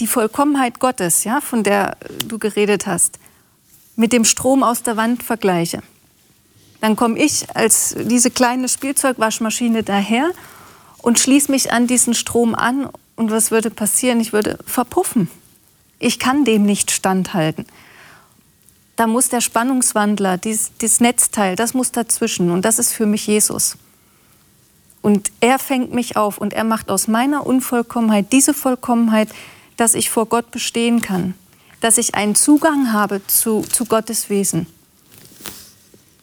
die 0.00 0.08
Vollkommenheit 0.08 0.80
Gottes, 0.80 1.22
ja, 1.22 1.40
von 1.40 1.62
der 1.62 1.96
du 2.26 2.40
geredet 2.40 2.88
hast, 2.88 3.20
mit 3.94 4.12
dem 4.12 4.24
Strom 4.24 4.64
aus 4.64 4.82
der 4.82 4.96
Wand 4.96 5.22
vergleiche, 5.22 5.84
dann 6.80 6.96
komme 6.96 7.16
ich 7.16 7.46
als 7.54 7.94
diese 7.96 8.32
kleine 8.32 8.68
Spielzeugwaschmaschine 8.68 9.84
daher 9.84 10.32
und 11.02 11.18
schließe 11.18 11.50
mich 11.50 11.72
an 11.72 11.86
diesen 11.86 12.14
Strom 12.14 12.54
an. 12.54 12.88
Und 13.16 13.30
was 13.30 13.50
würde 13.50 13.70
passieren? 13.70 14.20
Ich 14.20 14.32
würde 14.32 14.58
verpuffen. 14.66 15.28
Ich 15.98 16.18
kann 16.18 16.44
dem 16.44 16.64
nicht 16.64 16.90
standhalten. 16.90 17.66
Da 18.96 19.06
muss 19.06 19.28
der 19.28 19.40
Spannungswandler, 19.40 20.38
dieses, 20.38 20.76
dieses 20.78 21.00
Netzteil, 21.00 21.56
das 21.56 21.74
muss 21.74 21.92
dazwischen. 21.92 22.50
Und 22.50 22.64
das 22.64 22.78
ist 22.78 22.92
für 22.92 23.06
mich 23.06 23.26
Jesus. 23.26 23.76
Und 25.02 25.30
er 25.40 25.58
fängt 25.58 25.94
mich 25.94 26.16
auf 26.16 26.38
und 26.38 26.52
er 26.52 26.64
macht 26.64 26.90
aus 26.90 27.08
meiner 27.08 27.46
Unvollkommenheit 27.46 28.32
diese 28.32 28.54
Vollkommenheit, 28.54 29.28
dass 29.76 29.94
ich 29.94 30.10
vor 30.10 30.26
Gott 30.26 30.50
bestehen 30.50 31.00
kann, 31.00 31.34
dass 31.80 31.98
ich 31.98 32.14
einen 32.14 32.34
Zugang 32.34 32.92
habe 32.92 33.24
zu, 33.26 33.62
zu 33.62 33.84
Gottes 33.84 34.28
Wesen. 34.28 34.66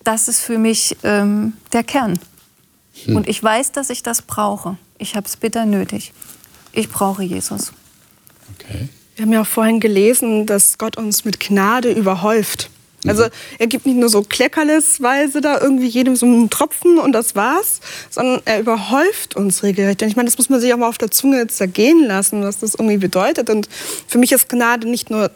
Das 0.04 0.28
ist 0.28 0.42
für 0.42 0.60
mich 0.60 0.98
ähm, 1.04 1.54
der 1.72 1.84
Kern. 1.84 2.20
Hm. 3.04 3.18
Und 3.18 3.28
ich 3.28 3.42
weiß, 3.44 3.72
dass 3.72 3.90
ich 3.90 4.04
das 4.04 4.22
brauche. 4.22 4.78
Ich 4.98 5.16
habe 5.16 5.28
es 5.28 5.38
bitter 5.38 5.66
nötig. 5.66 6.14
Ich 6.72 6.90
brauche 6.90 7.24
Jesus. 7.24 7.74
Okay. 8.56 8.90
Wir 9.16 9.24
haben 9.24 9.34
ja 9.34 9.42
auch 9.42 9.48
vorhin 9.48 9.80
gelesen, 9.80 10.46
dass 10.46 10.78
Gott 10.78 10.98
uns 10.98 11.26
mit 11.26 11.40
Gnade 11.40 11.92
überhäuft. 11.92 12.70
Mhm. 13.04 13.10
Also 13.10 13.26
er 13.60 13.68
gibt 13.68 13.86
nicht 13.86 13.98
nur 13.98 14.10
so 14.10 14.22
kleckerlesweise 14.24 15.42
da 15.42 15.60
irgendwie 15.62 15.88
jedem 15.88 16.16
so 16.16 16.26
einen 16.26 16.50
Tropfen 16.50 16.98
und 16.98 17.14
das 17.14 17.36
war's, 17.36 17.80
sondern 18.10 18.42
er 18.46 18.60
überhäuft 18.60 19.36
uns 19.36 19.64
regelrecht. 19.64 20.02
Und 20.02 20.10
ich 20.10 20.16
meine, 20.16 20.28
das 20.28 20.38
muss 20.38 20.50
man 20.50 20.60
sich 20.60 20.74
auch 20.74 20.78
mal 20.78 20.90
auf 20.90 20.98
der 20.98 21.12
Zunge 21.12 21.48
zergehen 21.48 22.06
lassen, 22.06 22.44
was 22.44 22.60
das 22.60 22.76
irgendwie 22.76 22.98
bedeutet. 22.98 23.50
Und 23.50 23.70
für 24.08 24.18
mich 24.18 24.32
ist 24.32 24.50
Gnade 24.50 24.90
nicht 24.90 25.10
nur 25.10 25.32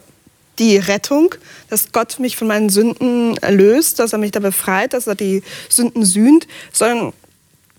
die 0.57 0.77
Rettung, 0.77 1.35
dass 1.69 1.93
Gott 1.93 2.19
mich 2.19 2.35
von 2.35 2.47
meinen 2.47 2.69
Sünden 2.69 3.37
erlöst, 3.37 3.99
dass 3.99 4.11
er 4.11 4.19
mich 4.19 4.31
da 4.31 4.41
befreit, 4.41 4.91
dass 4.91 5.07
er 5.07 5.15
die 5.15 5.41
Sünden 5.69 6.03
sühnt, 6.03 6.47
sondern 6.73 7.13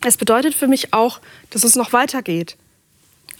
es 0.04 0.16
bedeutet 0.16 0.54
für 0.54 0.66
mich 0.66 0.92
auch, 0.92 1.20
dass 1.50 1.64
es 1.64 1.76
noch 1.76 1.92
weitergeht. 1.92 2.56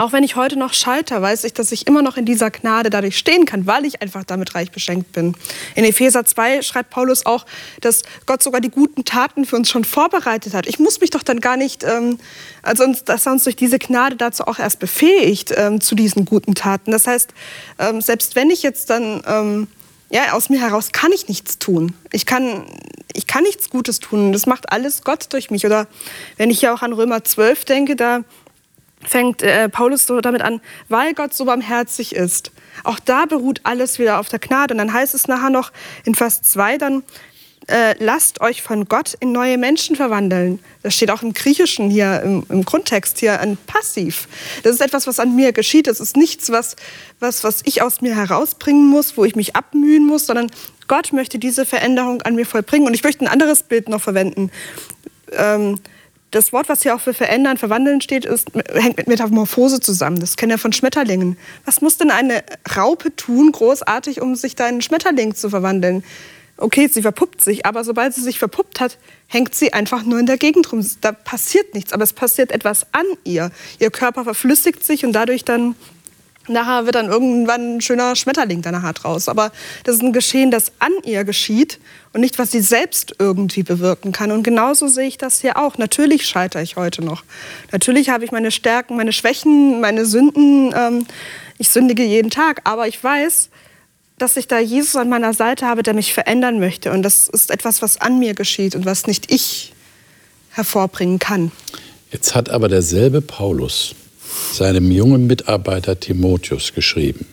Auch 0.01 0.13
wenn 0.13 0.25
ich 0.25 0.35
heute 0.35 0.59
noch 0.59 0.73
scheitere, 0.73 1.21
weiß 1.21 1.45
ich, 1.45 1.53
dass 1.53 1.73
ich 1.73 1.87
immer 1.87 2.01
noch 2.01 2.17
in 2.17 2.25
dieser 2.25 2.51
Gnade 2.51 2.89
dadurch 2.89 3.19
stehen 3.19 3.45
kann, 3.45 3.67
weil 3.67 3.85
ich 3.85 4.01
einfach 4.01 4.25
damit 4.25 4.55
reich 4.55 4.71
beschenkt 4.71 5.13
bin. 5.13 5.35
In 5.75 5.85
Epheser 5.85 6.25
2 6.25 6.63
schreibt 6.63 6.89
Paulus 6.89 7.27
auch, 7.27 7.45
dass 7.83 8.03
Gott 8.25 8.43
sogar 8.43 8.63
die 8.63 8.71
guten 8.71 9.05
Taten 9.05 9.45
für 9.45 9.57
uns 9.57 9.69
schon 9.69 9.85
vorbereitet 9.85 10.55
hat. 10.55 10.67
Ich 10.67 10.79
muss 10.79 11.03
mich 11.03 11.11
doch 11.11 11.23
dann 11.23 11.41
gar 11.41 11.59
nicht, 11.59 11.85
ähm, 11.85 12.19
also 12.63 12.87
dass 13.05 13.27
er 13.27 13.33
uns 13.33 13.45
durch 13.45 13.57
diese 13.57 13.79
Gnade 13.79 14.17
dazu 14.17 14.45
auch 14.45 14.59
erst 14.59 14.79
befähigt 14.79 15.53
ähm, 15.55 15.83
zu 15.83 15.95
diesen 15.95 16.25
guten 16.25 16.55
Taten. 16.55 16.93
Das 16.93 17.07
heißt, 17.07 17.35
ähm, 17.79 18.01
selbst 18.01 18.37
wenn 18.37 18.49
ich 18.49 18.63
jetzt 18.63 18.89
dann 18.89 19.23
ähm, 19.27 19.69
ja, 20.11 20.33
aus 20.33 20.51
mir 20.51 20.61
heraus 20.61 20.91
kann 20.93 21.13
ich 21.13 21.29
nichts 21.29 21.59
tun. 21.59 21.95
Ich 22.13 22.27
kann, 22.27 22.67
ich 23.13 23.27
kann 23.27 23.45
nichts 23.45 23.71
Gutes 23.71 24.01
tun. 24.01 24.33
Das 24.33 24.47
macht 24.47 24.73
alles 24.73 25.03
Gott 25.03 25.33
durch 25.33 25.51
mich. 25.51 25.65
Oder 25.65 25.87
wenn 26.37 26.51
ich 26.51 26.61
ja 26.61 26.75
auch 26.75 26.83
an 26.83 26.93
Römer 26.93 27.23
12 27.23 27.65
denke, 27.65 27.95
da 27.95 28.25
fängt 29.03 29.43
äh, 29.43 29.69
Paulus 29.69 30.07
so 30.07 30.21
damit 30.21 30.43
an, 30.43 30.61
weil 30.89 31.15
Gott 31.15 31.33
so 31.33 31.45
barmherzig 31.45 32.15
ist. 32.15 32.51
Auch 32.83 32.99
da 32.99 33.25
beruht 33.25 33.61
alles 33.63 33.99
wieder 33.99 34.19
auf 34.19 34.29
der 34.29 34.41
Gnade. 34.41 34.75
Und 34.75 34.79
dann 34.79 34.93
heißt 34.93 35.15
es 35.15 35.29
nachher 35.29 35.51
noch 35.51 35.73
in 36.05 36.15
Vers 36.15 36.43
2 36.43 36.79
dann, 36.79 37.03
äh, 37.71 37.95
lasst 37.99 38.41
euch 38.41 38.63
von 38.63 38.87
Gott 38.87 39.17
in 39.21 39.33
neue 39.33 39.57
Menschen 39.57 39.97
verwandeln. 39.97 40.59
Das 40.83 40.95
steht 40.95 41.11
auch 41.11 41.23
im 41.23 41.33
Griechischen 41.33 41.89
hier, 41.89 42.21
im, 42.23 42.45
im, 42.49 42.65
Grundtext 42.65 43.19
hier, 43.19 43.41
ein 43.41 43.57
Passiv. 43.67 44.29
Das 44.63 44.75
ist 44.75 44.81
etwas, 44.81 45.07
was 45.07 45.21
an 45.21 45.37
mir 45.37 45.53
geschieht. 45.53 45.87
Das 45.87 46.01
ist 46.01 46.17
nichts, 46.17 46.51
was, 46.51 46.77
was, 47.21 47.45
was 47.45 47.63
ich 47.65 47.83
aus 47.83 48.01
mir 48.01 48.17
herausbringen 48.17 48.87
muss, 48.87 49.17
wo 49.17 49.25
ich 49.25 49.37
mich 49.37 49.57
abmühen 49.57 50.07
muss, 50.07 50.27
sondern 50.27 50.51
Gott 50.89 51.13
möchte 51.13 51.39
diese 51.39 51.65
Veränderung 51.65 52.23
an 52.23 52.35
mir 52.35 52.45
vollbringen. 52.45 52.87
Und 52.87 52.95
ich 52.95 53.05
möchte 53.05 53.25
ein 53.25 53.29
anderes 53.29 53.63
Bild 53.63 53.89
noch 53.89 54.01
verwenden. 54.01 54.51
Ähm, 55.33 55.79
das 56.33 56.53
Wort, 56.53 56.69
was 56.69 56.83
hier 56.83 56.95
auch 56.95 57.01
für 57.01 57.15
verändern, 57.15 57.57
verwandeln 57.57 58.01
steht, 58.01 58.25
ist, 58.25 58.49
hängt 58.73 58.97
mit 58.97 59.09
Metamorphose 59.09 59.81
zusammen. 59.81 60.21
Das 60.21 60.37
kennen 60.37 60.51
wir 60.51 60.59
von 60.59 60.73
Schmetterlingen. 60.73 61.37
Was 61.65 61.81
muss 61.81 61.99
denn 61.99 62.11
eine 62.11 62.43
Raupe 62.77 63.15
tun, 63.17 63.51
großartig, 63.51 64.21
um 64.21 64.37
sich 64.37 64.55
da 64.55 64.65
in 64.65 64.75
einen 64.75 64.83
Schmetterling 64.83 65.35
zu 65.35 65.51
verwandeln? 65.51 66.05
Okay, 66.61 66.89
sie 66.89 67.03
verpuppt 67.03 67.43
sich, 67.43 67.67
aber 67.67 67.85
sobald 67.85 68.15
sie 68.15 68.21
sich 68.21 68.39
verpuppt 68.39 68.81
hat, 68.81 68.99
hängt 69.27 69.55
sie 69.55 69.73
einfach 69.73 70.05
nur 70.05 70.19
in 70.19 70.27
der 70.27 70.37
Gegend 70.37 70.71
rum. 70.73 70.87
Da 71.01 71.13
passiert 71.13 71.75
nichts, 71.75 71.93
aber 71.93 72.05
es 72.05 72.13
passiert 72.13 72.53
etwas 72.53 72.87
an 72.93 73.07
ihr. 73.25 73.51
Ihr 73.79 73.91
Körper 73.91 74.25
verflüssigt 74.25 74.85
sich 74.85 75.05
und 75.05 75.13
dadurch 75.13 75.45
dann 75.45 75.75
Nachher 76.49 76.85
wird 76.85 76.97
dann 76.97 77.07
irgendwann 77.07 77.77
ein 77.77 77.81
schöner 77.81 78.17
Schmetterling 78.17 78.61
da 78.63 78.73
nachher 78.73 78.95
draus. 78.95 79.29
Aber 79.29 79.53
das 79.85 79.97
ist 79.97 80.03
ein 80.03 80.13
Geschehen, 80.13 80.51
das 80.51 80.73
an 80.79 80.93
ihr 81.05 81.23
geschieht 81.25 81.79
und 82.13 82.23
nicht, 82.23 82.39
was 82.39 82.51
sie 82.51 82.61
selbst 82.61 83.15
irgendwie 83.19 83.63
bewirken 83.63 84.11
kann. 84.11 84.33
Und 84.33 84.43
genauso 84.43 84.89
sehe 84.89 85.07
ich 85.07 85.17
das 85.17 85.41
hier 85.41 85.59
auch. 85.59 85.79
Natürlich 85.79 86.27
scheitere 86.27 86.63
ich 86.63 86.77
heute 86.77 87.05
noch. 87.05 87.23
Natürlich 87.73 88.09
habe 88.09 88.25
ich 88.25 88.33
meine 88.33 88.51
Stärken, 88.51 88.97
meine 88.97 89.13
Schwächen, 89.13 89.81
meine 89.81 90.07
Sünden. 90.07 90.75
Ähm, 90.75 91.07
ich 91.59 91.69
sündige 91.69 92.03
jeden 92.05 92.31
Tag. 92.31 92.63
Aber 92.65 92.89
ich 92.89 93.03
weiß, 93.03 93.51
dass 94.21 94.37
ich 94.37 94.47
da 94.47 94.59
Jesus 94.59 94.97
an 94.97 95.09
meiner 95.09 95.33
Seite 95.33 95.67
habe, 95.67 95.83
der 95.83 95.95
mich 95.95 96.13
verändern 96.13 96.59
möchte. 96.61 96.93
Und 96.93 97.03
das 97.03 97.29
ist 97.29 97.51
etwas, 97.51 97.81
was 97.83 97.97
an 97.97 98.19
mir 98.19 98.35
geschieht 98.35 98.75
und 98.75 98.85
was 98.85 99.07
nicht 99.07 99.33
ich 99.33 99.73
hervorbringen 100.51 101.19
kann. 101.19 101.53
Jetzt 102.13 102.35
hat 102.35 102.51
aber 102.51 102.69
derselbe 102.69 103.23
Paulus 103.23 103.95
seinem 104.53 104.91
jungen 104.91 105.27
Mitarbeiter 105.27 105.99
Timotheus 105.99 106.75
geschrieben. 106.75 107.27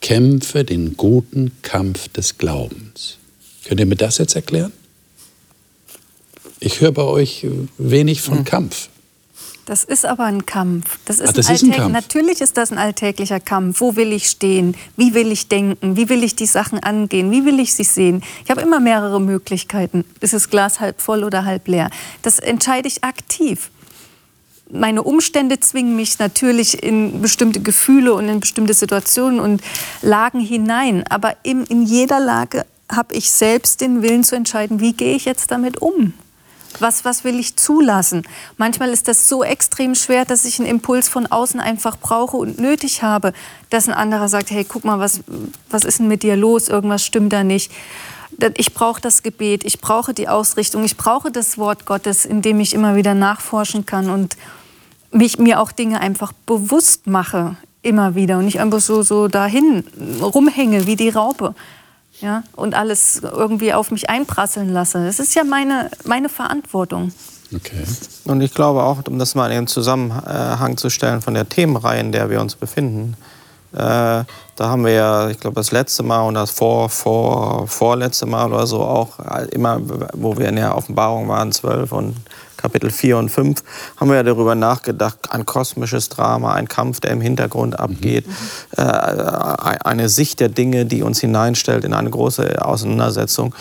Kämpfe 0.00 0.64
den 0.64 0.96
guten 0.96 1.52
Kampf 1.62 2.08
des 2.08 2.36
Glaubens. 2.36 3.18
Könnt 3.64 3.80
ihr 3.80 3.86
mir 3.86 3.96
das 3.96 4.18
jetzt 4.18 4.36
erklären? 4.36 4.72
Ich 6.60 6.80
höre 6.80 6.92
bei 6.92 7.02
euch 7.02 7.46
wenig 7.78 8.22
von 8.22 8.38
hm. 8.38 8.44
Kampf. 8.44 8.88
Das 9.66 9.82
ist 9.82 10.06
aber 10.06 10.24
ein 10.24 10.46
Kampf. 10.46 10.98
Das 11.06 11.18
ist, 11.18 11.30
Ach, 11.30 11.32
das 11.32 11.48
ein, 11.48 11.56
ist 11.56 11.62
ein 11.64 11.72
Kampf. 11.72 11.92
Natürlich 11.92 12.40
ist 12.40 12.56
das 12.56 12.70
ein 12.70 12.78
alltäglicher 12.78 13.40
Kampf. 13.40 13.80
Wo 13.80 13.96
will 13.96 14.12
ich 14.12 14.28
stehen? 14.28 14.76
Wie 14.96 15.12
will 15.12 15.32
ich 15.32 15.48
denken? 15.48 15.96
Wie 15.96 16.08
will 16.08 16.22
ich 16.22 16.36
die 16.36 16.46
Sachen 16.46 16.78
angehen? 16.78 17.32
Wie 17.32 17.44
will 17.44 17.58
ich 17.58 17.74
sie 17.74 17.82
sehen? 17.82 18.22
Ich 18.44 18.50
habe 18.50 18.60
immer 18.60 18.78
mehrere 18.78 19.20
Möglichkeiten. 19.20 20.04
Ist 20.20 20.34
das 20.34 20.50
Glas 20.50 20.78
halb 20.78 21.00
voll 21.00 21.24
oder 21.24 21.44
halb 21.44 21.66
leer? 21.66 21.90
Das 22.22 22.38
entscheide 22.38 22.86
ich 22.86 23.02
aktiv 23.02 23.70
meine 24.70 25.02
Umstände 25.02 25.60
zwingen 25.60 25.94
mich 25.96 26.18
natürlich 26.18 26.82
in 26.82 27.22
bestimmte 27.22 27.60
Gefühle 27.60 28.14
und 28.14 28.28
in 28.28 28.40
bestimmte 28.40 28.74
Situationen 28.74 29.40
und 29.40 29.62
Lagen 30.02 30.40
hinein. 30.40 31.04
Aber 31.08 31.36
in, 31.42 31.64
in 31.66 31.82
jeder 31.82 32.20
Lage 32.20 32.66
habe 32.90 33.14
ich 33.14 33.30
selbst 33.30 33.80
den 33.80 34.02
Willen 34.02 34.24
zu 34.24 34.34
entscheiden, 34.36 34.80
wie 34.80 34.92
gehe 34.92 35.14
ich 35.14 35.24
jetzt 35.24 35.50
damit 35.50 35.80
um. 35.80 36.14
Was, 36.80 37.04
was 37.04 37.24
will 37.24 37.38
ich 37.38 37.56
zulassen? 37.56 38.26
Manchmal 38.56 38.90
ist 38.90 39.08
das 39.08 39.28
so 39.28 39.42
extrem 39.44 39.94
schwer, 39.94 40.24
dass 40.24 40.44
ich 40.44 40.58
einen 40.58 40.68
Impuls 40.68 41.08
von 41.08 41.26
außen 41.26 41.60
einfach 41.60 41.98
brauche 41.98 42.36
und 42.36 42.58
nötig 42.58 43.02
habe, 43.02 43.32
dass 43.70 43.88
ein 43.88 43.94
anderer 43.94 44.28
sagt, 44.28 44.50
hey, 44.50 44.64
guck 44.64 44.84
mal, 44.84 44.98
was, 44.98 45.20
was 45.70 45.84
ist 45.84 45.98
denn 45.98 46.08
mit 46.08 46.22
dir 46.22 46.36
los? 46.36 46.68
Irgendwas 46.68 47.04
stimmt 47.04 47.32
da 47.32 47.44
nicht 47.44 47.70
ich 48.56 48.74
brauche 48.74 49.00
das 49.00 49.22
Gebet, 49.22 49.64
ich 49.64 49.80
brauche 49.80 50.12
die 50.12 50.28
Ausrichtung, 50.28 50.84
ich 50.84 50.96
brauche 50.96 51.30
das 51.30 51.58
Wort 51.58 51.86
Gottes, 51.86 52.24
in 52.24 52.42
dem 52.42 52.60
ich 52.60 52.74
immer 52.74 52.96
wieder 52.96 53.14
nachforschen 53.14 53.86
kann 53.86 54.10
und 54.10 54.36
mich, 55.10 55.38
mir 55.38 55.60
auch 55.60 55.72
Dinge 55.72 56.00
einfach 56.00 56.32
bewusst 56.44 57.06
mache, 57.06 57.56
immer 57.82 58.14
wieder 58.14 58.38
und 58.38 58.46
nicht 58.46 58.60
einfach 58.60 58.80
so, 58.80 59.02
so 59.02 59.28
dahin 59.28 59.84
rumhänge 60.20 60.86
wie 60.86 60.96
die 60.96 61.08
Raupe. 61.08 61.54
Ja, 62.20 62.44
und 62.54 62.74
alles 62.74 63.20
irgendwie 63.22 63.74
auf 63.74 63.90
mich 63.90 64.08
einprasseln 64.08 64.72
lasse. 64.72 65.04
Das 65.04 65.20
ist 65.20 65.34
ja 65.34 65.44
meine, 65.44 65.90
meine 66.04 66.28
Verantwortung. 66.28 67.12
Okay. 67.54 67.84
Und 68.24 68.40
ich 68.40 68.54
glaube 68.54 68.82
auch, 68.82 69.02
um 69.06 69.18
das 69.18 69.34
mal 69.34 69.50
in 69.50 69.56
den 69.56 69.66
Zusammenhang 69.66 70.76
zu 70.76 70.90
stellen 70.90 71.20
von 71.22 71.34
der 71.34 71.48
Themenreihe, 71.48 72.00
in 72.00 72.12
der 72.12 72.30
wir 72.30 72.40
uns 72.40 72.56
befinden, 72.56 73.14
äh, 73.14 73.35
da 73.72 74.24
haben 74.58 74.84
wir 74.84 74.92
ja, 74.92 75.28
ich 75.28 75.38
glaube, 75.38 75.54
das 75.56 75.70
letzte 75.70 76.02
Mal 76.02 76.22
und 76.22 76.34
das 76.34 76.50
vor, 76.50 76.88
vor, 76.88 77.66
vorletzte 77.68 78.26
Mal 78.26 78.52
oder 78.52 78.66
so 78.66 78.80
auch 78.82 79.18
immer, 79.50 79.80
wo 80.14 80.36
wir 80.38 80.48
in 80.48 80.56
der 80.56 80.76
Offenbarung 80.76 81.28
waren, 81.28 81.52
12 81.52 81.92
und 81.92 82.16
Kapitel 82.56 82.90
4 82.90 83.18
und 83.18 83.28
5, 83.28 83.62
haben 83.96 84.08
wir 84.08 84.16
ja 84.16 84.22
darüber 84.22 84.54
nachgedacht, 84.54 85.30
ein 85.30 85.44
kosmisches 85.46 86.08
Drama, 86.08 86.54
ein 86.54 86.68
Kampf, 86.68 87.00
der 87.00 87.12
im 87.12 87.20
Hintergrund 87.20 87.78
abgeht, 87.78 88.26
mhm. 88.26 88.32
äh, 88.76 88.82
eine 88.82 90.08
Sicht 90.08 90.40
der 90.40 90.48
Dinge, 90.48 90.86
die 90.86 91.02
uns 91.02 91.20
hineinstellt 91.20 91.84
in 91.84 91.92
eine 91.92 92.10
große 92.10 92.64
Auseinandersetzung. 92.64 93.54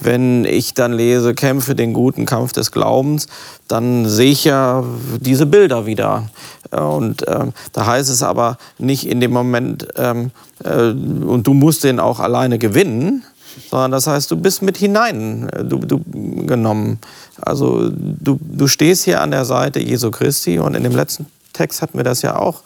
Wenn 0.00 0.44
ich 0.44 0.74
dann 0.74 0.92
lese, 0.92 1.34
kämpfe 1.34 1.74
den 1.74 1.92
guten 1.92 2.26
Kampf 2.26 2.52
des 2.52 2.72
Glaubens, 2.72 3.26
dann 3.68 4.08
sehe 4.08 4.32
ich 4.32 4.44
ja 4.44 4.84
diese 5.18 5.46
Bilder 5.46 5.86
wieder. 5.86 6.28
Und 6.72 7.24
ähm, 7.28 7.52
da 7.72 7.86
heißt 7.86 8.10
es 8.10 8.22
aber 8.22 8.58
nicht 8.78 9.06
in 9.06 9.20
dem 9.20 9.32
Moment, 9.32 9.88
ähm, 9.96 10.30
äh, 10.64 10.88
und 10.88 11.46
du 11.46 11.54
musst 11.54 11.84
den 11.84 12.00
auch 12.00 12.18
alleine 12.18 12.58
gewinnen, 12.58 13.22
sondern 13.70 13.92
das 13.92 14.06
heißt, 14.06 14.30
du 14.30 14.36
bist 14.36 14.62
mit 14.62 14.78
hineingenommen. 14.78 16.94
Äh, 16.94 17.42
also 17.42 17.90
du, 17.90 18.38
du 18.40 18.66
stehst 18.66 19.04
hier 19.04 19.20
an 19.20 19.30
der 19.30 19.44
Seite 19.44 19.80
Jesu 19.80 20.10
Christi 20.10 20.58
und 20.58 20.74
in 20.74 20.82
dem 20.82 20.96
letzten 20.96 21.26
Text 21.52 21.82
hatten 21.82 21.98
wir 21.98 22.04
das 22.04 22.22
ja 22.22 22.36
auch. 22.36 22.62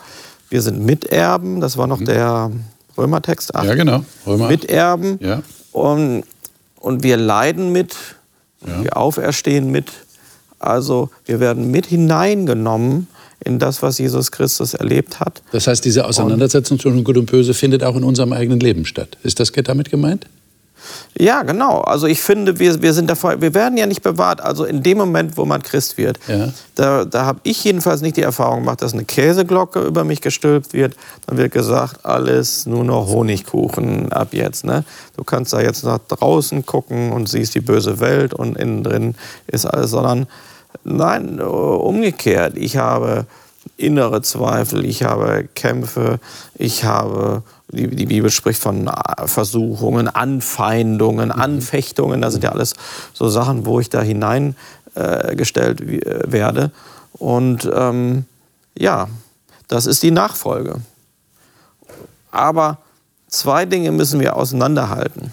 Wir 0.49 0.63
sind 0.63 0.85
Miterben, 0.85 1.61
das 1.61 1.77
war 1.77 1.89
noch 1.89 1.99
mhm. 1.99 2.05
der 2.05 2.53
Römertext 2.97 3.57
8. 3.57 3.67
Ja, 3.67 3.75
genau. 3.75 4.05
Römer. 4.27 4.49
Miterben. 4.49 5.19
Ja. 5.21 5.43
Und, 5.73 6.23
und 6.79 7.03
wir 7.03 7.17
leiden 7.17 7.73
mit, 7.73 7.97
ja. 8.65 8.85
wir 8.85 8.97
auferstehen 8.97 9.73
mit. 9.73 9.91
Also 10.59 11.11
wir 11.25 11.41
werden 11.41 11.71
mit 11.71 11.87
hineingenommen 11.87 13.09
in 13.45 13.59
das, 13.59 13.83
was 13.83 13.99
Jesus 13.99 14.31
Christus 14.33 14.75
erlebt 14.75 15.21
hat. 15.21 15.43
Das 15.53 15.67
heißt, 15.67 15.85
diese 15.85 16.05
Auseinandersetzung 16.05 16.79
zwischen 16.79 17.05
Gut 17.05 17.17
und 17.17 17.27
Böse 17.27 17.55
findet 17.55 17.85
auch 17.85 17.97
in 17.97 18.05
unserem 18.05 18.33
eigenen 18.33 18.61
Leben 18.61 18.85
statt. 18.87 19.19
Ist 19.23 19.41
das 19.41 19.53
damit 19.53 19.91
gemeint? 19.91 20.27
Ja, 21.19 21.43
genau. 21.43 21.81
Also 21.81 22.07
ich 22.07 22.21
finde, 22.21 22.59
wir, 22.59 22.83
wir 22.83 22.93
sind 22.93 23.09
davor, 23.09 23.41
wir 23.41 23.55
werden 23.55 23.79
ja 23.79 23.87
nicht 23.87 24.03
bewahrt. 24.03 24.41
Also 24.41 24.65
in 24.65 24.83
dem 24.83 24.99
Moment, 24.99 25.37
wo 25.37 25.45
man 25.45 25.63
Christ 25.63 25.97
wird, 25.97 26.19
ja. 26.29 26.53
da, 26.75 27.05
da 27.05 27.25
habe 27.25 27.41
ich 27.43 27.65
jedenfalls 27.65 28.03
nicht 28.03 28.17
die 28.17 28.23
Erfahrung 28.23 28.61
gemacht, 28.61 28.83
dass 28.83 28.93
eine 28.93 29.05
Käseglocke 29.05 29.81
über 29.81 30.05
mich 30.05 30.21
gestülpt 30.21 30.73
wird. 30.73 30.95
Dann 31.27 31.39
wird 31.39 31.53
gesagt, 31.53 32.05
alles 32.05 32.67
nur 32.67 32.85
noch 32.85 33.09
Honigkuchen 33.09 34.13
ab 34.13 34.29
jetzt. 34.33 34.65
Ne? 34.65 34.85
Du 35.17 35.25
kannst 35.25 35.53
da 35.53 35.61
jetzt 35.61 35.85
nach 35.85 35.99
draußen 35.99 36.67
gucken 36.67 37.13
und 37.13 37.29
siehst 37.29 37.55
die 37.55 37.61
böse 37.61 38.01
Welt 38.01 38.35
und 38.35 38.57
innen 38.57 38.83
drin 38.83 39.15
ist 39.47 39.65
alles, 39.65 39.91
sondern 39.91 40.27
nein, 40.85 41.41
umgekehrt. 41.41 42.57
Ich 42.57 42.77
habe 42.77 43.27
innere 43.77 44.23
Zweifel, 44.23 44.85
ich 44.85 45.03
habe 45.03 45.49
Kämpfe, 45.55 46.19
ich 46.55 46.85
habe 46.85 47.43
die, 47.69 47.89
die, 47.89 48.07
Bibel 48.07 48.31
spricht 48.31 48.61
von 48.61 48.87
äh, 48.87 49.27
Versuchungen, 49.27 50.09
Anfeindungen, 50.09 51.29
mhm. 51.29 51.41
Anfechtungen. 51.41 52.23
Das 52.23 52.33
sind 52.33 52.45
ja 52.45 52.53
alles 52.53 52.75
so 53.13 53.29
Sachen, 53.29 53.67
wo 53.67 53.81
ich 53.81 53.91
da 53.91 54.03
hineingestellt 54.03 55.81
äh, 55.81 56.33
werde. 56.33 56.71
Und 57.13 57.69
ähm, 57.73 58.25
ja, 58.77 59.09
das 59.69 59.87
ist 59.87 60.03
die 60.03 60.11
Nachfolge. 60.11 60.81
Aber 62.31 62.79
zwei 63.29 63.65
Dinge 63.65 63.91
müssen 63.91 64.21
wir 64.21 64.37
auseinanderhalten. 64.37 65.33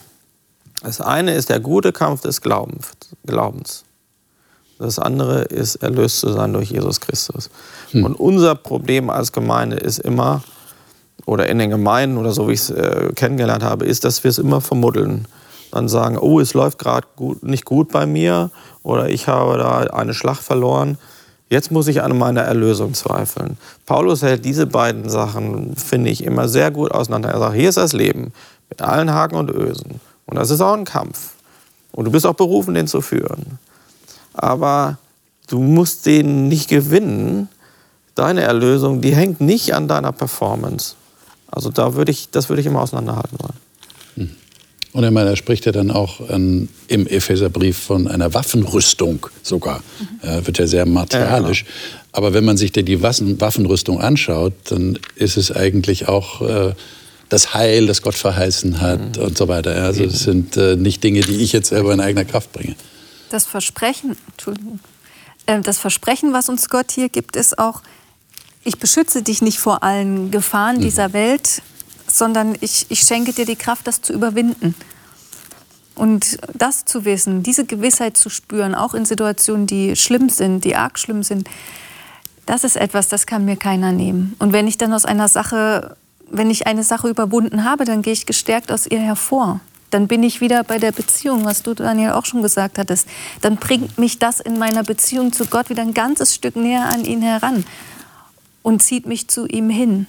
Das 0.82 1.02
eine 1.02 1.34
ist 1.36 1.50
der 1.50 1.60
gute 1.60 1.92
Kampf 1.94 2.22
des 2.22 2.42
Glaubens. 2.42 3.86
Das 4.84 5.00
andere 5.00 5.44
ist, 5.44 5.78
erlöst 5.78 6.20
zu 6.20 6.32
sein 6.32 6.54
durch 6.54 6.72
Jesus 6.72 7.00
Christus. 7.00 7.50
Hm. 7.92 8.06
Und 8.06 8.16
unser 8.16 8.56
Problem 8.56 9.10
als 9.10 9.32
Gemeinde 9.32 9.78
ist 9.78 10.00
immer, 10.00 10.44
oder 11.26 11.48
in 11.48 11.58
den 11.58 11.70
Gemeinden 11.70 12.18
oder 12.18 12.32
so, 12.32 12.50
wie 12.50 12.54
ich 12.54 12.60
es 12.60 12.70
äh, 12.70 13.12
kennengelernt 13.16 13.64
habe, 13.64 13.86
ist, 13.86 14.04
dass 14.04 14.24
wir 14.24 14.30
es 14.30 14.38
immer 14.38 14.62
vermuddeln. 14.62 15.28
Dann 15.72 15.88
sagen, 15.88 16.18
oh, 16.18 16.40
es 16.40 16.54
läuft 16.54 16.78
gerade 16.78 17.08
nicht 17.42 17.66
gut 17.66 17.92
bei 17.92 18.06
mir 18.06 18.52
oder 18.84 19.10
ich 19.10 19.28
habe 19.28 19.58
da 19.58 19.80
eine 19.96 20.14
Schlacht 20.14 20.44
verloren. 20.44 20.98
Jetzt 21.50 21.72
muss 21.72 21.88
ich 21.88 22.02
an 22.02 22.18
meiner 22.18 22.42
Erlösung 22.42 22.94
zweifeln. 22.94 23.58
Paulus 23.86 24.22
hält 24.22 24.44
diese 24.46 24.68
beiden 24.68 25.10
Sachen, 25.10 25.76
finde 25.76 26.10
ich, 26.10 26.24
immer 26.24 26.48
sehr 26.48 26.72
gut 26.72 26.92
auseinander. 26.92 27.30
Er 27.30 27.40
sagt, 27.40 27.56
hier 27.56 27.70
ist 27.70 27.78
das 27.78 27.94
Leben 27.94 28.34
mit 28.70 28.82
allen 28.82 29.12
Haken 29.12 29.36
und 29.36 29.50
Ösen. 29.50 30.02
Und 30.26 30.36
das 30.36 30.50
ist 30.50 30.62
auch 30.62 30.74
ein 30.74 30.86
Kampf. 30.86 31.34
Und 31.92 32.06
du 32.06 32.12
bist 32.12 32.26
auch 32.26 32.34
berufen, 32.34 32.74
den 32.74 32.88
zu 32.88 33.02
führen. 33.02 33.60
Aber 34.34 34.98
du 35.48 35.60
musst 35.60 36.06
den 36.06 36.48
nicht 36.48 36.70
gewinnen. 36.70 37.50
Deine 38.16 38.42
Erlösung, 38.42 39.02
die 39.02 39.16
hängt 39.16 39.42
nicht 39.42 39.74
an 39.74 39.88
deiner 39.88 40.12
Performance. 40.12 40.96
Also 41.50 41.70
da 41.70 41.96
würde 41.96 42.12
ich, 42.12 42.30
das 42.30 42.50
würde 42.50 42.62
ich 42.62 42.68
immer 42.68 42.82
auseinanderhalten 42.82 43.38
wollen. 43.40 43.64
Und 44.94 45.04
ich 45.04 45.12
meine, 45.12 45.32
er 45.32 45.36
spricht 45.36 45.66
ja 45.66 45.72
dann 45.72 45.90
auch 45.90 46.22
ähm, 46.30 46.70
im 46.88 47.08
Epheserbrief 47.08 47.78
von 47.78 48.08
einer 48.08 48.34
Waffenrüstung 48.36 49.26
sogar. 49.42 49.82
Mhm. 50.00 50.30
Äh, 50.30 50.46
wird 50.46 50.60
ja 50.60 50.68
sehr 50.68 50.86
martialisch. 50.86 51.62
Ja, 51.62 51.68
genau. 51.68 52.02
Aber 52.12 52.34
wenn 52.36 52.46
man 52.46 52.58
sich 52.58 52.72
die 52.72 53.02
Waffen, 53.02 53.42
Waffenrüstung 53.42 54.00
anschaut, 54.00 54.54
dann 54.70 55.00
ist 55.16 55.36
es 55.36 55.52
eigentlich 55.52 56.08
auch 56.08 56.42
äh, 56.42 56.74
das 57.30 57.56
Heil, 57.56 57.88
das 57.88 58.04
Gott 58.04 58.14
verheißen 58.14 58.82
hat 58.82 59.18
mhm. 59.18 59.24
und 59.24 59.38
so 59.38 59.48
weiter. 59.48 59.76
Also 59.84 60.06
das 60.06 60.20
sind 60.20 60.58
äh, 60.58 60.76
nicht 60.76 61.04
Dinge, 61.04 61.22
die 61.22 61.38
ich 61.38 61.54
jetzt 61.54 61.70
selber 61.70 61.92
in 61.92 62.00
eigener 62.00 62.26
Kraft 62.26 62.54
bringe. 62.54 62.76
Das 63.34 63.46
Versprechen, 63.46 64.16
Entschuldigung, 64.30 64.80
äh, 65.48 65.60
das 65.62 65.80
Versprechen, 65.80 66.34
was 66.34 66.50
uns 66.50 66.70
Gott 66.70 66.92
hier 66.92 67.10
gibt, 67.10 67.36
ist 67.36 67.58
auch, 67.58 67.82
ich 68.64 68.78
beschütze 68.78 69.24
dich 69.24 69.42
nicht 69.42 69.58
vor 69.58 69.82
allen 69.82 70.30
Gefahren 70.30 70.78
mhm. 70.78 70.82
dieser 70.82 71.14
Welt, 71.14 71.64
sondern 72.06 72.56
ich, 72.62 72.86
ich 72.90 73.00
schenke 73.00 73.34
dir 73.34 73.48
die 73.48 73.56
Kraft, 73.56 73.88
das 73.88 74.04
zu 74.04 74.14
überwinden. 74.14 74.76
Und 75.96 76.38
das 76.54 76.86
zu 76.86 77.06
wissen, 77.06 77.42
diese 77.42 77.66
Gewissheit 77.66 78.18
zu 78.18 78.30
spüren, 78.30 78.76
auch 78.76 78.94
in 78.94 79.04
Situationen, 79.04 79.66
die 79.66 79.96
schlimm 79.96 80.30
sind, 80.30 80.64
die 80.64 80.76
arg 80.76 81.00
schlimm 81.00 81.24
sind, 81.24 81.50
das 82.46 82.64
ist 82.64 82.76
etwas, 82.76 83.08
das 83.08 83.26
kann 83.26 83.46
mir 83.46 83.56
keiner 83.56 83.92
nehmen. 83.92 84.36
Und 84.38 84.54
wenn 84.54 84.68
ich 84.68 84.78
dann 84.78 84.94
aus 84.94 85.06
einer 85.06 85.28
Sache, 85.28 85.98
wenn 86.30 86.52
ich 86.52 86.68
eine 86.68 86.84
Sache 86.84 87.10
überwunden 87.10 87.64
habe, 87.64 87.84
dann 87.84 88.04
gehe 88.04 88.14
ich 88.14 88.28
gestärkt 88.28 88.72
aus 88.72 88.86
ihr 88.86 89.00
hervor. 89.00 89.60
Dann 89.94 90.08
bin 90.08 90.24
ich 90.24 90.42
wieder 90.42 90.64
bei 90.64 90.80
der 90.80 90.92
Beziehung, 90.92 91.46
was 91.46 91.62
du, 91.62 91.76
Daniel, 91.76 92.12
auch 92.12 92.26
schon 92.26 92.42
gesagt 92.42 92.80
hattest. 92.80 93.08
Dann 93.42 93.58
bringt 93.58 94.00
mich 94.00 94.18
das 94.18 94.40
in 94.40 94.58
meiner 94.58 94.84
Beziehung 94.84 95.32
zu 95.32 95.46
Gott 95.46 95.70
wieder 95.70 95.84
ein 95.84 95.94
ganzes 95.94 96.34
Stück 96.34 96.56
näher 96.56 96.86
an 96.86 97.06
ihn 97.06 97.22
heran 97.22 97.64
und 98.64 98.82
zieht 98.82 99.06
mich 99.06 99.28
zu 99.28 99.46
ihm 99.46 99.70
hin. 99.70 100.08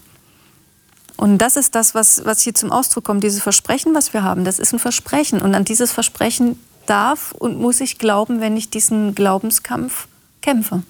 Und 1.16 1.38
das 1.38 1.56
ist 1.56 1.74
das, 1.74 1.94
was, 1.94 2.24
was 2.24 2.40
hier 2.40 2.54
zum 2.54 2.72
Ausdruck 2.72 3.04
kommt. 3.04 3.22
Dieses 3.22 3.42
Versprechen, 3.42 3.94
was 3.94 4.14
wir 4.14 4.22
haben, 4.22 4.44
das 4.44 4.58
ist 4.58 4.72
ein 4.72 4.78
Versprechen. 4.78 5.42
Und 5.42 5.54
an 5.54 5.66
dieses 5.66 5.92
Versprechen 5.92 6.58
darf 6.86 7.32
und 7.32 7.60
muss 7.60 7.80
ich 7.82 7.98
glauben, 7.98 8.40
wenn 8.40 8.56
ich 8.56 8.70
diesen 8.70 9.14
Glaubenskampf 9.14 10.08
kämpfe. 10.40 10.82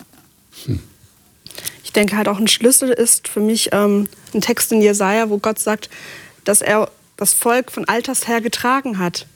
Hm. 0.66 0.80
Ich 1.82 1.92
denke 1.92 2.16
halt 2.16 2.28
auch 2.28 2.38
ein 2.38 2.48
Schlüssel 2.48 2.90
ist 2.90 3.26
für 3.26 3.40
mich 3.40 3.70
ähm, 3.72 4.08
ein 4.32 4.40
Text 4.40 4.70
in 4.70 4.80
Jesaja, 4.80 5.30
wo 5.30 5.38
Gott 5.38 5.58
sagt, 5.58 5.90
dass 6.44 6.60
er 6.60 6.90
das 7.16 7.32
Volk 7.32 7.70
von 7.70 7.86
Alters 7.86 8.28
her 8.28 8.40
getragen 8.40 8.98
hat. 8.98 9.26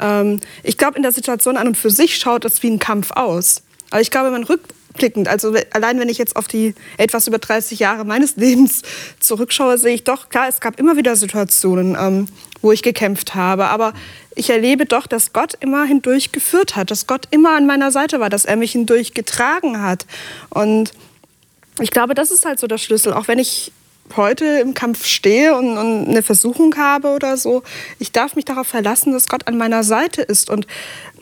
Ähm, 0.00 0.40
ich 0.62 0.78
glaube, 0.78 0.96
in 0.96 1.02
der 1.02 1.12
Situation 1.12 1.56
an 1.56 1.68
und 1.68 1.76
für 1.76 1.90
sich 1.90 2.16
schaut 2.16 2.44
es 2.44 2.62
wie 2.62 2.70
ein 2.70 2.78
Kampf 2.78 3.12
aus. 3.12 3.62
Aber 3.90 4.00
ich 4.00 4.10
glaube, 4.10 4.26
wenn 4.26 4.40
man 4.40 4.44
rück, 4.44 4.62
rückblickend, 4.96 5.28
also 5.28 5.54
allein 5.72 6.00
wenn 6.00 6.08
ich 6.08 6.18
jetzt 6.18 6.36
auf 6.36 6.48
die 6.48 6.74
etwas 6.96 7.26
über 7.26 7.38
30 7.38 7.78
Jahre 7.78 8.04
meines 8.04 8.36
Lebens 8.36 8.82
zurückschaue, 9.20 9.78
sehe 9.78 9.94
ich 9.94 10.04
doch, 10.04 10.28
klar, 10.28 10.48
es 10.48 10.60
gab 10.60 10.78
immer 10.78 10.96
wieder 10.96 11.16
Situationen, 11.16 11.96
ähm, 11.98 12.28
wo 12.62 12.72
ich 12.72 12.82
gekämpft 12.82 13.34
habe, 13.34 13.66
aber 13.66 13.92
ich 14.34 14.50
erlebe 14.50 14.86
doch, 14.86 15.06
dass 15.06 15.32
Gott 15.32 15.54
immer 15.60 15.84
hindurch 15.84 16.32
geführt 16.32 16.76
hat, 16.76 16.90
dass 16.90 17.06
Gott 17.06 17.28
immer 17.30 17.56
an 17.56 17.66
meiner 17.66 17.90
Seite 17.90 18.20
war, 18.20 18.30
dass 18.30 18.44
er 18.44 18.56
mich 18.56 18.72
hindurch 18.72 19.14
getragen 19.14 19.80
hat. 19.82 20.06
Und 20.50 20.92
ich 21.80 21.90
glaube, 21.90 22.14
das 22.14 22.30
ist 22.30 22.44
halt 22.44 22.58
so 22.58 22.66
der 22.66 22.78
Schlüssel, 22.78 23.12
auch 23.12 23.28
wenn 23.28 23.38
ich 23.38 23.72
heute 24.16 24.44
im 24.44 24.74
Kampf 24.74 25.06
stehe 25.06 25.56
und, 25.56 25.76
und, 25.76 26.08
eine 26.08 26.22
Versuchung 26.22 26.76
habe 26.76 27.08
oder 27.08 27.36
so, 27.36 27.62
ich 27.98 28.12
darf 28.12 28.36
mich 28.36 28.44
darauf 28.44 28.66
verlassen, 28.66 29.12
dass 29.12 29.28
Gott 29.28 29.46
an 29.46 29.56
meiner 29.56 29.82
Seite 29.82 30.22
ist. 30.22 30.50
Und 30.50 30.66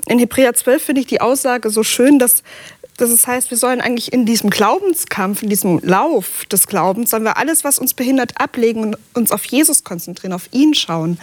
in 0.06 0.18
Hebräer 0.18 0.54
12 0.54 0.82
finde 0.82 1.00
ich 1.00 1.06
die 1.06 1.20
Aussage 1.20 1.70
so 1.70 1.82
schön, 1.82 2.18
dass 2.18 2.42
das 2.96 3.26
heißt, 3.26 3.50
wir 3.50 3.58
sollen 3.58 3.80
eigentlich 3.80 4.12
in 4.12 4.24
diesem 4.24 4.50
Glaubenskampf, 4.50 5.42
in 5.42 5.48
diesem 5.48 5.80
Lauf 5.80 6.44
des 6.46 6.68
Glaubens, 6.68 7.10
sollen 7.10 7.24
wir 7.24 7.36
alles, 7.36 7.64
was 7.64 7.80
uns 7.80 7.92
behindert, 7.92 8.40
ablegen 8.40 8.82
und 8.84 8.96
uns 9.14 9.32
auf 9.32 9.44
Jesus 9.46 9.82
konzentrieren, 9.82 10.32
auf 10.32 10.48
ihn 10.52 10.74
schauen. 10.74 11.18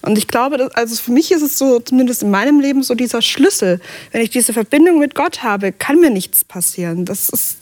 Und 0.00 0.16
ich 0.16 0.28
glaube, 0.28 0.70
also 0.74 0.96
für 0.96 1.12
mich 1.12 1.30
ist 1.30 1.42
es 1.42 1.58
so, 1.58 1.78
zumindest 1.80 2.22
in 2.22 2.30
meinem 2.30 2.60
Leben, 2.60 2.82
so 2.82 2.94
dieser 2.94 3.20
Schlüssel. 3.20 3.80
Wenn 4.12 4.22
ich 4.22 4.30
diese 4.30 4.54
Verbindung 4.54 4.98
mit 4.98 5.14
Gott 5.14 5.42
habe, 5.42 5.72
kann 5.72 6.00
mir 6.00 6.10
nichts 6.10 6.42
passieren. 6.42 7.04
Das 7.04 7.28
ist, 7.28 7.58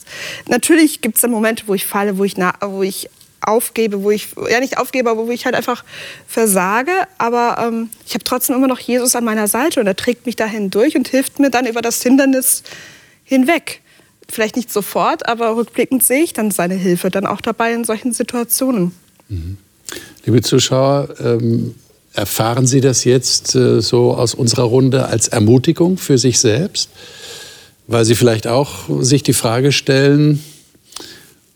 natürlich 0.47 1.01
gibt 1.01 1.17
es 1.17 1.29
Momente, 1.29 1.65
wo 1.67 1.75
ich 1.75 1.85
falle, 1.85 2.17
wo 2.17 2.23
ich, 2.23 2.37
wo 2.37 2.83
ich 2.83 3.11
aufgebe, 3.49 4.03
wo 4.03 4.11
ich, 4.11 4.29
ja 4.51 4.61
nicht 4.61 4.79
aufgebe, 4.79 5.11
aber 5.11 5.27
wo 5.27 5.31
ich 5.31 5.45
halt 5.45 5.55
einfach 5.55 5.85
versage. 6.27 6.93
Aber 7.17 7.57
ähm, 7.61 7.91
ich 8.07 8.15
habe 8.15 8.25
trotzdem 8.25 8.57
immer 8.57 8.69
noch 8.69 8.79
Jesus 8.79 9.17
an 9.17 9.25
meiner 9.25 9.49
Seite 9.49 9.81
und 9.81 9.87
er 9.87 9.97
trägt 9.97 10.27
mich 10.27 10.37
dahin 10.37 10.71
durch 10.71 10.97
und 10.97 11.09
hilft 11.09 11.39
mir 11.39 11.51
dann 11.51 11.67
über 11.67 11.83
das 11.83 12.03
Hindernis 12.03 12.63
hinweg. 13.25 13.81
Vielleicht 14.29 14.57
nicht 14.57 14.73
sofort, 14.73 15.27
aber 15.27 15.57
rückblickend 15.57 16.05
sehe 16.05 16.23
ich 16.23 16.35
dann 16.35 16.51
seine 16.51 16.75
Hilfe 16.75 17.11
dann 17.11 17.27
auch 17.27 17.41
dabei 17.41 17.73
in 17.73 17.85
solchen 17.85 18.13
Situationen. 18.13 18.93
Mhm. 19.29 19.57
Liebe 20.27 20.43
Zuschauer, 20.43 21.15
ähm, 21.21 21.75
erfahren 22.13 22.67
Sie 22.67 22.83
das 22.83 23.05
jetzt 23.05 23.55
äh, 23.55 23.81
so 23.81 24.15
aus 24.15 24.35
unserer 24.35 24.65
Runde 24.65 25.07
als 25.07 25.29
Ermutigung 25.29 25.97
für 25.97 26.19
sich 26.19 26.39
selbst? 26.39 26.91
Weil 27.87 28.05
Sie 28.05 28.15
vielleicht 28.15 28.47
auch 28.47 29.03
sich 29.03 29.23
die 29.23 29.33
Frage 29.33 29.73
stellen, 29.73 30.45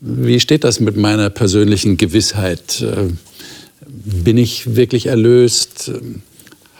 wie 0.05 0.39
steht 0.39 0.63
das 0.63 0.79
mit 0.79 0.97
meiner 0.97 1.29
persönlichen 1.29 1.97
Gewissheit? 1.97 2.81
Äh, 2.81 3.09
bin 3.85 4.37
ich 4.37 4.75
wirklich 4.75 5.07
erlöst? 5.07 5.91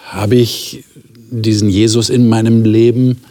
Habe 0.05 0.35
ich 0.35 0.83
diesen 1.31 1.69
Jesus 1.69 2.09
in 2.09 2.27
meinem 2.27 2.63
Leben? 2.63 3.21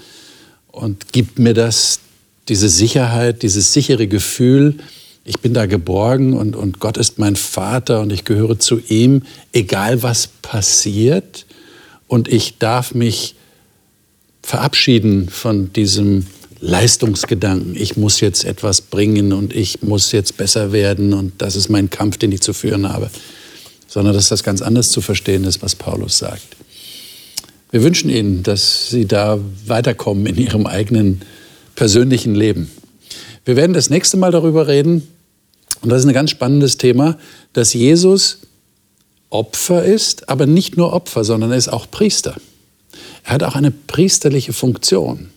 und 0.73 1.13
gibt 1.13 1.39
mir 1.39 1.55
das, 1.55 2.01
diese 2.49 2.69
Sicherheit, 2.69 3.43
dieses 3.43 3.73
sichere 3.73 4.09
Gefühl, 4.09 4.79
ich 5.25 5.39
bin 5.39 5.55
da 5.55 5.67
geborgen 5.67 6.33
und, 6.33 6.57
und 6.57 6.81
Gott 6.81 6.97
ist 6.97 7.21
mein 7.21 7.37
Vater 7.37 8.01
und 8.01 8.13
ich 8.13 8.25
gehöre 8.25 8.59
zu 8.59 8.81
ihm, 8.89 9.23
egal 9.53 10.03
was 10.03 10.27
passiert. 10.27 11.47
Und 12.09 12.27
ich 12.27 12.59
darf 12.59 12.95
mich 12.95 13.37
verabschieden 14.43 15.29
von 15.29 15.73
diesem 15.73 16.27
Leistungsgedanken. 16.63 17.75
Ich 17.77 17.97
muss 17.97 18.21
jetzt 18.21 18.45
etwas 18.45 18.81
bringen 18.81 19.33
und 19.33 19.53
ich 19.55 19.83
muss 19.83 20.13
jetzt 20.13 20.37
besser 20.37 20.71
werden 20.71 21.13
und 21.13 21.33
das 21.39 21.57
ist 21.57 21.69
mein 21.69 21.91
Kampf, 21.91 22.19
den 22.19 22.31
ich 22.31 22.41
zu 22.41 22.53
führen 22.53 22.89
habe. 22.89 23.11
Sondern 23.89 24.15
dass 24.15 24.29
das 24.29 24.45
ganz 24.45 24.63
anders 24.63 24.91
zu 24.91 25.01
verstehen 25.01 25.43
ist, 25.43 25.61
was 25.61 25.75
Paulus 25.75 26.19
sagt. 26.19 26.57
Wir 27.73 27.83
wünschen 27.83 28.11
Ihnen, 28.11 28.45
dass 28.45 28.91
Sie 28.91 29.07
da 29.07 29.41
weiterkommen 29.67 30.25
in 30.27 30.37
Ihrem 30.37 30.67
eigenen 30.67 31.23
persönlichen 31.75 32.37
Leben. 32.37 32.71
Wir 33.45 33.57
werden 33.57 33.73
das 33.73 33.91
nächste 33.91 34.17
Mal 34.17 34.31
darüber 34.31 34.69
reden, 34.69 35.09
und 35.81 35.89
das 35.89 36.03
ist 36.03 36.07
ein 36.07 36.15
ganz 36.15 36.31
spannendes 36.31 36.77
Thema, 36.77 37.19
dass 37.55 37.75
Jesus 37.75 38.39
Opfer 39.31 39.85
ist, 39.85 40.29
aber 40.29 40.47
nicht 40.47 40.77
nur 40.77 40.93
Opfer, 40.93 41.25
sondern 41.25 41.51
er 41.51 41.57
ist 41.57 41.71
auch 41.71 41.91
Priester. 41.91 42.37
Er 43.25 43.33
hat 43.33 43.43
auch 43.43 43.57
eine 43.57 43.73
priesterliche 43.73 44.53
Funktion. 44.53 45.32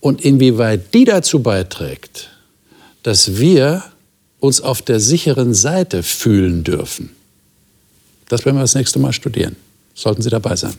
Und 0.00 0.24
inwieweit 0.24 0.94
die 0.94 1.04
dazu 1.04 1.42
beiträgt, 1.42 2.30
dass 3.02 3.38
wir 3.38 3.84
uns 4.38 4.60
auf 4.60 4.82
der 4.82 4.98
sicheren 4.98 5.52
Seite 5.54 6.02
fühlen 6.02 6.64
dürfen, 6.64 7.10
das 8.28 8.44
werden 8.44 8.56
wir 8.56 8.62
das 8.62 8.74
nächste 8.74 8.98
Mal 8.98 9.12
studieren. 9.12 9.56
Sollten 9.94 10.22
Sie 10.22 10.30
dabei 10.30 10.56
sein. 10.56 10.74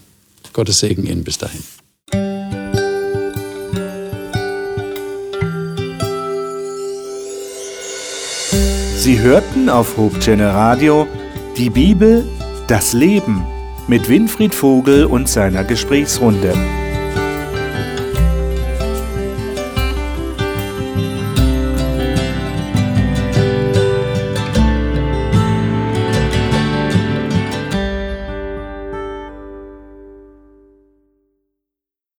Gottes 0.54 0.80
Segen 0.80 1.06
Ihnen 1.06 1.24
bis 1.24 1.38
dahin. 1.38 1.64
Sie 8.98 9.20
hörten 9.20 9.68
auf 9.68 9.98
Hope 9.98 10.18
Radio 10.38 11.08
die 11.58 11.70
Bibel, 11.70 12.24
das 12.68 12.94
Leben 12.94 13.46
mit 13.88 14.08
Winfried 14.08 14.56
Vogel 14.56 15.06
und 15.06 15.28
seiner 15.28 15.64
Gesprächsrunde. 15.64 16.54